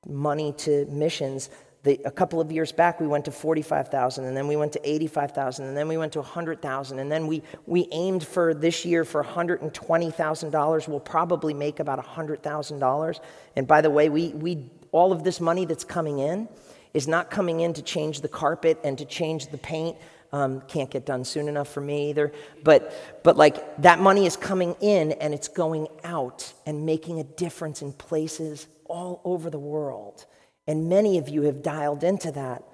money 0.07 0.55
to 0.59 0.87
missions. 0.87 1.51
The, 1.83 2.01
a 2.07 2.11
couple 2.11 2.41
of 2.41 2.51
years 2.51 2.73
back, 2.73 3.01
we 3.01 3.07
went 3.07 3.27
to 3.27 3.31
45,000, 3.31 4.25
and 4.25 4.35
then 4.35 4.49
we 4.49 4.57
went 4.57 4.73
to 4.73 4.81
85,000, 4.83 5.67
and 5.67 5.77
then 5.77 5.89
we 5.89 5.99
went 5.99 6.14
to 6.14 6.21
100,000, 6.21 6.99
and 6.99 7.12
then 7.12 7.27
we, 7.27 7.43
we 7.67 7.87
aimed 7.93 8.25
for 8.25 8.55
this 8.55 8.87
year 8.87 9.05
for 9.05 9.23
$120,000. 9.23 10.89
We'll 10.89 11.01
probably 11.01 11.53
make 11.53 11.81
about 11.81 12.03
$100,000. 12.03 13.21
And 13.57 13.67
by 13.67 13.83
the 13.83 13.91
way, 13.91 14.09
we, 14.09 14.29
we, 14.29 14.71
all 14.93 15.12
of 15.12 15.23
this 15.23 15.39
money 15.39 15.67
that's 15.67 15.85
coming 15.85 16.21
in, 16.21 16.49
is 16.95 17.07
not 17.07 17.31
coming 17.31 17.61
in 17.61 17.75
to 17.75 17.83
change 17.83 18.23
the 18.23 18.29
carpet 18.29 18.81
and 18.83 18.97
to 18.97 19.05
change 19.05 19.49
the 19.49 19.59
paint. 19.59 19.99
Um, 20.33 20.61
can't 20.62 20.91
get 20.91 21.07
done 21.07 21.24
soon 21.24 21.49
enough 21.49 21.68
for 21.68 21.81
me 21.81 22.11
either. 22.11 22.33
But, 22.64 23.22
but 23.22 23.37
like 23.37 23.77
that 23.83 24.01
money 24.01 24.27
is 24.27 24.37
coming 24.37 24.74
in 24.81 25.12
and 25.12 25.33
it's 25.33 25.49
going 25.49 25.89
out 26.05 26.53
and 26.66 26.85
making 26.85 27.20
a 27.20 27.24
difference 27.24 27.81
in 27.83 27.93
places 27.93 28.66
all 28.85 29.20
over 29.24 29.51
the 29.51 29.59
world. 29.59 30.27
And 30.66 30.89
many 30.89 31.18
of 31.18 31.29
you 31.29 31.43
have 31.43 31.62
dialed 31.62 32.03
into 32.03 32.33
that. 32.33 32.64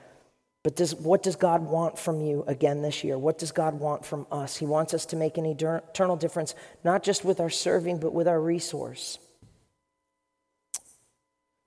But 0.62 0.76
does, 0.76 0.94
what 0.94 1.22
does 1.22 1.36
God 1.36 1.62
want 1.62 1.98
from 1.98 2.20
you 2.20 2.44
again 2.46 2.82
this 2.82 3.02
year? 3.02 3.18
What 3.18 3.36
does 3.36 3.50
God 3.50 3.74
want 3.80 4.06
from 4.06 4.26
us? 4.30 4.56
He 4.56 4.64
wants 4.64 4.94
us 4.94 5.04
to 5.06 5.16
make 5.16 5.36
an 5.36 5.44
eternal 5.44 6.16
difference, 6.16 6.54
not 6.84 7.02
just 7.02 7.24
with 7.24 7.40
our 7.40 7.50
serving, 7.50 7.98
but 7.98 8.14
with 8.14 8.28
our 8.28 8.40
resource. 8.40 9.18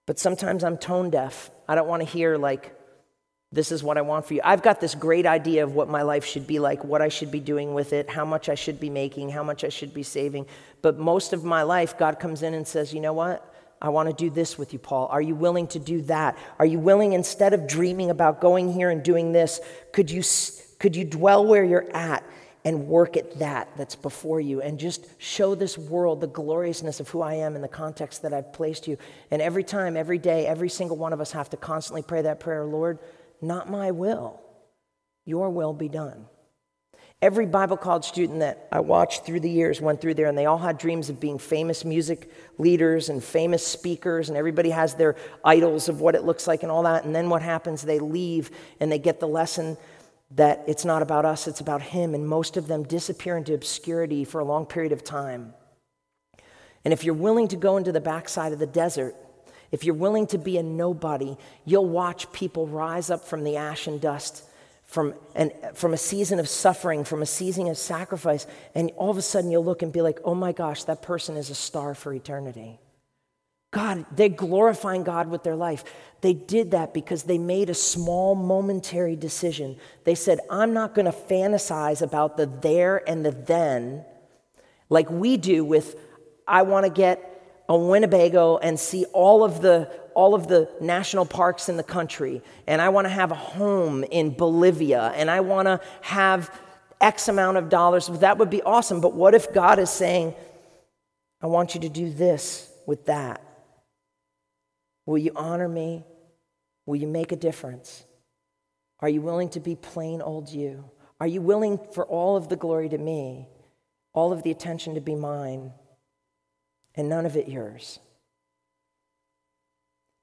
But 0.06 0.18
sometimes 0.18 0.64
I'm 0.64 0.78
tone 0.78 1.10
deaf. 1.10 1.52
I 1.68 1.76
don't 1.76 1.88
want 1.88 2.04
to 2.04 2.08
hear, 2.08 2.38
like, 2.38 2.75
this 3.56 3.72
is 3.72 3.82
what 3.82 3.98
I 3.98 4.02
want 4.02 4.26
for 4.26 4.34
you. 4.34 4.42
I've 4.44 4.62
got 4.62 4.82
this 4.82 4.94
great 4.94 5.26
idea 5.26 5.64
of 5.64 5.74
what 5.74 5.88
my 5.88 6.02
life 6.02 6.26
should 6.26 6.46
be 6.46 6.60
like, 6.60 6.84
what 6.84 7.02
I 7.02 7.08
should 7.08 7.32
be 7.32 7.40
doing 7.40 7.74
with 7.74 7.94
it, 7.94 8.10
how 8.10 8.26
much 8.26 8.50
I 8.50 8.56
should 8.56 8.82
be 8.82 8.90
making, 8.90 9.30
how 9.30 9.44
much 9.44 9.64
I 9.64 9.70
should 9.70 9.94
be 9.94 10.04
saving. 10.04 10.46
But 10.82 11.00
most 11.00 11.32
of 11.32 11.46
my 11.46 11.64
life, 11.64 11.98
God 11.98 12.20
comes 12.20 12.44
in 12.44 12.54
and 12.54 12.68
says, 12.68 12.94
you 12.94 13.00
know 13.00 13.14
what? 13.14 13.54
I 13.82 13.90
want 13.90 14.10
to 14.10 14.16
do 14.16 14.30
this 14.30 14.58
with 14.58 14.74
you, 14.74 14.80
Paul. 14.80 15.08
Are 15.08 15.22
you 15.22 15.36
willing 15.36 15.68
to 15.68 15.80
do 15.80 16.02
that? 16.04 16.38
Are 16.60 16.66
you 16.66 16.80
willing, 16.80 17.14
instead 17.14 17.54
of 17.54 17.66
dreaming 17.66 18.10
about 18.10 18.42
going 18.42 18.74
here 18.74 18.90
and 18.90 19.02
doing 19.02 19.32
this, 19.32 19.62
could 19.94 20.12
you, 20.12 20.22
could 20.78 20.94
you 20.94 21.06
dwell 21.06 21.46
where 21.46 21.64
you're 21.64 21.90
at 21.96 22.26
and 22.66 22.88
work 22.88 23.16
at 23.16 23.40
that 23.40 23.70
that's 23.78 23.96
before 23.96 24.42
you 24.42 24.62
and 24.62 24.80
just 24.80 25.06
show 25.18 25.56
this 25.56 25.78
world 25.78 26.20
the 26.20 26.28
gloriousness 26.28 27.00
of 27.00 27.08
who 27.08 27.22
I 27.22 27.36
am 27.36 27.56
in 27.56 27.62
the 27.62 27.68
context 27.70 28.24
that 28.24 28.34
I've 28.34 28.52
placed 28.52 28.88
you. 28.88 28.98
And 29.32 29.42
every 29.42 29.64
time, 29.64 29.96
every 29.96 30.18
day, 30.18 30.46
every 30.46 30.70
single 30.70 30.98
one 30.98 31.14
of 31.14 31.22
us 31.22 31.32
have 31.32 31.50
to 31.52 31.58
constantly 31.58 32.02
pray 32.02 32.24
that 32.24 32.40
prayer 32.40 32.66
Lord, 32.66 33.00
not 33.42 33.70
my 33.70 33.92
will, 33.92 34.42
your 35.26 35.50
will 35.50 35.74
be 35.74 35.90
done. 35.90 36.26
Every 37.22 37.46
Bible 37.46 37.78
college 37.78 38.06
student 38.06 38.40
that 38.40 38.68
I 38.72 38.82
watched 38.82 39.26
through 39.26 39.40
the 39.40 39.50
years 39.50 39.82
went 39.82 40.02
through 40.02 40.16
there, 40.16 40.28
and 40.28 40.38
they 40.38 40.46
all 40.46 40.58
had 40.58 40.78
dreams 40.78 41.10
of 41.10 41.20
being 41.20 41.40
famous 41.40 41.86
music 41.86 42.30
leaders 42.58 43.10
and 43.10 43.24
famous 43.24 43.66
speakers, 43.66 44.30
and 44.30 44.38
everybody 44.38 44.70
has 44.70 44.96
their 44.96 45.16
idols 45.44 45.90
of 45.90 46.02
what 46.02 46.14
it 46.14 46.24
looks 46.24 46.46
like 46.46 46.62
and 46.62 46.72
all 46.72 46.84
that. 46.84 47.06
And 47.06 47.16
then 47.16 47.30
what 47.30 47.42
happens? 47.42 47.82
They 47.82 48.00
leave 48.00 48.52
and 48.80 48.92
they 48.92 49.00
get 49.00 49.20
the 49.20 49.28
lesson 49.28 49.78
that 50.32 50.64
it's 50.68 50.86
not 50.86 51.02
about 51.02 51.26
us, 51.26 51.48
it's 51.48 51.62
about 51.62 51.82
Him, 51.82 52.14
and 52.14 52.28
most 52.28 52.58
of 52.58 52.68
them 52.68 52.84
disappear 52.84 53.38
into 53.38 53.54
obscurity 53.54 54.26
for 54.26 54.40
a 54.40 54.46
long 54.46 54.66
period 54.66 54.92
of 54.92 55.04
time. 55.04 55.54
And 56.84 56.94
if 56.94 57.04
you're 57.04 57.16
willing 57.16 57.48
to 57.48 57.56
go 57.56 57.78
into 57.78 57.92
the 57.92 58.02
backside 58.02 58.52
of 58.52 58.60
the 58.60 58.68
desert, 58.68 59.16
if 59.72 59.84
you're 59.84 59.96
willing 59.96 60.28
to 60.28 60.38
be 60.38 60.58
a 60.58 60.64
nobody, 60.64 61.38
you'll 61.66 61.90
watch 61.90 62.32
people 62.32 62.68
rise 62.68 63.10
up 63.10 63.26
from 63.26 63.44
the 63.44 63.58
ash 63.58 63.88
and 63.88 64.00
dust 64.00 64.44
from, 64.84 65.14
an, 65.36 65.52
from 65.74 65.94
a 65.94 65.98
season 65.98 66.40
of 66.40 66.48
suffering, 66.48 67.04
from 67.04 67.22
a 67.22 67.26
season 67.26 67.68
of 67.68 67.78
sacrifice, 67.78 68.48
and 68.74 68.92
all 68.98 69.10
of 69.10 69.18
a 69.18 69.22
sudden 69.22 69.52
you'll 69.52 69.66
look 69.66 69.82
and 69.82 69.92
be 69.92 70.02
like, 70.02 70.20
oh 70.24 70.36
my 70.36 70.52
gosh, 70.52 70.84
that 70.86 71.02
person 71.02 71.36
is 71.36 71.50
a 71.50 71.56
star 71.56 71.96
for 71.96 72.14
eternity. 72.14 72.80
God, 73.72 74.06
they're 74.16 74.30
glorifying 74.30 75.04
God 75.04 75.30
with 75.30 75.44
their 75.44 75.56
life. 75.56 75.84
They 76.22 76.34
did 76.34 76.72
that 76.72 76.94
because 76.94 77.24
they 77.24 77.38
made 77.38 77.70
a 77.70 77.74
small 77.74 78.36
momentary 78.36 79.18
decision. 79.18 79.76
They 80.06 80.16
said, 80.16 80.40
I'm 80.50 80.74
not 80.74 80.94
going 80.96 81.08
to 81.08 81.12
fantasize 81.12 82.02
about 82.02 82.38
the 82.38 82.46
there 82.46 83.04
and 83.10 83.26
the 83.26 83.32
then 83.32 84.06
like 84.90 85.10
we 85.10 85.38
do 85.38 85.66
with, 85.66 85.96
I 86.48 86.62
want 86.62 86.86
to 86.86 86.92
get 86.92 87.35
a 87.68 87.78
Winnebago 87.78 88.58
and 88.58 88.80
see 88.80 89.06
all 89.06 89.44
of 89.44 89.62
the 89.62 89.92
all 90.14 90.34
of 90.34 90.48
the 90.48 90.70
national 90.80 91.26
parks 91.26 91.68
in 91.68 91.76
the 91.76 91.84
country 91.84 92.42
and 92.68 92.82
I 92.82 92.90
want 92.90 93.06
to 93.06 93.10
have 93.10 93.32
a 93.32 93.36
home 93.36 94.04
in 94.06 94.32
Bolivia 94.32 95.12
and 95.16 95.30
I 95.30 95.42
want 95.42 95.68
to 95.68 95.82
have 96.02 96.50
X 97.02 97.28
amount 97.28 97.58
of 97.58 97.70
dollars. 97.70 98.08
That 98.08 98.38
would 98.38 98.50
be 98.50 98.62
awesome. 98.62 99.02
But 99.02 99.14
what 99.14 99.36
if 99.36 99.54
God 99.54 99.80
is 99.80 99.90
saying, 99.90 100.34
I 101.42 101.48
want 101.48 101.76
you 101.76 101.82
to 101.82 101.90
do 101.90 102.10
this 102.10 102.72
with 102.86 103.06
that? 103.06 103.42
Will 105.06 105.18
you 105.18 105.32
honor 105.36 105.68
me? 105.68 106.04
Will 106.86 106.96
you 106.96 107.08
make 107.08 107.32
a 107.32 107.36
difference? 107.36 108.04
Are 109.00 109.10
you 109.10 109.22
willing 109.22 109.50
to 109.50 109.60
be 109.60 109.76
plain 109.76 110.22
old 110.22 110.50
you? 110.50 110.90
Are 111.20 111.28
you 111.28 111.42
willing 111.42 111.80
for 111.94 112.06
all 112.06 112.38
of 112.38 112.50
the 112.50 112.56
glory 112.56 112.90
to 112.90 112.98
me, 112.98 113.48
all 114.14 114.34
of 114.34 114.44
the 114.44 114.52
attention 114.52 114.96
to 114.96 115.02
be 115.02 115.16
mine? 115.16 115.72
And 116.96 117.10
none 117.10 117.26
of 117.26 117.36
it 117.36 117.48
yours. 117.48 118.00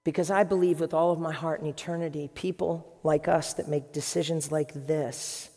Because 0.04 0.30
I 0.30 0.42
believe 0.42 0.80
with 0.80 0.94
all 0.94 1.12
of 1.12 1.20
my 1.20 1.32
heart 1.32 1.60
in 1.60 1.66
eternity, 1.66 2.28
people 2.34 2.98
like 3.04 3.28
us 3.28 3.54
that 3.54 3.68
make 3.68 3.92
decisions 3.92 4.50
like 4.50 4.86
this, 4.86 5.50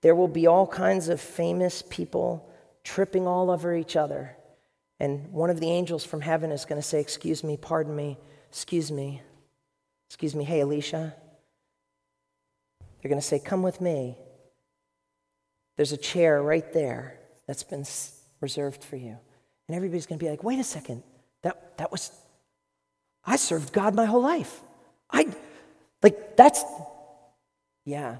there 0.00 0.16
will 0.16 0.28
be 0.28 0.46
all 0.46 0.66
kinds 0.66 1.08
of 1.08 1.20
famous 1.20 1.82
people 1.88 2.50
tripping 2.82 3.26
all 3.26 3.50
over 3.50 3.74
each 3.74 3.94
other. 3.94 4.36
And 4.98 5.32
one 5.32 5.50
of 5.50 5.60
the 5.60 5.70
angels 5.70 6.04
from 6.04 6.20
heaven 6.20 6.50
is 6.50 6.64
going 6.64 6.80
to 6.80 6.86
say, 6.86 7.00
Excuse 7.00 7.44
me, 7.44 7.56
pardon 7.56 7.94
me, 7.94 8.18
excuse 8.48 8.90
me, 8.90 9.22
excuse 10.08 10.34
me, 10.34 10.44
hey, 10.44 10.60
Alicia. 10.60 11.14
They're 13.00 13.08
going 13.08 13.20
to 13.20 13.26
say, 13.26 13.38
Come 13.38 13.62
with 13.62 13.80
me. 13.80 14.18
There's 15.76 15.92
a 15.92 15.96
chair 15.96 16.42
right 16.42 16.70
there 16.72 17.18
that's 17.46 17.62
been 17.62 17.84
reserved 18.40 18.84
for 18.84 18.96
you. 18.96 19.18
And 19.72 19.76
everybody's 19.78 20.04
going 20.04 20.18
to 20.18 20.22
be 20.22 20.28
like, 20.28 20.44
wait 20.44 20.58
a 20.58 20.64
second, 20.64 21.02
that, 21.40 21.78
that 21.78 21.90
was, 21.90 22.10
I 23.24 23.36
served 23.36 23.72
God 23.72 23.94
my 23.94 24.04
whole 24.04 24.20
life. 24.20 24.60
I, 25.10 25.28
like, 26.02 26.36
that's, 26.36 26.62
yeah. 27.86 28.16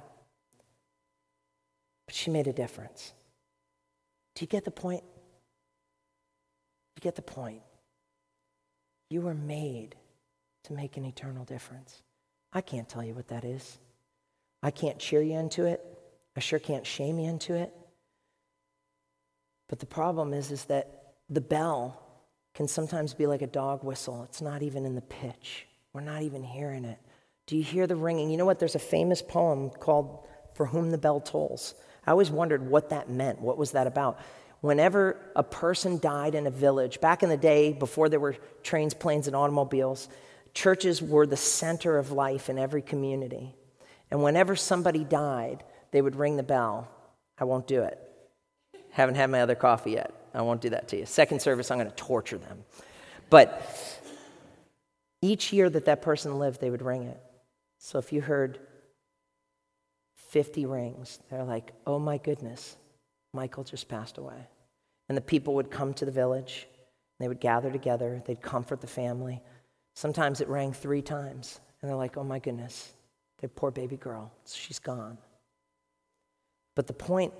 But 2.06 2.14
she 2.14 2.30
made 2.30 2.46
a 2.46 2.54
difference. 2.54 3.12
Do 4.34 4.44
you 4.44 4.46
get 4.46 4.64
the 4.64 4.70
point? 4.70 5.02
You 6.96 7.02
get 7.02 7.16
the 7.16 7.20
point. 7.20 7.60
You 9.10 9.20
were 9.20 9.34
made 9.34 9.94
to 10.64 10.72
make 10.72 10.96
an 10.96 11.04
eternal 11.04 11.44
difference. 11.44 12.00
I 12.50 12.62
can't 12.62 12.88
tell 12.88 13.04
you 13.04 13.12
what 13.12 13.28
that 13.28 13.44
is. 13.44 13.76
I 14.62 14.70
can't 14.70 14.98
cheer 14.98 15.20
you 15.20 15.38
into 15.38 15.66
it. 15.66 15.84
I 16.34 16.40
sure 16.40 16.58
can't 16.58 16.86
shame 16.86 17.18
you 17.18 17.28
into 17.28 17.52
it. 17.52 17.74
But 19.68 19.80
the 19.80 19.86
problem 19.86 20.32
is, 20.32 20.50
is 20.50 20.64
that 20.64 21.01
the 21.32 21.40
bell 21.40 21.98
can 22.54 22.68
sometimes 22.68 23.14
be 23.14 23.26
like 23.26 23.42
a 23.42 23.46
dog 23.46 23.82
whistle. 23.82 24.24
It's 24.24 24.42
not 24.42 24.62
even 24.62 24.84
in 24.84 24.94
the 24.94 25.00
pitch. 25.00 25.66
We're 25.92 26.02
not 26.02 26.22
even 26.22 26.42
hearing 26.42 26.84
it. 26.84 26.98
Do 27.46 27.56
you 27.56 27.62
hear 27.62 27.86
the 27.86 27.96
ringing? 27.96 28.30
You 28.30 28.36
know 28.36 28.44
what? 28.44 28.58
There's 28.58 28.74
a 28.74 28.80
famous 28.80 29.22
poem 29.22 29.70
called 29.70 30.26
For 30.54 30.66
Whom 30.66 30.90
the 30.90 30.98
Bell 30.98 31.20
Tolls. 31.20 31.74
I 32.06 32.10
always 32.10 32.30
wondered 32.30 32.68
what 32.68 32.90
that 32.90 33.08
meant. 33.08 33.40
What 33.40 33.56
was 33.56 33.72
that 33.72 33.86
about? 33.86 34.20
Whenever 34.60 35.16
a 35.34 35.42
person 35.42 35.98
died 35.98 36.34
in 36.34 36.46
a 36.46 36.50
village, 36.50 37.00
back 37.00 37.22
in 37.22 37.28
the 37.28 37.36
day 37.36 37.72
before 37.72 38.08
there 38.08 38.20
were 38.20 38.36
trains, 38.62 38.94
planes, 38.94 39.26
and 39.26 39.34
automobiles, 39.34 40.08
churches 40.54 41.02
were 41.02 41.26
the 41.26 41.36
center 41.36 41.98
of 41.98 42.12
life 42.12 42.48
in 42.48 42.58
every 42.58 42.82
community. 42.82 43.54
And 44.10 44.22
whenever 44.22 44.54
somebody 44.54 45.02
died, 45.04 45.64
they 45.90 46.02
would 46.02 46.16
ring 46.16 46.36
the 46.36 46.42
bell. 46.42 46.88
I 47.38 47.44
won't 47.44 47.66
do 47.66 47.82
it. 47.82 47.98
Haven't 48.90 49.14
had 49.14 49.30
my 49.30 49.40
other 49.40 49.54
coffee 49.54 49.92
yet. 49.92 50.12
I 50.34 50.42
won't 50.42 50.60
do 50.60 50.70
that 50.70 50.88
to 50.88 50.98
you. 50.98 51.06
Second 51.06 51.42
service, 51.42 51.70
I'm 51.70 51.78
going 51.78 51.90
to 51.90 51.96
torture 51.96 52.38
them. 52.38 52.64
But 53.30 53.62
each 55.20 55.52
year 55.52 55.70
that 55.70 55.84
that 55.86 56.02
person 56.02 56.38
lived, 56.38 56.60
they 56.60 56.70
would 56.70 56.82
ring 56.82 57.04
it. 57.04 57.20
So 57.78 57.98
if 57.98 58.12
you 58.12 58.20
heard 58.20 58.58
50 60.30 60.66
rings, 60.66 61.18
they're 61.30 61.44
like, 61.44 61.72
oh 61.86 61.98
my 61.98 62.18
goodness, 62.18 62.76
Michael 63.32 63.64
just 63.64 63.88
passed 63.88 64.18
away. 64.18 64.48
And 65.08 65.16
the 65.16 65.22
people 65.22 65.54
would 65.54 65.70
come 65.70 65.92
to 65.94 66.04
the 66.04 66.10
village, 66.10 66.66
they 67.18 67.28
would 67.28 67.40
gather 67.40 67.70
together, 67.70 68.22
they'd 68.26 68.40
comfort 68.40 68.80
the 68.80 68.86
family. 68.86 69.40
Sometimes 69.94 70.40
it 70.40 70.48
rang 70.48 70.72
three 70.72 71.02
times, 71.02 71.60
and 71.80 71.88
they're 71.88 71.96
like, 71.96 72.16
oh 72.16 72.24
my 72.24 72.38
goodness, 72.38 72.92
their 73.40 73.48
poor 73.48 73.70
baby 73.70 73.96
girl, 73.96 74.32
she's 74.46 74.78
gone. 74.78 75.18
But 76.74 76.86
the 76.86 76.94
point 76.94 77.34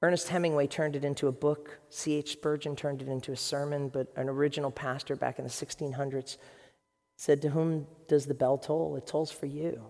Ernest 0.00 0.28
Hemingway 0.28 0.68
turned 0.68 0.94
it 0.94 1.04
into 1.04 1.26
a 1.26 1.32
book. 1.32 1.80
C.H. 1.90 2.32
Spurgeon 2.32 2.76
turned 2.76 3.02
it 3.02 3.08
into 3.08 3.32
a 3.32 3.36
sermon, 3.36 3.88
but 3.88 4.12
an 4.16 4.28
original 4.28 4.70
pastor 4.70 5.16
back 5.16 5.38
in 5.38 5.44
the 5.44 5.50
1600s 5.50 6.36
said, 7.16 7.42
To 7.42 7.50
whom 7.50 7.86
does 8.06 8.26
the 8.26 8.34
bell 8.34 8.58
toll? 8.58 8.94
It 8.96 9.06
tolls 9.06 9.32
for 9.32 9.46
you. 9.46 9.82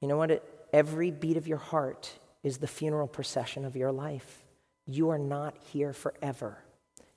You 0.00 0.08
know 0.08 0.16
what? 0.16 0.32
It, 0.32 0.42
every 0.72 1.12
beat 1.12 1.36
of 1.36 1.46
your 1.46 1.58
heart 1.58 2.12
is 2.42 2.58
the 2.58 2.66
funeral 2.66 3.06
procession 3.06 3.64
of 3.64 3.76
your 3.76 3.92
life. 3.92 4.44
You 4.86 5.10
are 5.10 5.18
not 5.18 5.56
here 5.72 5.92
forever. 5.92 6.58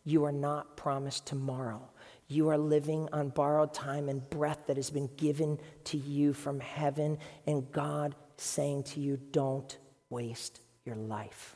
You 0.03 0.25
are 0.25 0.31
not 0.31 0.77
promised 0.77 1.25
tomorrow. 1.25 1.81
You 2.27 2.49
are 2.49 2.57
living 2.57 3.09
on 3.11 3.29
borrowed 3.29 3.73
time 3.73 4.09
and 4.09 4.27
breath 4.29 4.67
that 4.67 4.77
has 4.77 4.91
been 4.91 5.09
given 5.17 5.59
to 5.85 5.97
you 5.97 6.33
from 6.33 6.59
heaven, 6.59 7.17
and 7.47 7.71
God 7.71 8.15
saying 8.37 8.83
to 8.83 8.99
you, 8.99 9.17
Don't 9.31 9.75
waste 10.11 10.61
your 10.85 10.95
life. 10.95 11.55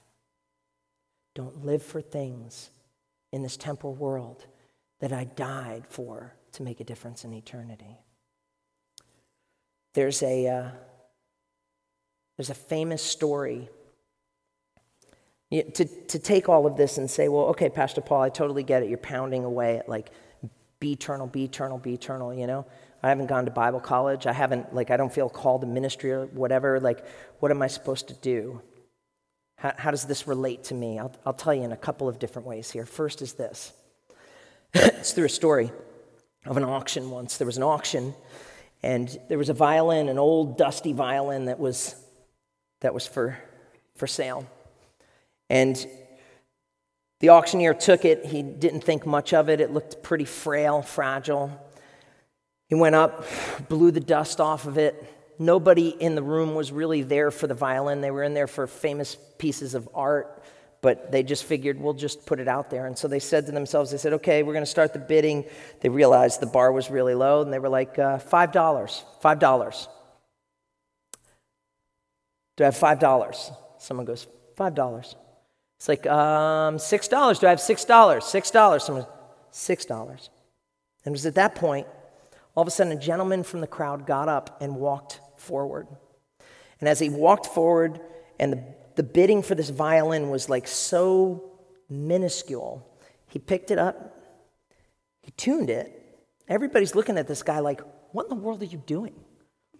Don't 1.35 1.65
live 1.65 1.81
for 1.81 2.01
things 2.01 2.69
in 3.31 3.41
this 3.41 3.57
temporal 3.57 3.95
world 3.95 4.45
that 4.99 5.11
I 5.11 5.23
died 5.23 5.85
for 5.87 6.33
to 6.53 6.63
make 6.63 6.79
a 6.79 6.83
difference 6.83 7.25
in 7.25 7.33
eternity. 7.33 7.97
There's 9.93 10.21
a, 10.23 10.47
uh, 10.47 10.69
there's 12.37 12.49
a 12.49 12.55
famous 12.55 13.01
story. 13.01 13.69
To, 15.51 15.85
to 15.85 16.17
take 16.17 16.49
all 16.49 16.65
of 16.65 16.77
this 16.77 16.97
and 16.97 17.09
say, 17.09 17.27
well, 17.27 17.45
okay, 17.45 17.69
Pastor 17.69 18.01
Paul, 18.01 18.21
I 18.21 18.29
totally 18.29 18.63
get 18.63 18.81
it. 18.81 18.89
You're 18.89 18.97
pounding 18.97 19.43
away 19.43 19.77
at 19.77 19.87
like, 19.87 20.09
be 20.79 20.93
eternal, 20.93 21.27
be 21.27 21.43
eternal, 21.43 21.77
be 21.77 21.93
eternal, 21.93 22.33
you 22.33 22.47
know? 22.47 22.65
I 23.03 23.09
haven't 23.09 23.27
gone 23.27 23.45
to 23.45 23.51
Bible 23.51 23.79
college. 23.79 24.25
I 24.25 24.33
haven't, 24.33 24.73
like, 24.73 24.89
I 24.89 24.97
don't 24.97 25.13
feel 25.13 25.29
called 25.29 25.61
to 25.61 25.67
ministry 25.67 26.11
or 26.11 26.25
whatever. 26.27 26.79
Like, 26.79 27.05
what 27.39 27.51
am 27.51 27.61
I 27.61 27.67
supposed 27.67 28.07
to 28.07 28.13
do? 28.15 28.61
How, 29.63 29.73
how 29.77 29.91
does 29.91 30.03
this 30.03 30.27
relate 30.27 30.65
to 30.65 30.73
me? 30.73 30.99
I'll, 30.99 31.13
I'll 31.25 31.33
tell 31.33 31.53
you 31.53 31.63
in 31.63 31.71
a 31.71 31.77
couple 31.77 32.09
of 32.09 32.19
different 32.19 32.45
ways 32.45 32.69
here. 32.69 32.85
First 32.85 33.21
is 33.21 33.33
this 33.33 33.71
it's 34.73 35.13
through 35.13 35.25
a 35.25 35.29
story 35.29 35.71
of 36.45 36.57
an 36.57 36.65
auction 36.65 37.09
once. 37.09 37.37
There 37.37 37.47
was 37.47 37.55
an 37.55 37.63
auction, 37.63 38.13
and 38.83 39.17
there 39.29 39.37
was 39.37 39.47
a 39.47 39.53
violin, 39.53 40.09
an 40.09 40.19
old 40.19 40.57
dusty 40.57 40.91
violin 40.91 41.45
that 41.45 41.59
was, 41.59 41.95
that 42.81 42.93
was 42.93 43.07
for, 43.07 43.37
for 43.95 44.05
sale. 44.05 44.45
And 45.49 45.87
the 47.21 47.29
auctioneer 47.29 47.73
took 47.73 48.03
it. 48.03 48.25
He 48.25 48.41
didn't 48.41 48.83
think 48.83 49.05
much 49.05 49.33
of 49.33 49.47
it. 49.47 49.61
It 49.61 49.71
looked 49.71 50.03
pretty 50.03 50.25
frail, 50.25 50.81
fragile. 50.81 51.57
He 52.67 52.75
went 52.75 52.95
up, 52.95 53.25
blew 53.69 53.91
the 53.91 54.01
dust 54.01 54.41
off 54.41 54.67
of 54.67 54.77
it, 54.77 55.12
nobody 55.39 55.89
in 55.89 56.15
the 56.15 56.23
room 56.23 56.55
was 56.55 56.71
really 56.71 57.01
there 57.01 57.31
for 57.31 57.47
the 57.47 57.53
violin. 57.53 58.01
They 58.01 58.11
were 58.11 58.23
in 58.23 58.33
there 58.33 58.47
for 58.47 58.67
famous 58.67 59.17
pieces 59.37 59.73
of 59.73 59.89
art, 59.93 60.43
but 60.81 61.11
they 61.11 61.23
just 61.23 61.43
figured 61.45 61.79
we'll 61.79 61.93
just 61.93 62.25
put 62.25 62.39
it 62.39 62.47
out 62.47 62.69
there. 62.69 62.85
And 62.85 62.97
so 62.97 63.07
they 63.07 63.19
said 63.19 63.45
to 63.47 63.51
themselves, 63.51 63.91
they 63.91 63.97
said, 63.97 64.13
okay, 64.13 64.43
we're 64.43 64.53
going 64.53 64.65
to 64.65 64.69
start 64.69 64.93
the 64.93 64.99
bidding. 64.99 65.45
They 65.81 65.89
realized 65.89 66.39
the 66.39 66.47
bar 66.47 66.71
was 66.71 66.89
really 66.89 67.15
low, 67.15 67.41
and 67.41 67.51
they 67.51 67.59
were 67.59 67.69
like, 67.69 67.97
uh, 67.99 68.19
$5, 68.19 69.03
$5. 69.21 69.87
Do 72.55 72.63
I 72.63 72.65
have 72.65 72.77
$5? 72.77 73.55
Someone 73.79 74.05
goes, 74.05 74.27
$5. 74.55 75.15
It's 75.77 75.87
like, 75.87 76.05
um, 76.05 76.77
$6. 76.77 77.39
Do 77.39 77.47
I 77.47 77.49
have 77.49 77.59
$6? 77.59 77.87
$6. 77.87 78.81
Someone, 78.81 79.05
$6. 79.51 80.29
And 81.05 81.11
it 81.11 81.11
was 81.11 81.25
at 81.25 81.35
that 81.35 81.55
point 81.55 81.87
all 82.55 82.61
of 82.61 82.67
a 82.67 82.71
sudden, 82.71 82.93
a 82.93 82.99
gentleman 82.99 83.43
from 83.43 83.61
the 83.61 83.67
crowd 83.67 84.05
got 84.05 84.29
up 84.29 84.61
and 84.61 84.75
walked 84.75 85.19
forward. 85.43 85.87
And 86.79 86.89
as 86.89 86.99
he 86.99 87.09
walked 87.09 87.45
forward, 87.45 87.99
and 88.39 88.53
the, 88.53 88.63
the 88.95 89.03
bidding 89.03 89.43
for 89.43 89.55
this 89.55 89.69
violin 89.69 90.29
was 90.29 90.49
like 90.49 90.67
so 90.67 91.51
minuscule, 91.89 92.87
he 93.27 93.39
picked 93.39 93.71
it 93.71 93.77
up, 93.77 94.21
he 95.21 95.31
tuned 95.31 95.69
it. 95.69 95.99
Everybody's 96.47 96.95
looking 96.95 97.17
at 97.17 97.27
this 97.27 97.43
guy 97.43 97.59
like, 97.59 97.81
what 98.11 98.25
in 98.25 98.29
the 98.29 98.43
world 98.43 98.61
are 98.61 98.65
you 98.65 98.81
doing? 98.85 99.15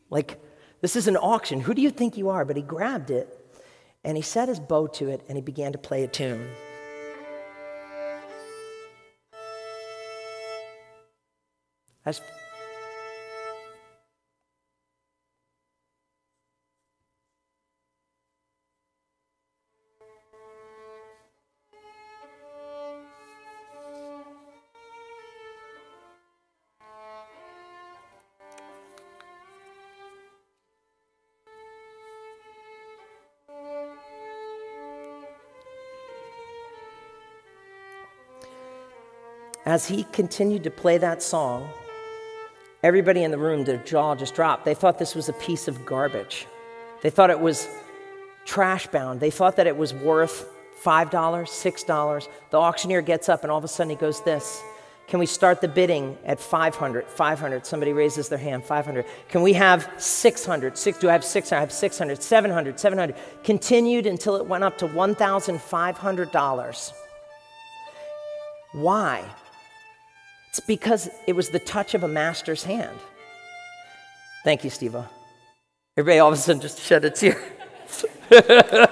Like, 0.10 0.40
This 0.82 0.96
is 0.96 1.08
an 1.08 1.16
auction. 1.16 1.62
Who 1.62 1.74
do 1.74 1.82
you 1.82 1.90
think 1.90 2.18
you 2.18 2.30
are? 2.30 2.44
But 2.44 2.58
he 2.58 2.62
grabbed 2.62 3.10
it 3.10 3.28
and 4.04 4.18
he 4.18 4.22
set 4.22 4.50
his 4.50 4.60
bow 4.60 4.88
to 4.88 5.08
it 5.10 5.24
and 5.30 5.38
he 5.38 5.42
began 5.42 5.72
to 5.72 5.78
play 5.78 6.04
a 6.04 6.08
tune. 6.08 6.46
As 12.06 12.22
as 39.74 39.88
he 39.88 40.04
continued 40.12 40.64
to 40.64 40.70
play 40.70 41.00
that 41.00 41.24
song, 41.24 41.68
everybody 42.84 43.24
in 43.24 43.32
the 43.32 43.38
room, 43.40 43.64
their 43.64 43.78
jaw 43.78 44.14
just 44.14 44.36
dropped. 44.36 44.66
They 44.66 44.76
thought 44.76 45.00
this 45.00 45.16
was 45.16 45.30
a 45.30 45.34
piece 45.34 45.68
of 45.68 45.84
garbage. 45.84 46.46
They 47.02 47.10
thought 47.10 47.32
it 47.32 47.40
was 47.40 47.68
trash 48.46 48.86
bound. 48.86 49.20
They 49.20 49.32
thought 49.32 49.56
that 49.56 49.66
it 49.66 49.76
was 49.76 49.92
worth 49.92 50.48
$5, 50.84 51.10
$6. 51.10 52.28
The 52.52 52.58
auctioneer 52.58 53.02
gets 53.02 53.30
up 53.30 53.42
and 53.42 53.52
all 53.52 53.58
of 53.58 53.64
a 53.64 53.68
sudden 53.68 53.90
he 53.90 53.96
goes, 53.96 54.22
This. 54.22 54.62
Can 55.08 55.20
we 55.20 55.26
start 55.26 55.60
the 55.60 55.68
bidding 55.68 56.20
at 56.24 56.40
500? 56.40 57.08
500. 57.08 57.66
Somebody 57.66 57.94
raises 57.94 58.30
their 58.30 58.38
hand. 58.38 58.64
500. 58.64 59.06
Can 59.28 59.42
we 59.42 59.54
have 59.54 59.90
600? 59.98 60.78
Six, 60.78 61.00
do 61.00 61.10
I 61.10 61.14
have 61.14 61.26
600? 61.26 61.58
I 61.58 61.62
have 61.62 61.72
600. 61.72 62.22
700. 62.22 62.80
700. 62.80 63.16
Continued 63.44 64.06
until 64.06 64.36
it 64.36 64.46
went 64.46 64.64
up 64.64 64.78
to 64.78 64.88
$1,500. 64.88 66.94
Why? 68.74 69.24
It's 70.54 70.60
because 70.60 71.10
it 71.26 71.34
was 71.34 71.50
the 71.50 71.58
touch 71.58 71.96
of 71.96 72.04
a 72.04 72.08
master's 72.08 72.64
hand. 72.64 73.00
Thank 74.44 74.64
you, 74.64 74.70
Steve. 74.70 74.96
Everybody 75.98 76.20
all 76.20 76.28
of 76.28 76.36
a 76.36 76.38
sudden 76.38 76.62
just 76.62 76.80
shed 76.80 77.04
a 77.06 77.10
tear. 77.10 77.42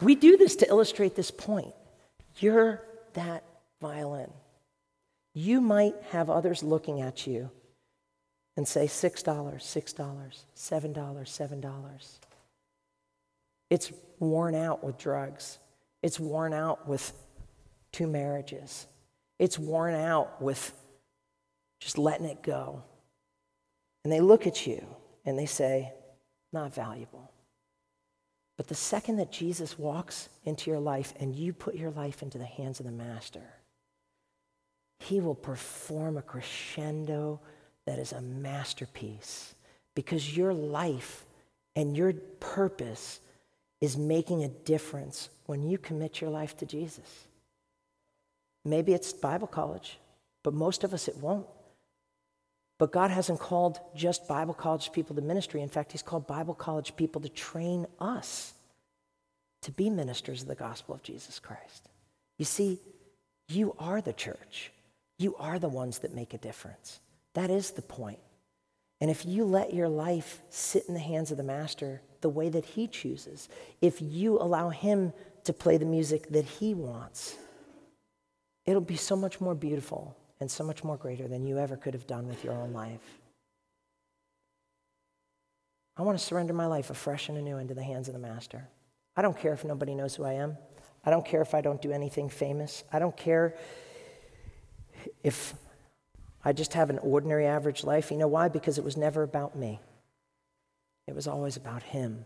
we 0.00 0.14
do 0.14 0.38
this 0.38 0.56
to 0.56 0.66
illustrate 0.66 1.14
this 1.16 1.30
point. 1.30 1.74
You're 2.38 2.80
that 3.12 3.44
violin. 3.82 4.30
You 5.34 5.60
might 5.60 5.96
have 6.12 6.30
others 6.30 6.62
looking 6.62 7.02
at 7.02 7.26
you 7.26 7.50
and 8.56 8.66
say 8.66 8.86
$6, 8.86 9.22
$6, 9.22 10.44
$7, 10.56 10.94
$7. 10.94 12.18
It's 13.68 13.92
worn 14.18 14.54
out 14.54 14.82
with 14.82 14.96
drugs. 14.96 15.58
It's 16.02 16.20
worn 16.20 16.52
out 16.52 16.88
with 16.88 17.12
two 17.92 18.06
marriages. 18.06 18.86
It's 19.38 19.58
worn 19.58 19.94
out 19.94 20.40
with 20.40 20.72
just 21.80 21.98
letting 21.98 22.26
it 22.26 22.42
go. 22.42 22.82
And 24.04 24.12
they 24.12 24.20
look 24.20 24.46
at 24.46 24.66
you 24.66 24.84
and 25.24 25.38
they 25.38 25.46
say, 25.46 25.92
not 26.52 26.74
valuable. 26.74 27.30
But 28.56 28.66
the 28.66 28.74
second 28.74 29.16
that 29.16 29.30
Jesus 29.30 29.78
walks 29.78 30.28
into 30.44 30.70
your 30.70 30.80
life 30.80 31.14
and 31.20 31.34
you 31.34 31.52
put 31.52 31.76
your 31.76 31.90
life 31.90 32.22
into 32.22 32.38
the 32.38 32.44
hands 32.44 32.80
of 32.80 32.86
the 32.86 32.92
Master, 32.92 33.42
he 34.98 35.20
will 35.20 35.34
perform 35.34 36.16
a 36.16 36.22
crescendo 36.22 37.40
that 37.86 37.98
is 37.98 38.12
a 38.12 38.20
masterpiece 38.20 39.54
because 39.94 40.36
your 40.36 40.52
life 40.52 41.24
and 41.76 41.96
your 41.96 42.12
purpose 42.40 43.20
is 43.80 43.96
making 43.96 44.44
a 44.44 44.48
difference 44.48 45.28
when 45.46 45.62
you 45.62 45.78
commit 45.78 46.20
your 46.20 46.30
life 46.30 46.56
to 46.58 46.66
Jesus. 46.66 47.26
Maybe 48.64 48.92
it's 48.92 49.12
Bible 49.12 49.46
college, 49.46 49.98
but 50.42 50.54
most 50.54 50.84
of 50.84 50.92
us 50.92 51.08
it 51.08 51.16
won't. 51.18 51.46
But 52.78 52.92
God 52.92 53.10
hasn't 53.10 53.40
called 53.40 53.80
just 53.96 54.28
Bible 54.28 54.54
college 54.54 54.92
people 54.92 55.16
to 55.16 55.22
ministry. 55.22 55.62
In 55.62 55.68
fact, 55.68 55.92
He's 55.92 56.02
called 56.02 56.26
Bible 56.26 56.54
college 56.54 56.94
people 56.96 57.20
to 57.22 57.28
train 57.28 57.86
us 57.98 58.54
to 59.62 59.72
be 59.72 59.90
ministers 59.90 60.42
of 60.42 60.48
the 60.48 60.54
gospel 60.54 60.94
of 60.94 61.02
Jesus 61.02 61.38
Christ. 61.38 61.88
You 62.38 62.44
see, 62.44 62.78
you 63.48 63.74
are 63.78 64.00
the 64.00 64.12
church, 64.12 64.70
you 65.18 65.34
are 65.36 65.58
the 65.58 65.68
ones 65.68 65.98
that 66.00 66.14
make 66.14 66.34
a 66.34 66.38
difference. 66.38 67.00
That 67.34 67.50
is 67.50 67.72
the 67.72 67.82
point. 67.82 68.20
And 69.00 69.10
if 69.10 69.24
you 69.24 69.44
let 69.44 69.74
your 69.74 69.88
life 69.88 70.40
sit 70.50 70.84
in 70.88 70.94
the 70.94 71.00
hands 71.00 71.30
of 71.30 71.36
the 71.36 71.42
Master 71.42 72.00
the 72.20 72.28
way 72.28 72.48
that 72.48 72.64
He 72.64 72.86
chooses, 72.86 73.48
if 73.80 74.00
you 74.00 74.38
allow 74.38 74.70
Him 74.70 75.12
to 75.44 75.52
play 75.52 75.76
the 75.76 75.86
music 75.86 76.28
that 76.30 76.44
He 76.44 76.74
wants, 76.74 77.36
it'll 78.66 78.80
be 78.80 78.96
so 78.96 79.16
much 79.16 79.40
more 79.40 79.54
beautiful 79.54 80.16
and 80.40 80.50
so 80.50 80.64
much 80.64 80.84
more 80.84 80.96
greater 80.96 81.26
than 81.26 81.46
you 81.46 81.58
ever 81.58 81.76
could 81.76 81.94
have 81.94 82.06
done 82.06 82.28
with 82.28 82.44
your 82.44 82.54
own 82.54 82.72
life. 82.72 83.20
I 85.96 86.02
want 86.02 86.16
to 86.16 86.24
surrender 86.24 86.52
my 86.52 86.66
life 86.66 86.90
afresh 86.90 87.28
and 87.28 87.36
anew 87.36 87.58
into 87.58 87.74
the 87.74 87.82
hands 87.82 88.06
of 88.08 88.14
the 88.14 88.20
Master. 88.20 88.68
I 89.16 89.22
don't 89.22 89.36
care 89.36 89.52
if 89.52 89.64
nobody 89.64 89.96
knows 89.96 90.14
who 90.14 90.24
I 90.24 90.34
am. 90.34 90.56
I 91.04 91.10
don't 91.10 91.26
care 91.26 91.42
if 91.42 91.54
I 91.54 91.60
don't 91.60 91.82
do 91.82 91.90
anything 91.90 92.28
famous. 92.28 92.84
I 92.92 93.00
don't 93.00 93.16
care 93.16 93.56
if 95.24 95.54
I 96.44 96.52
just 96.52 96.74
have 96.74 96.90
an 96.90 96.98
ordinary, 96.98 97.46
average 97.46 97.82
life. 97.82 98.12
You 98.12 98.18
know 98.18 98.28
why? 98.28 98.48
Because 98.48 98.78
it 98.78 98.84
was 98.84 98.96
never 98.96 99.24
about 99.24 99.56
me, 99.56 99.80
it 101.08 101.14
was 101.14 101.26
always 101.26 101.56
about 101.56 101.82
Him. 101.82 102.24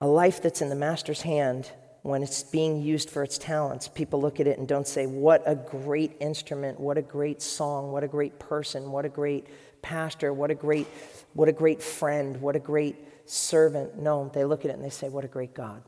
A 0.00 0.06
life 0.06 0.42
that's 0.42 0.62
in 0.62 0.70
the 0.70 0.74
Master's 0.74 1.22
hand 1.22 1.70
when 2.02 2.22
it's 2.22 2.42
being 2.42 2.82
used 2.82 3.08
for 3.08 3.22
its 3.22 3.38
talents, 3.38 3.88
people 3.88 4.20
look 4.20 4.38
at 4.38 4.46
it 4.46 4.58
and 4.58 4.68
don't 4.68 4.86
say, 4.86 5.06
What 5.06 5.42
a 5.46 5.54
great 5.54 6.16
instrument, 6.20 6.78
what 6.80 6.98
a 6.98 7.02
great 7.02 7.40
song, 7.40 7.92
what 7.92 8.04
a 8.04 8.08
great 8.08 8.38
person, 8.38 8.90
what 8.90 9.04
a 9.04 9.08
great 9.08 9.46
pastor, 9.80 10.32
what 10.32 10.50
a 10.50 10.54
great, 10.54 10.86
what 11.32 11.48
a 11.48 11.52
great 11.52 11.82
friend, 11.82 12.40
what 12.40 12.56
a 12.56 12.60
great 12.60 12.96
servant. 13.26 13.98
No, 13.98 14.30
they 14.34 14.44
look 14.44 14.64
at 14.64 14.70
it 14.70 14.74
and 14.74 14.84
they 14.84 14.90
say, 14.90 15.08
What 15.08 15.24
a 15.24 15.28
great 15.28 15.54
God. 15.54 15.82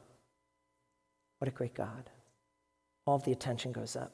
What 1.38 1.48
a 1.48 1.52
great 1.52 1.74
God. 1.74 2.10
All 3.04 3.16
of 3.16 3.24
the 3.24 3.32
attention 3.32 3.72
goes 3.72 3.96
up. 3.96 4.12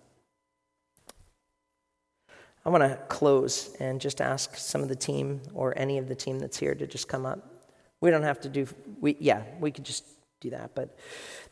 I 2.65 2.71
want 2.71 2.83
to 2.85 2.97
close 3.09 3.75
and 3.81 4.01
just 4.01 4.21
ask 4.21 4.57
some 4.57 4.83
of 4.83 4.89
the 4.89 4.97
team 4.97 5.41
or 5.53 5.77
any 5.77 5.99
of 5.99 6.09
the 6.09 6.15
team 6.15 6.39
that's 6.39 6.59
here 6.59 6.75
to 6.75 6.87
just 6.87 7.09
come 7.09 7.27
up. 7.27 7.41
We 8.01 8.11
don't 8.11 8.23
have 8.23 8.41
to 8.43 8.49
do, 8.49 8.67
we, 9.01 9.17
yeah, 9.19 9.43
we 9.59 9.71
could 9.71 9.85
just 9.85 10.05
do 10.41 10.51
that. 10.51 10.75
But 10.75 10.97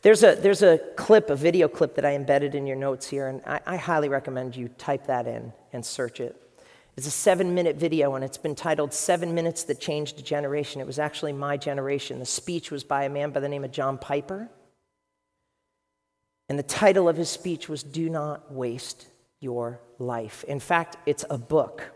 there's 0.02 0.22
a, 0.22 0.36
there's 0.36 0.62
a 0.62 0.78
clip, 0.96 1.30
a 1.30 1.36
video 1.36 1.68
clip 1.68 1.96
that 1.96 2.04
I 2.04 2.14
embedded 2.14 2.54
in 2.54 2.66
your 2.66 2.76
notes 2.76 3.08
here, 3.08 3.28
and 3.28 3.42
I, 3.46 3.61
I 3.66 3.76
highly 3.76 4.08
recommend 4.08 4.54
you 4.54 4.68
type 4.68 5.06
that 5.06 5.26
in 5.26 5.52
and 5.72 5.84
search 5.84 6.20
it. 6.20 6.36
It's 6.96 7.06
a 7.06 7.11
seven 7.11 7.54
minute 7.54 7.76
video, 7.76 8.14
and 8.14 8.24
it's 8.24 8.38
been 8.38 8.54
titled 8.54 8.92
Seven 8.92 9.34
Minutes 9.34 9.64
That 9.64 9.80
Changed 9.80 10.18
a 10.18 10.22
Generation. 10.22 10.80
It 10.80 10.86
was 10.86 10.98
actually 10.98 11.32
my 11.32 11.56
generation. 11.56 12.18
The 12.18 12.26
speech 12.26 12.70
was 12.70 12.84
by 12.84 13.04
a 13.04 13.08
man 13.08 13.30
by 13.30 13.40
the 13.40 13.48
name 13.48 13.64
of 13.64 13.70
John 13.70 13.96
Piper. 13.96 14.48
And 16.48 16.58
the 16.58 16.64
title 16.64 17.08
of 17.08 17.16
his 17.16 17.30
speech 17.30 17.68
was 17.68 17.82
Do 17.82 18.11
Not 18.11 18.52
Waste 18.52 19.06
your 19.38 19.80
life. 20.01 20.44
In 20.44 20.59
fact, 20.61 20.96
it's 21.07 21.24
a 21.30 21.38
book. 21.38 21.92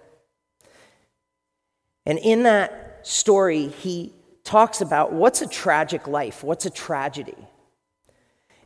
And 2.07 2.18
in 2.18 2.42
that 2.42 3.00
story, 3.02 3.68
he 3.68 4.12
talks 4.44 4.80
about 4.80 5.12
what's 5.12 5.40
a 5.42 5.48
tragic 5.48 6.07
life, 6.07 6.44
what's 6.44 6.66
a 6.66 6.70
tragedy. 6.70 7.36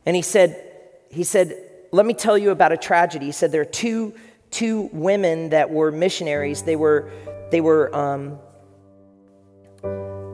And 0.05 0.15
he 0.15 0.21
said, 0.21 0.61
he 1.09 1.23
said, 1.23 1.57
let 1.91 2.05
me 2.05 2.13
tell 2.13 2.37
you 2.37 2.51
about 2.51 2.71
a 2.71 2.77
tragedy. 2.77 3.27
He 3.27 3.31
said 3.31 3.51
there 3.51 3.61
are 3.61 3.65
two, 3.65 4.13
two 4.51 4.89
women 4.91 5.49
that 5.49 5.69
were 5.69 5.91
missionaries. 5.91 6.63
They 6.63 6.75
were, 6.75 7.11
they 7.51 7.61
were 7.61 7.95
um, 7.95 8.39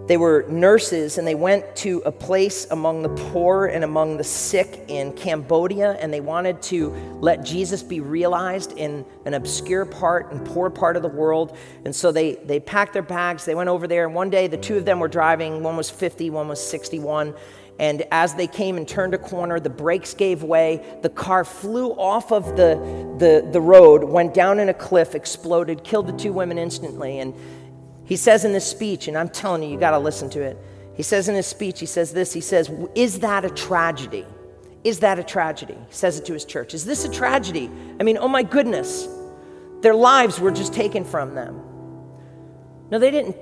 they 0.07 0.17
were 0.17 0.45
nurses 0.47 1.17
and 1.17 1.27
they 1.27 1.33
went 1.33 1.75
to 1.77 2.01
a 2.05 2.11
place 2.11 2.67
among 2.69 3.01
the 3.01 3.09
poor 3.31 3.65
and 3.65 3.83
among 3.83 4.17
the 4.17 4.23
sick 4.23 4.85
in 4.87 5.13
Cambodia 5.13 5.93
and 5.93 6.13
they 6.13 6.21
wanted 6.21 6.61
to 6.63 6.89
let 7.21 7.43
Jesus 7.43 7.81
be 7.81 7.99
realized 7.99 8.73
in 8.73 9.03
an 9.25 9.33
obscure 9.33 9.83
part 9.83 10.31
and 10.31 10.45
poor 10.45 10.69
part 10.69 10.95
of 10.95 11.01
the 11.01 11.09
world. 11.09 11.57
And 11.85 11.95
so 11.95 12.11
they, 12.11 12.35
they 12.35 12.59
packed 12.59 12.93
their 12.93 13.01
bags, 13.01 13.45
they 13.45 13.55
went 13.55 13.69
over 13.69 13.87
there, 13.87 14.05
and 14.05 14.13
one 14.13 14.29
day 14.29 14.45
the 14.47 14.57
two 14.57 14.77
of 14.77 14.85
them 14.85 14.99
were 14.99 15.07
driving, 15.07 15.63
one 15.63 15.75
was 15.75 15.89
50, 15.89 16.29
one 16.29 16.47
was 16.47 16.65
61. 16.65 17.33
And 17.77 18.05
as 18.11 18.35
they 18.35 18.47
came 18.47 18.77
and 18.77 18.87
turned 18.87 19.13
a 19.13 19.17
corner, 19.17 19.59
the 19.59 19.69
brakes 19.69 20.13
gave 20.13 20.43
way. 20.43 20.97
The 21.01 21.09
car 21.09 21.43
flew 21.43 21.91
off 21.91 22.31
of 22.31 22.55
the, 22.55 22.75
the, 23.17 23.47
the 23.51 23.59
road, 23.59 24.03
went 24.03 24.33
down 24.33 24.59
in 24.59 24.69
a 24.69 24.73
cliff, 24.73 25.13
exploded, 25.13 25.83
killed 25.83 26.07
the 26.07 26.13
two 26.13 26.31
women 26.31 26.57
instantly. 26.57 27.19
And 27.19 27.33
he 28.05 28.15
says 28.15 28.45
in 28.45 28.53
this 28.53 28.69
speech, 28.69 29.07
and 29.07 29.17
I'm 29.17 29.29
telling 29.29 29.63
you, 29.63 29.69
you 29.69 29.79
got 29.79 29.91
to 29.91 29.99
listen 29.99 30.29
to 30.31 30.41
it. 30.41 30.57
He 30.95 31.03
says 31.03 31.27
in 31.27 31.35
his 31.35 31.47
speech, 31.47 31.79
he 31.79 31.85
says 31.85 32.13
this 32.13 32.33
He 32.33 32.41
says, 32.41 32.71
Is 32.95 33.19
that 33.19 33.45
a 33.45 33.49
tragedy? 33.49 34.25
Is 34.83 34.99
that 34.99 35.17
a 35.17 35.23
tragedy? 35.23 35.73
He 35.73 35.93
says 35.93 36.19
it 36.19 36.25
to 36.25 36.33
his 36.33 36.45
church. 36.45 36.73
Is 36.75 36.85
this 36.85 37.05
a 37.05 37.11
tragedy? 37.11 37.71
I 37.99 38.03
mean, 38.03 38.17
oh 38.19 38.27
my 38.27 38.43
goodness. 38.43 39.07
their 39.81 39.95
lives 39.95 40.39
were 40.39 40.51
just 40.51 40.73
taken 40.73 41.03
from 41.03 41.33
them. 41.33 41.59
No, 42.91 42.99
they 42.99 43.09
didn't 43.09 43.35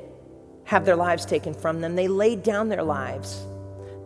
have 0.63 0.85
their 0.85 0.95
lives 0.95 1.25
taken 1.25 1.53
from 1.53 1.81
them. 1.81 1.95
They 1.95 2.07
laid 2.07 2.43
down 2.43 2.69
their 2.69 2.83
lives. 2.83 3.43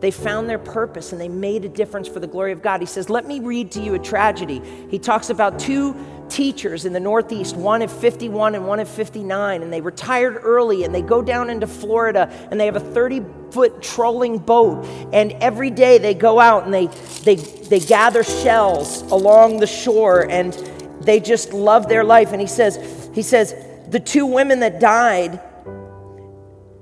They 0.00 0.10
found 0.10 0.48
their 0.48 0.58
purpose 0.58 1.12
and 1.12 1.20
they 1.20 1.28
made 1.28 1.64
a 1.64 1.68
difference 1.68 2.08
for 2.08 2.20
the 2.20 2.26
glory 2.26 2.52
of 2.52 2.62
God. 2.62 2.80
He 2.80 2.86
says, 2.86 3.08
Let 3.08 3.26
me 3.26 3.40
read 3.40 3.70
to 3.72 3.80
you 3.80 3.94
a 3.94 3.98
tragedy. 3.98 4.60
He 4.90 4.98
talks 4.98 5.30
about 5.30 5.58
two 5.58 5.94
teachers 6.28 6.84
in 6.84 6.92
the 6.92 7.00
Northeast, 7.00 7.56
one 7.56 7.82
at 7.82 7.90
51 7.90 8.54
and 8.54 8.66
one 8.66 8.80
at 8.80 8.88
59, 8.88 9.62
and 9.62 9.72
they 9.72 9.80
retired 9.80 10.38
early 10.42 10.84
and 10.84 10.94
they 10.94 11.02
go 11.02 11.22
down 11.22 11.50
into 11.50 11.66
Florida 11.66 12.30
and 12.50 12.60
they 12.60 12.66
have 12.66 12.76
a 12.76 12.80
30 12.80 13.24
foot 13.50 13.82
trolling 13.82 14.38
boat. 14.38 14.84
And 15.12 15.32
every 15.32 15.70
day 15.70 15.98
they 15.98 16.14
go 16.14 16.38
out 16.40 16.64
and 16.64 16.74
they, 16.74 16.86
they, 17.24 17.36
they 17.36 17.80
gather 17.80 18.22
shells 18.22 19.02
along 19.12 19.60
the 19.60 19.66
shore 19.66 20.28
and 20.30 20.52
they 21.00 21.20
just 21.20 21.52
love 21.52 21.88
their 21.88 22.04
life. 22.04 22.32
And 22.32 22.40
he 22.40 22.46
says, 22.46 23.10
he 23.14 23.22
says, 23.22 23.54
the 23.88 24.00
two 24.00 24.26
women 24.26 24.60
that 24.60 24.80
died, 24.80 25.40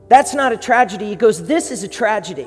that's 0.09 0.35
not 0.35 0.53
a 0.53 0.57
tragedy. 0.57 1.07
He 1.07 1.17
goes, 1.17 1.47
This 1.47 1.71
is 1.71 1.83
a 1.83 1.89
tragedy. 1.89 2.47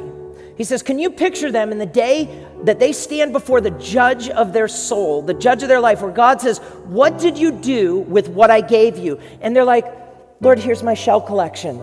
He 0.60 0.66
says, 0.66 0.84
Can 0.84 1.00
you 1.00 1.10
picture 1.10 1.54
them 1.54 1.72
in 1.72 1.78
the 1.78 1.86
day 1.86 2.46
that 2.66 2.80
they 2.80 2.92
stand 2.92 3.32
before 3.32 3.62
the 3.62 3.72
judge 3.72 4.28
of 4.28 4.52
their 4.52 4.68
soul, 4.68 5.22
the 5.22 5.34
judge 5.34 5.64
of 5.64 5.70
their 5.70 5.80
life, 5.80 6.02
where 6.02 6.12
God 6.12 6.42
says, 6.42 6.58
What 6.84 7.18
did 7.18 7.38
you 7.38 7.54
do 7.54 8.00
with 8.00 8.28
what 8.28 8.52
I 8.52 8.60
gave 8.60 8.98
you? 8.98 9.22
And 9.40 9.56
they're 9.56 9.64
like, 9.64 9.86
Lord, 10.42 10.60
here's 10.60 10.84
my 10.84 10.96
shell 10.96 11.22
collection. 11.22 11.82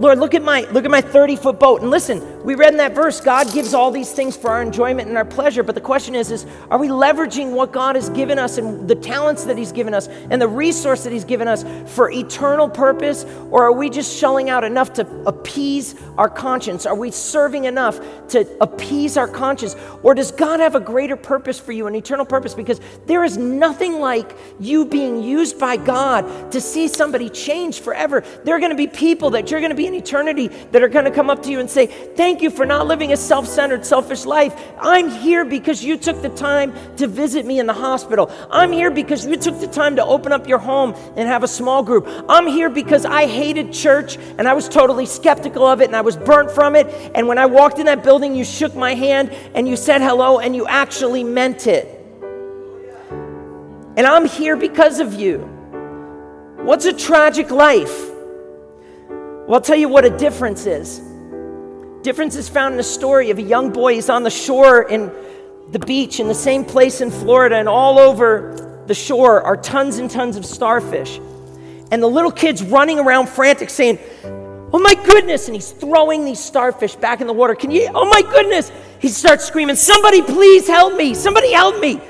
Lord, 0.00 0.18
look 0.18 0.34
at 0.34 0.42
my 0.42 0.62
look 0.72 0.84
at 0.84 0.90
my 0.90 1.00
30-foot 1.00 1.60
boat. 1.60 1.82
And 1.82 1.90
listen, 1.90 2.35
we 2.46 2.54
read 2.54 2.70
in 2.70 2.78
that 2.78 2.94
verse, 2.94 3.20
God 3.20 3.52
gives 3.52 3.74
all 3.74 3.90
these 3.90 4.12
things 4.12 4.36
for 4.36 4.50
our 4.50 4.62
enjoyment 4.62 5.08
and 5.08 5.18
our 5.18 5.24
pleasure. 5.24 5.64
But 5.64 5.74
the 5.74 5.80
question 5.80 6.14
is, 6.14 6.30
is 6.30 6.46
are 6.70 6.78
we 6.78 6.86
leveraging 6.86 7.50
what 7.50 7.72
God 7.72 7.96
has 7.96 8.08
given 8.10 8.38
us 8.38 8.56
and 8.56 8.86
the 8.86 8.94
talents 8.94 9.42
that 9.46 9.58
He's 9.58 9.72
given 9.72 9.92
us 9.92 10.06
and 10.30 10.40
the 10.40 10.46
resource 10.46 11.02
that 11.02 11.12
He's 11.12 11.24
given 11.24 11.48
us 11.48 11.64
for 11.92 12.08
eternal 12.08 12.68
purpose? 12.68 13.24
Or 13.50 13.64
are 13.64 13.72
we 13.72 13.90
just 13.90 14.16
shelling 14.16 14.48
out 14.48 14.62
enough 14.62 14.92
to 14.92 15.06
appease 15.26 15.96
our 16.16 16.28
conscience? 16.28 16.86
Are 16.86 16.94
we 16.94 17.10
serving 17.10 17.64
enough 17.64 17.98
to 18.28 18.46
appease 18.60 19.16
our 19.16 19.26
conscience? 19.26 19.74
Or 20.04 20.14
does 20.14 20.30
God 20.30 20.60
have 20.60 20.76
a 20.76 20.80
greater 20.80 21.16
purpose 21.16 21.58
for 21.58 21.72
you, 21.72 21.88
an 21.88 21.96
eternal 21.96 22.24
purpose? 22.24 22.54
Because 22.54 22.80
there 23.06 23.24
is 23.24 23.36
nothing 23.36 23.98
like 23.98 24.36
you 24.60 24.84
being 24.84 25.20
used 25.20 25.58
by 25.58 25.76
God 25.76 26.52
to 26.52 26.60
see 26.60 26.86
somebody 26.86 27.28
change 27.28 27.80
forever. 27.80 28.22
There 28.44 28.54
are 28.54 28.60
going 28.60 28.70
to 28.70 28.76
be 28.76 28.86
people 28.86 29.30
that 29.30 29.50
you're 29.50 29.58
going 29.58 29.70
to 29.70 29.76
be 29.76 29.88
in 29.88 29.94
eternity 29.94 30.46
that 30.46 30.80
are 30.80 30.88
going 30.88 31.06
to 31.06 31.10
come 31.10 31.28
up 31.28 31.42
to 31.42 31.50
you 31.50 31.58
and 31.58 31.68
say, 31.68 31.86
Thank 31.86 32.35
you 32.42 32.50
for 32.50 32.66
not 32.66 32.86
living 32.86 33.12
a 33.12 33.16
self 33.16 33.46
centered, 33.46 33.84
selfish 33.84 34.24
life. 34.24 34.54
I'm 34.80 35.08
here 35.08 35.44
because 35.44 35.84
you 35.84 35.96
took 35.96 36.22
the 36.22 36.28
time 36.30 36.72
to 36.96 37.06
visit 37.06 37.46
me 37.46 37.58
in 37.58 37.66
the 37.66 37.72
hospital. 37.72 38.30
I'm 38.50 38.72
here 38.72 38.90
because 38.90 39.26
you 39.26 39.36
took 39.36 39.60
the 39.60 39.66
time 39.66 39.96
to 39.96 40.04
open 40.04 40.32
up 40.32 40.48
your 40.48 40.58
home 40.58 40.94
and 41.16 41.28
have 41.28 41.42
a 41.42 41.48
small 41.48 41.82
group. 41.82 42.08
I'm 42.28 42.46
here 42.46 42.70
because 42.70 43.04
I 43.04 43.26
hated 43.26 43.72
church 43.72 44.16
and 44.38 44.48
I 44.48 44.54
was 44.54 44.68
totally 44.68 45.06
skeptical 45.06 45.66
of 45.66 45.80
it 45.80 45.86
and 45.86 45.96
I 45.96 46.00
was 46.00 46.16
burnt 46.16 46.50
from 46.50 46.76
it. 46.76 46.86
And 47.14 47.28
when 47.28 47.38
I 47.38 47.46
walked 47.46 47.78
in 47.78 47.86
that 47.86 48.02
building, 48.02 48.34
you 48.34 48.44
shook 48.44 48.74
my 48.74 48.94
hand 48.94 49.30
and 49.54 49.68
you 49.68 49.76
said 49.76 50.00
hello 50.00 50.38
and 50.38 50.54
you 50.54 50.66
actually 50.66 51.24
meant 51.24 51.66
it. 51.66 51.92
And 53.96 54.06
I'm 54.06 54.26
here 54.26 54.56
because 54.56 55.00
of 55.00 55.14
you. 55.14 55.38
What's 56.58 56.84
a 56.84 56.92
tragic 56.92 57.50
life? 57.50 58.10
Well, 59.08 59.54
I'll 59.54 59.60
tell 59.60 59.76
you 59.76 59.88
what 59.88 60.04
a 60.04 60.10
difference 60.10 60.66
is. 60.66 61.05
Difference 62.02 62.36
is 62.36 62.48
found 62.48 62.74
in 62.74 62.80
a 62.80 62.84
story 62.84 63.30
of 63.30 63.38
a 63.38 63.42
young 63.42 63.72
boy. 63.72 63.94
He's 63.94 64.08
on 64.08 64.22
the 64.22 64.30
shore 64.30 64.88
in 64.88 65.10
the 65.72 65.78
beach 65.80 66.20
in 66.20 66.28
the 66.28 66.34
same 66.34 66.64
place 66.64 67.00
in 67.00 67.10
Florida, 67.10 67.56
and 67.56 67.68
all 67.68 67.98
over 67.98 68.82
the 68.86 68.94
shore 68.94 69.42
are 69.42 69.56
tons 69.56 69.98
and 69.98 70.10
tons 70.10 70.36
of 70.36 70.46
starfish. 70.46 71.18
And 71.90 72.02
the 72.02 72.06
little 72.06 72.30
kid's 72.30 72.62
running 72.62 72.98
around 72.98 73.28
frantic, 73.28 73.70
saying, 73.70 73.98
Oh 74.72 74.78
my 74.78 74.94
goodness! 74.94 75.46
And 75.46 75.54
he's 75.54 75.70
throwing 75.72 76.24
these 76.24 76.40
starfish 76.40 76.94
back 76.96 77.20
in 77.20 77.26
the 77.26 77.32
water. 77.32 77.54
Can 77.54 77.70
you? 77.70 77.88
Oh 77.94 78.08
my 78.08 78.22
goodness! 78.22 78.70
He 79.00 79.08
starts 79.08 79.44
screaming, 79.44 79.76
Somebody 79.76 80.22
please 80.22 80.66
help 80.66 80.96
me! 80.96 81.14
Somebody 81.14 81.52
help 81.52 81.80
me! 81.80 82.00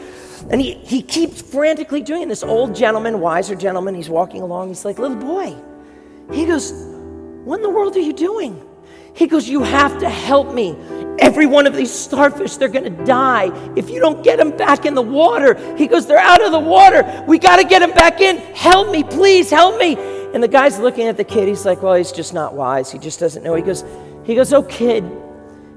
And 0.51 0.61
he, 0.61 0.74
he 0.74 1.03
keeps 1.03 1.41
frantically 1.43 2.03
doing 2.03 2.22
it. 2.22 2.28
This 2.28 2.43
old 2.43 2.74
gentleman, 2.74 3.20
wiser 3.20 3.55
gentleman, 3.55 3.95
he's 3.95 4.09
walking 4.09 4.43
along. 4.43 4.68
He's 4.68 4.84
like, 4.84 4.99
Little 4.99 5.16
boy. 5.16 5.57
He 6.32 6.45
goes, 6.45 6.72
what 7.47 7.59
in 7.59 7.62
the 7.62 7.70
world 7.70 7.97
are 7.97 8.01
you 8.01 8.12
doing? 8.12 8.61
He 9.16 9.26
goes, 9.26 9.48
You 9.48 9.62
have 9.62 9.98
to 9.98 10.10
help 10.10 10.52
me. 10.54 10.76
Every 11.18 11.46
one 11.46 11.66
of 11.66 11.74
these 11.74 11.90
starfish, 11.90 12.56
they're 12.56 12.68
going 12.68 12.84
to 12.84 13.04
die 13.04 13.50
if 13.74 13.88
you 13.88 13.98
don't 13.98 14.22
get 14.22 14.36
them 14.36 14.54
back 14.54 14.84
in 14.84 14.94
the 14.94 15.02
water. 15.02 15.54
He 15.76 15.86
goes, 15.86 16.06
They're 16.06 16.18
out 16.18 16.44
of 16.44 16.52
the 16.52 16.60
water. 16.60 17.24
We 17.26 17.38
got 17.38 17.56
to 17.56 17.64
get 17.64 17.78
them 17.80 17.92
back 17.92 18.20
in. 18.20 18.36
Help 18.54 18.90
me, 18.90 19.02
please, 19.02 19.50
help 19.50 19.78
me. 19.78 19.96
And 20.34 20.42
the 20.42 20.48
guy's 20.48 20.78
looking 20.78 21.06
at 21.06 21.16
the 21.16 21.24
kid. 21.24 21.48
He's 21.48 21.64
like, 21.64 21.82
Well, 21.82 21.94
he's 21.94 22.12
just 22.12 22.34
not 22.34 22.54
wise. 22.54 22.92
He 22.92 22.98
just 22.98 23.18
doesn't 23.18 23.42
know. 23.42 23.54
He 23.54 23.62
goes, 23.62 23.84
he 24.24 24.34
goes, 24.34 24.52
Oh, 24.52 24.62
kid. 24.62 25.02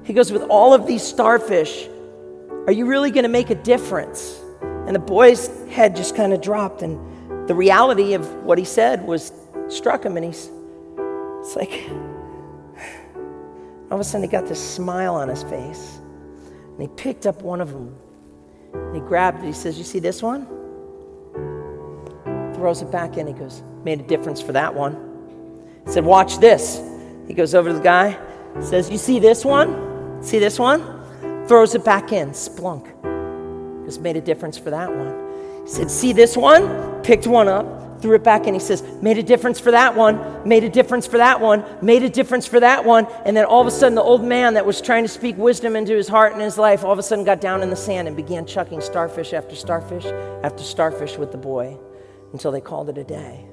He 0.04 0.12
goes, 0.12 0.30
With 0.30 0.42
all 0.42 0.74
of 0.74 0.86
these 0.86 1.02
starfish, 1.02 1.88
are 2.66 2.72
you 2.72 2.84
really 2.84 3.10
going 3.10 3.22
to 3.22 3.30
make 3.30 3.48
a 3.48 3.54
difference? 3.54 4.38
And 4.60 4.94
the 4.94 5.00
boy's 5.00 5.48
head 5.70 5.96
just 5.96 6.14
kind 6.14 6.34
of 6.34 6.42
dropped. 6.42 6.82
And 6.82 7.48
the 7.48 7.54
reality 7.54 8.12
of 8.12 8.30
what 8.44 8.58
he 8.58 8.66
said 8.66 9.06
was 9.06 9.32
struck 9.68 10.04
him. 10.04 10.18
And 10.18 10.26
he's, 10.26 10.50
it's 11.40 11.56
like, 11.56 11.88
all 13.90 13.96
of 13.96 14.00
a 14.00 14.04
sudden, 14.04 14.22
he 14.22 14.28
got 14.28 14.46
this 14.46 14.62
smile 14.62 15.16
on 15.16 15.28
his 15.28 15.42
face. 15.42 16.00
And 16.72 16.80
he 16.80 16.88
picked 16.88 17.26
up 17.26 17.42
one 17.42 17.60
of 17.60 17.72
them. 17.72 17.96
And 18.72 18.94
he 18.94 19.00
grabbed 19.00 19.42
it. 19.42 19.46
He 19.46 19.52
says, 19.52 19.76
You 19.78 19.84
see 19.84 19.98
this 19.98 20.22
one? 20.22 20.46
Throws 22.54 22.82
it 22.82 22.92
back 22.92 23.16
in. 23.16 23.26
He 23.26 23.32
goes, 23.32 23.62
Made 23.84 24.00
a 24.00 24.04
difference 24.04 24.40
for 24.40 24.52
that 24.52 24.72
one. 24.72 24.94
He 25.86 25.92
said, 25.92 26.04
Watch 26.04 26.38
this. 26.38 26.80
He 27.26 27.34
goes 27.34 27.54
over 27.54 27.70
to 27.70 27.74
the 27.74 27.82
guy, 27.82 28.18
says, 28.60 28.90
You 28.90 28.98
see 28.98 29.18
this 29.18 29.44
one? 29.44 30.22
See 30.22 30.38
this 30.38 30.58
one? 30.58 31.46
Throws 31.46 31.74
it 31.74 31.84
back 31.84 32.12
in. 32.12 32.30
Splunk. 32.30 32.86
Just 33.86 34.02
made 34.02 34.16
a 34.16 34.20
difference 34.20 34.56
for 34.56 34.70
that 34.70 34.88
one. 34.88 35.64
He 35.64 35.70
said, 35.70 35.90
See 35.90 36.12
this 36.12 36.36
one? 36.36 37.02
Picked 37.02 37.26
one 37.26 37.48
up 37.48 37.79
threw 38.00 38.14
it 38.14 38.24
back 38.24 38.46
and 38.46 38.54
he 38.54 38.60
says, 38.60 38.82
Made 39.02 39.18
a 39.18 39.22
difference 39.22 39.60
for 39.60 39.70
that 39.70 39.94
one, 39.94 40.46
made 40.48 40.64
a 40.64 40.68
difference 40.68 41.06
for 41.06 41.18
that 41.18 41.40
one, 41.40 41.64
made 41.82 42.02
a 42.02 42.08
difference 42.08 42.46
for 42.46 42.60
that 42.60 42.84
one. 42.84 43.06
And 43.24 43.36
then 43.36 43.44
all 43.44 43.60
of 43.60 43.66
a 43.66 43.70
sudden, 43.70 43.94
the 43.94 44.02
old 44.02 44.24
man 44.24 44.54
that 44.54 44.66
was 44.66 44.80
trying 44.80 45.04
to 45.04 45.08
speak 45.08 45.36
wisdom 45.36 45.76
into 45.76 45.94
his 45.94 46.08
heart 46.08 46.32
and 46.32 46.42
his 46.42 46.58
life 46.58 46.84
all 46.84 46.92
of 46.92 46.98
a 46.98 47.02
sudden 47.02 47.24
got 47.24 47.40
down 47.40 47.62
in 47.62 47.70
the 47.70 47.76
sand 47.76 48.08
and 48.08 48.16
began 48.16 48.46
chucking 48.46 48.80
starfish 48.80 49.32
after 49.32 49.54
starfish 49.54 50.06
after 50.42 50.62
starfish 50.62 51.16
with 51.16 51.32
the 51.32 51.38
boy 51.38 51.78
until 52.32 52.52
they 52.52 52.60
called 52.60 52.88
it 52.88 52.98
a 52.98 53.04
day. 53.04 53.46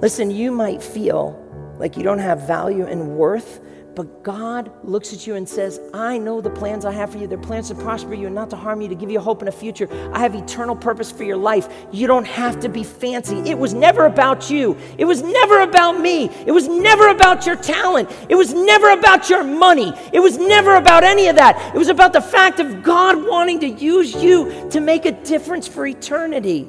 Listen, 0.00 0.30
you 0.30 0.50
might 0.50 0.82
feel 0.82 1.40
like 1.78 1.96
you 1.96 2.02
don't 2.02 2.18
have 2.18 2.46
value 2.46 2.86
and 2.86 3.16
worth 3.16 3.60
but 3.94 4.24
God 4.24 4.72
looks 4.82 5.12
at 5.12 5.26
you 5.26 5.36
and 5.36 5.48
says, 5.48 5.80
I 5.92 6.18
know 6.18 6.40
the 6.40 6.50
plans 6.50 6.84
I 6.84 6.92
have 6.92 7.12
for 7.12 7.18
you. 7.18 7.28
They're 7.28 7.38
plans 7.38 7.68
to 7.68 7.76
prosper 7.76 8.14
you 8.14 8.26
and 8.26 8.34
not 8.34 8.50
to 8.50 8.56
harm 8.56 8.80
you, 8.80 8.88
to 8.88 8.94
give 8.94 9.10
you 9.10 9.20
hope 9.20 9.40
and 9.40 9.48
a 9.48 9.52
future. 9.52 9.88
I 10.12 10.18
have 10.18 10.34
eternal 10.34 10.74
purpose 10.74 11.12
for 11.12 11.22
your 11.22 11.36
life. 11.36 11.68
You 11.92 12.08
don't 12.08 12.26
have 12.26 12.58
to 12.60 12.68
be 12.68 12.82
fancy. 12.82 13.38
It 13.48 13.56
was 13.56 13.72
never 13.72 14.06
about 14.06 14.50
you. 14.50 14.76
It 14.98 15.04
was 15.04 15.22
never 15.22 15.60
about 15.60 16.00
me. 16.00 16.28
It 16.44 16.50
was 16.50 16.66
never 16.66 17.08
about 17.08 17.46
your 17.46 17.54
talent. 17.56 18.10
It 18.28 18.34
was 18.34 18.52
never 18.52 18.90
about 18.90 19.30
your 19.30 19.44
money. 19.44 19.92
It 20.12 20.20
was 20.20 20.38
never 20.38 20.74
about 20.74 21.04
any 21.04 21.28
of 21.28 21.36
that. 21.36 21.74
It 21.74 21.78
was 21.78 21.88
about 21.88 22.12
the 22.12 22.20
fact 22.20 22.58
of 22.58 22.82
God 22.82 23.24
wanting 23.24 23.60
to 23.60 23.68
use 23.68 24.14
you 24.14 24.68
to 24.70 24.80
make 24.80 25.04
a 25.04 25.12
difference 25.12 25.68
for 25.68 25.86
eternity, 25.86 26.68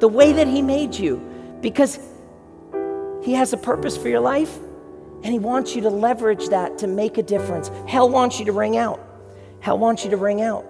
the 0.00 0.08
way 0.08 0.32
that 0.32 0.46
He 0.46 0.62
made 0.62 0.94
you, 0.94 1.20
because 1.60 1.98
He 3.22 3.34
has 3.34 3.52
a 3.52 3.58
purpose 3.58 3.96
for 3.96 4.08
your 4.08 4.20
life 4.20 4.58
and 5.26 5.32
He 5.32 5.40
wants 5.40 5.74
you 5.74 5.82
to 5.82 5.90
leverage 5.90 6.50
that 6.50 6.78
to 6.78 6.86
make 6.86 7.18
a 7.18 7.22
difference. 7.22 7.72
Hell 7.88 8.08
wants 8.08 8.38
you 8.38 8.44
to 8.44 8.52
ring 8.52 8.76
out. 8.76 9.00
Hell 9.58 9.76
wants 9.76 10.04
you 10.04 10.10
to 10.10 10.16
ring 10.16 10.40
out. 10.40 10.64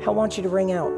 Hell 0.00 0.14
wants 0.14 0.36
you 0.36 0.44
to 0.44 0.48
ring 0.48 0.70
out. 0.70 0.92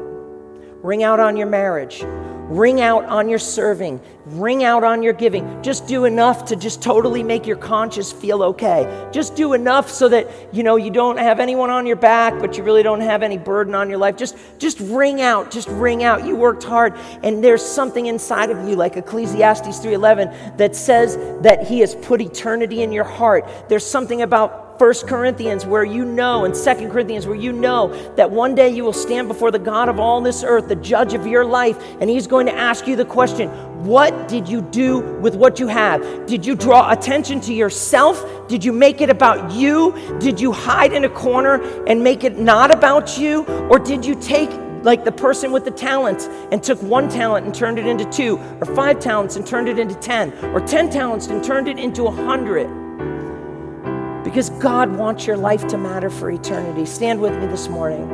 Ring 0.83 1.01
out 1.01 1.19
on 1.19 1.35
your 1.35 1.47
marriage. 1.47 2.03
Ring 2.05 2.81
out 2.81 3.05
on 3.05 3.29
your 3.29 3.39
serving. 3.39 3.99
Ring 4.25 4.63
out 4.63 4.85
on 4.85 5.03
your 5.03 5.11
giving. 5.11 5.61
Just 5.61 5.85
do 5.85 6.05
enough 6.05 6.45
to 6.45 6.55
just 6.55 6.81
totally 6.81 7.23
make 7.23 7.45
your 7.45 7.57
conscience 7.57 8.13
feel 8.13 8.41
okay. 8.41 9.09
Just 9.11 9.35
do 9.35 9.51
enough 9.51 9.89
so 9.89 10.07
that 10.07 10.29
you 10.53 10.63
know 10.63 10.77
you 10.77 10.91
don't 10.91 11.17
have 11.17 11.41
anyone 11.41 11.69
on 11.69 11.85
your 11.85 11.97
back, 11.97 12.39
but 12.39 12.57
you 12.57 12.63
really 12.63 12.83
don't 12.83 13.01
have 13.01 13.21
any 13.21 13.37
burden 13.37 13.75
on 13.75 13.89
your 13.89 13.97
life. 13.97 14.15
Just 14.15 14.37
just 14.59 14.79
ring 14.79 15.21
out. 15.21 15.51
Just 15.51 15.67
ring 15.67 16.05
out. 16.05 16.25
You 16.25 16.37
worked 16.37 16.63
hard 16.63 16.93
and 17.21 17.43
there's 17.43 17.61
something 17.61 18.05
inside 18.05 18.49
of 18.49 18.67
you 18.67 18.77
like 18.77 18.95
Ecclesiastes 18.95 19.79
3:11 19.79 20.57
that 20.57 20.73
says 20.73 21.17
that 21.41 21.67
he 21.67 21.81
has 21.81 21.93
put 21.95 22.21
eternity 22.21 22.81
in 22.81 22.93
your 22.93 23.03
heart. 23.03 23.45
There's 23.67 23.85
something 23.85 24.21
about 24.21 24.63
First 24.79 25.07
Corinthians, 25.07 25.65
where 25.65 25.83
you 25.83 26.03
know, 26.03 26.45
and 26.45 26.57
Second 26.57 26.89
Corinthians, 26.91 27.27
where 27.27 27.35
you 27.35 27.51
know 27.51 27.93
that 28.15 28.31
one 28.31 28.55
day 28.55 28.69
you 28.69 28.83
will 28.83 28.91
stand 28.91 29.27
before 29.27 29.51
the 29.51 29.59
God 29.59 29.87
of 29.87 29.99
all 29.99 30.19
this 30.19 30.43
earth, 30.43 30.67
the 30.67 30.75
judge 30.75 31.13
of 31.13 31.27
your 31.27 31.45
life, 31.45 31.77
and 32.01 32.09
He's 32.09 32.25
going 32.25 32.47
to 32.47 32.53
ask 32.53 32.87
you 32.87 32.95
the 32.95 33.05
question 33.05 33.49
What 33.83 34.29
did 34.29 34.47
you 34.47 34.61
do 34.61 34.99
with 35.19 35.35
what 35.35 35.59
you 35.59 35.67
have? 35.67 36.25
Did 36.25 36.45
you 36.45 36.55
draw 36.55 36.89
attention 36.91 37.41
to 37.41 37.53
yourself? 37.53 38.47
Did 38.47 38.63
you 38.63 38.71
make 38.71 39.01
it 39.01 39.09
about 39.09 39.51
you? 39.51 39.91
Did 40.19 40.39
you 40.39 40.53
hide 40.53 40.93
in 40.93 41.03
a 41.03 41.09
corner 41.09 41.61
and 41.85 42.01
make 42.01 42.23
it 42.23 42.39
not 42.39 42.73
about 42.73 43.17
you? 43.17 43.43
Or 43.69 43.79
did 43.79 44.05
you 44.05 44.15
take 44.15 44.49
like 44.83 45.03
the 45.03 45.11
person 45.11 45.51
with 45.51 45.65
the 45.65 45.71
talents 45.71 46.29
and 46.51 46.63
took 46.63 46.81
one 46.81 47.09
talent 47.09 47.45
and 47.45 47.53
turned 47.53 47.77
it 47.77 47.85
into 47.85 48.05
two, 48.05 48.37
or 48.61 48.65
five 48.73 49.01
talents 49.01 49.35
and 49.35 49.45
turned 49.45 49.67
it 49.67 49.77
into 49.77 49.95
10, 49.95 50.31
or 50.53 50.61
10 50.61 50.89
talents 50.89 51.27
and 51.27 51.43
turned 51.43 51.67
it 51.67 51.77
into 51.77 52.03
a 52.03 52.11
100. 52.11 54.23
Because 54.23 54.49
God 54.49 54.95
wants 54.95 55.27
your 55.27 55.35
life 55.35 55.67
to 55.67 55.77
matter 55.77 56.09
for 56.09 56.31
eternity. 56.31 56.85
Stand 56.85 57.19
with 57.19 57.37
me 57.37 57.47
this 57.47 57.67
morning. 57.67 58.07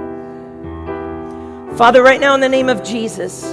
Father, 1.78 2.02
right 2.02 2.20
now 2.20 2.34
in 2.34 2.42
the 2.42 2.50
name 2.50 2.70
of 2.70 2.84
Jesus, 2.84 3.46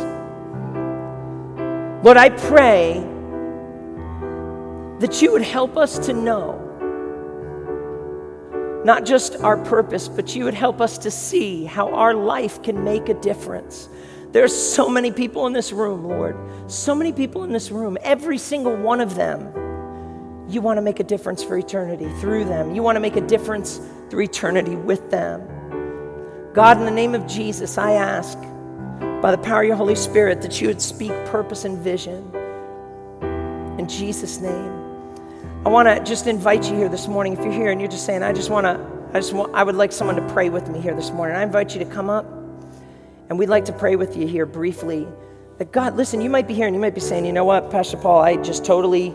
Lord, 2.07 2.19
I 2.19 2.29
pray 2.29 3.05
that 5.01 5.21
you 5.21 5.33
would 5.33 5.43
help 5.43 5.77
us 5.77 5.99
to 6.07 6.13
know 6.13 6.53
not 8.85 9.05
just 9.05 9.35
our 9.41 9.57
purpose, 9.57 10.07
but 10.07 10.37
you 10.37 10.45
would 10.45 10.55
help 10.55 10.81
us 10.81 10.99
to 10.99 11.11
see 11.11 11.65
how 11.65 11.93
our 11.93 12.15
life 12.15 12.63
can 12.63 12.85
make 12.85 13.09
a 13.09 13.15
difference. 13.15 13.89
There's 14.31 14.55
so 14.55 14.89
many 14.89 15.11
people 15.11 15.49
in 15.49 15.53
this 15.53 15.73
room, 15.73 16.05
Lord. 16.05 16.37
So 16.71 16.95
many 16.95 17.13
people 17.13 17.43
in 17.43 17.51
this 17.51 17.73
room. 17.73 17.99
Every 18.03 18.39
single 18.39 18.77
one 18.77 19.01
of 19.01 19.17
them, 19.17 19.53
you 20.49 20.61
want 20.61 20.77
to 20.77 20.83
make 20.83 21.01
a 21.01 21.05
difference 21.05 21.43
for 21.43 21.59
eternity 21.59 22.09
through 22.21 22.45
them. 22.45 22.73
You 22.73 22.85
want 22.85 22.95
to 22.95 23.01
make 23.01 23.17
a 23.17 23.27
difference 23.27 23.81
through 24.11 24.23
eternity 24.23 24.77
with 24.77 25.11
them. 25.11 25.43
God, 26.55 26.79
in 26.79 26.85
the 26.85 26.93
name 26.93 27.17
of 27.17 27.27
Jesus, 27.27 27.79
I 27.79 27.95
ask 27.95 28.39
by 29.27 29.33
the 29.33 29.39
power 29.43 29.63
of 29.63 29.67
your 29.67 29.75
Holy 29.75 29.97
Spirit 29.97 30.41
that 30.41 30.61
you 30.61 30.69
would 30.69 30.81
speak 30.81 31.11
purpose 31.25 31.65
and 31.65 31.79
vision. 31.79 32.33
In 33.77 33.89
Jesus' 33.89 34.39
name. 34.41 34.71
I 35.67 35.69
want 35.69 35.89
to 35.89 36.01
just 36.05 36.29
invite 36.29 36.71
you 36.71 36.77
here 36.77 36.89
this 36.89 37.09
morning. 37.09 37.33
If 37.33 37.41
you're 37.41 37.53
here 37.53 37.73
and 37.73 37.81
you're 37.81 37.91
just 37.91 38.07
saying, 38.07 38.23
I 38.23 38.33
just 38.33 38.51
want 38.51 38.67
to, 38.67 38.81
I 39.13 39.19
just 39.19 39.33
want, 39.33 39.53
I 39.53 39.65
would 39.65 39.75
like 39.75 39.91
someone 39.91 40.15
to 40.15 40.23
pray 40.33 40.49
with 40.49 40.69
me 40.69 40.81
here 40.81 40.95
this 40.95 41.11
morning. 41.11 41.37
I 41.37 41.43
invite 41.43 41.75
you 41.75 41.81
to 41.81 41.91
come 41.91 42.09
up 42.09 42.25
and 43.29 43.37
we'd 43.37 43.49
like 43.49 43.65
to 43.65 43.73
pray 43.73 43.97
with 43.97 44.17
you 44.17 44.29
here 44.29 44.47
briefly. 44.47 45.09
That 45.59 45.73
God, 45.73 45.97
listen, 45.97 46.21
you 46.21 46.31
might 46.31 46.47
be 46.47 46.55
here 46.55 46.69
and 46.69 46.77
you 46.77 46.81
might 46.81 46.95
be 46.95 47.01
saying, 47.01 47.25
you 47.25 47.33
know 47.33 47.45
what, 47.45 47.69
Pastor 47.69 47.97
Paul, 47.97 48.21
I 48.21 48.37
just 48.37 48.65
totally, 48.65 49.13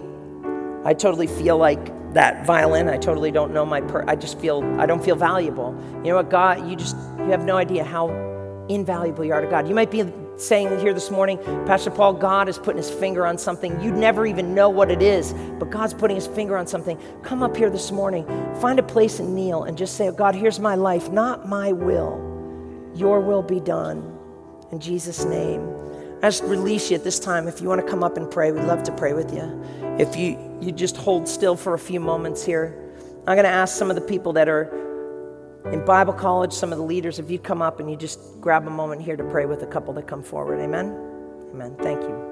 I 0.84 0.94
totally 0.94 1.28
feel 1.28 1.58
like 1.58 2.14
that 2.16 2.46
violin. 2.46 2.90
I 2.90 2.98
totally 2.98 3.32
don't 3.32 3.54
know 3.54 3.66
my, 3.66 3.80
per- 3.80 4.04
I 4.10 4.18
just 4.18 4.38
feel, 4.40 4.62
I 4.78 4.86
don't 4.86 5.02
feel 5.02 5.16
valuable. 5.16 5.74
You 6.04 6.10
know 6.10 6.16
what, 6.18 6.30
God, 6.30 6.70
you 6.70 6.76
just, 6.76 6.98
you 7.18 7.30
have 7.30 7.46
no 7.46 7.56
idea 7.56 7.86
how 7.86 8.31
invaluable 8.70 9.26
you 9.26 9.34
are 9.34 9.42
to 9.42 9.48
God. 9.48 9.68
You 9.68 9.76
might 9.76 9.92
be 9.92 10.04
saying 10.38 10.80
here 10.80 10.94
this 10.94 11.12
morning, 11.12 11.38
Pastor 11.66 11.92
Paul, 11.92 12.14
God 12.14 12.50
is 12.50 12.58
putting 12.58 12.78
his 12.78 12.90
finger 12.90 13.26
on 13.26 13.38
something. 13.38 13.80
You'd 13.82 13.96
never 13.96 14.26
even 14.26 14.56
know 14.56 14.70
what 14.70 14.90
it 14.90 15.02
is, 15.02 15.34
but 15.60 15.70
God's 15.70 15.94
putting 15.94 16.16
his 16.16 16.28
finger 16.28 16.58
on 16.58 16.68
something. 16.68 17.00
Come 17.24 17.44
up 17.44 17.56
here 17.56 17.70
this 17.70 17.92
morning, 17.92 18.26
find 18.60 18.80
a 18.80 18.84
place 18.84 19.20
and 19.20 19.36
kneel 19.36 19.64
and 19.64 19.78
just 19.78 19.96
say, 19.96 20.08
oh, 20.08 20.12
God, 20.12 20.36
here's 20.36 20.60
my 20.60 20.76
life, 20.76 21.12
not 21.12 21.48
my 21.48 21.72
will. 21.72 22.28
Your 22.96 23.20
will 23.20 23.44
be 23.44 23.60
done. 23.60 24.18
In 24.72 24.80
Jesus' 24.80 25.26
name. 25.26 25.68
I 26.24 26.28
just 26.28 26.44
release 26.44 26.92
you 26.92 26.96
at 26.96 27.04
this 27.04 27.20
time. 27.20 27.48
If 27.48 27.62
you 27.62 27.68
want 27.68 27.82
to 27.82 27.88
come 27.88 28.04
up 28.04 28.16
and 28.16 28.30
pray, 28.30 28.52
we'd 28.52 28.64
love 28.66 28.84
to 28.84 28.92
pray 28.92 29.14
with 29.14 29.34
you. 29.34 29.64
If 29.98 30.16
you, 30.16 30.38
you 30.62 30.72
just 30.72 30.96
hold 30.96 31.28
still 31.28 31.56
for 31.56 31.74
a 31.74 31.80
few 31.80 32.00
moments 32.00 32.46
here, 32.46 32.78
I'm 33.28 33.36
going 33.36 33.44
to 33.44 33.50
ask 33.50 33.76
some 33.78 33.90
of 33.90 33.96
the 33.96 34.02
people 34.02 34.34
that 34.34 34.48
are 34.48 34.91
in 35.66 35.86
Bible 35.86 36.14
college, 36.14 36.54
some 36.54 36.72
of 36.72 36.78
the 36.78 36.84
leaders, 36.84 37.20
if 37.20 37.30
you 37.30 37.40
come 37.40 37.62
up 37.62 37.80
and 37.80 37.90
you 37.90 37.96
just 37.96 38.20
grab 38.42 38.66
a 38.68 38.70
moment 38.70 39.02
here 39.02 39.16
to 39.16 39.24
pray 39.26 39.46
with 39.46 39.62
a 39.62 39.68
couple 39.68 39.94
that 39.94 40.08
come 40.08 40.24
forward. 40.24 40.60
Amen? 40.60 40.88
Amen. 41.54 41.76
Thank 41.80 42.02
you. 42.02 42.31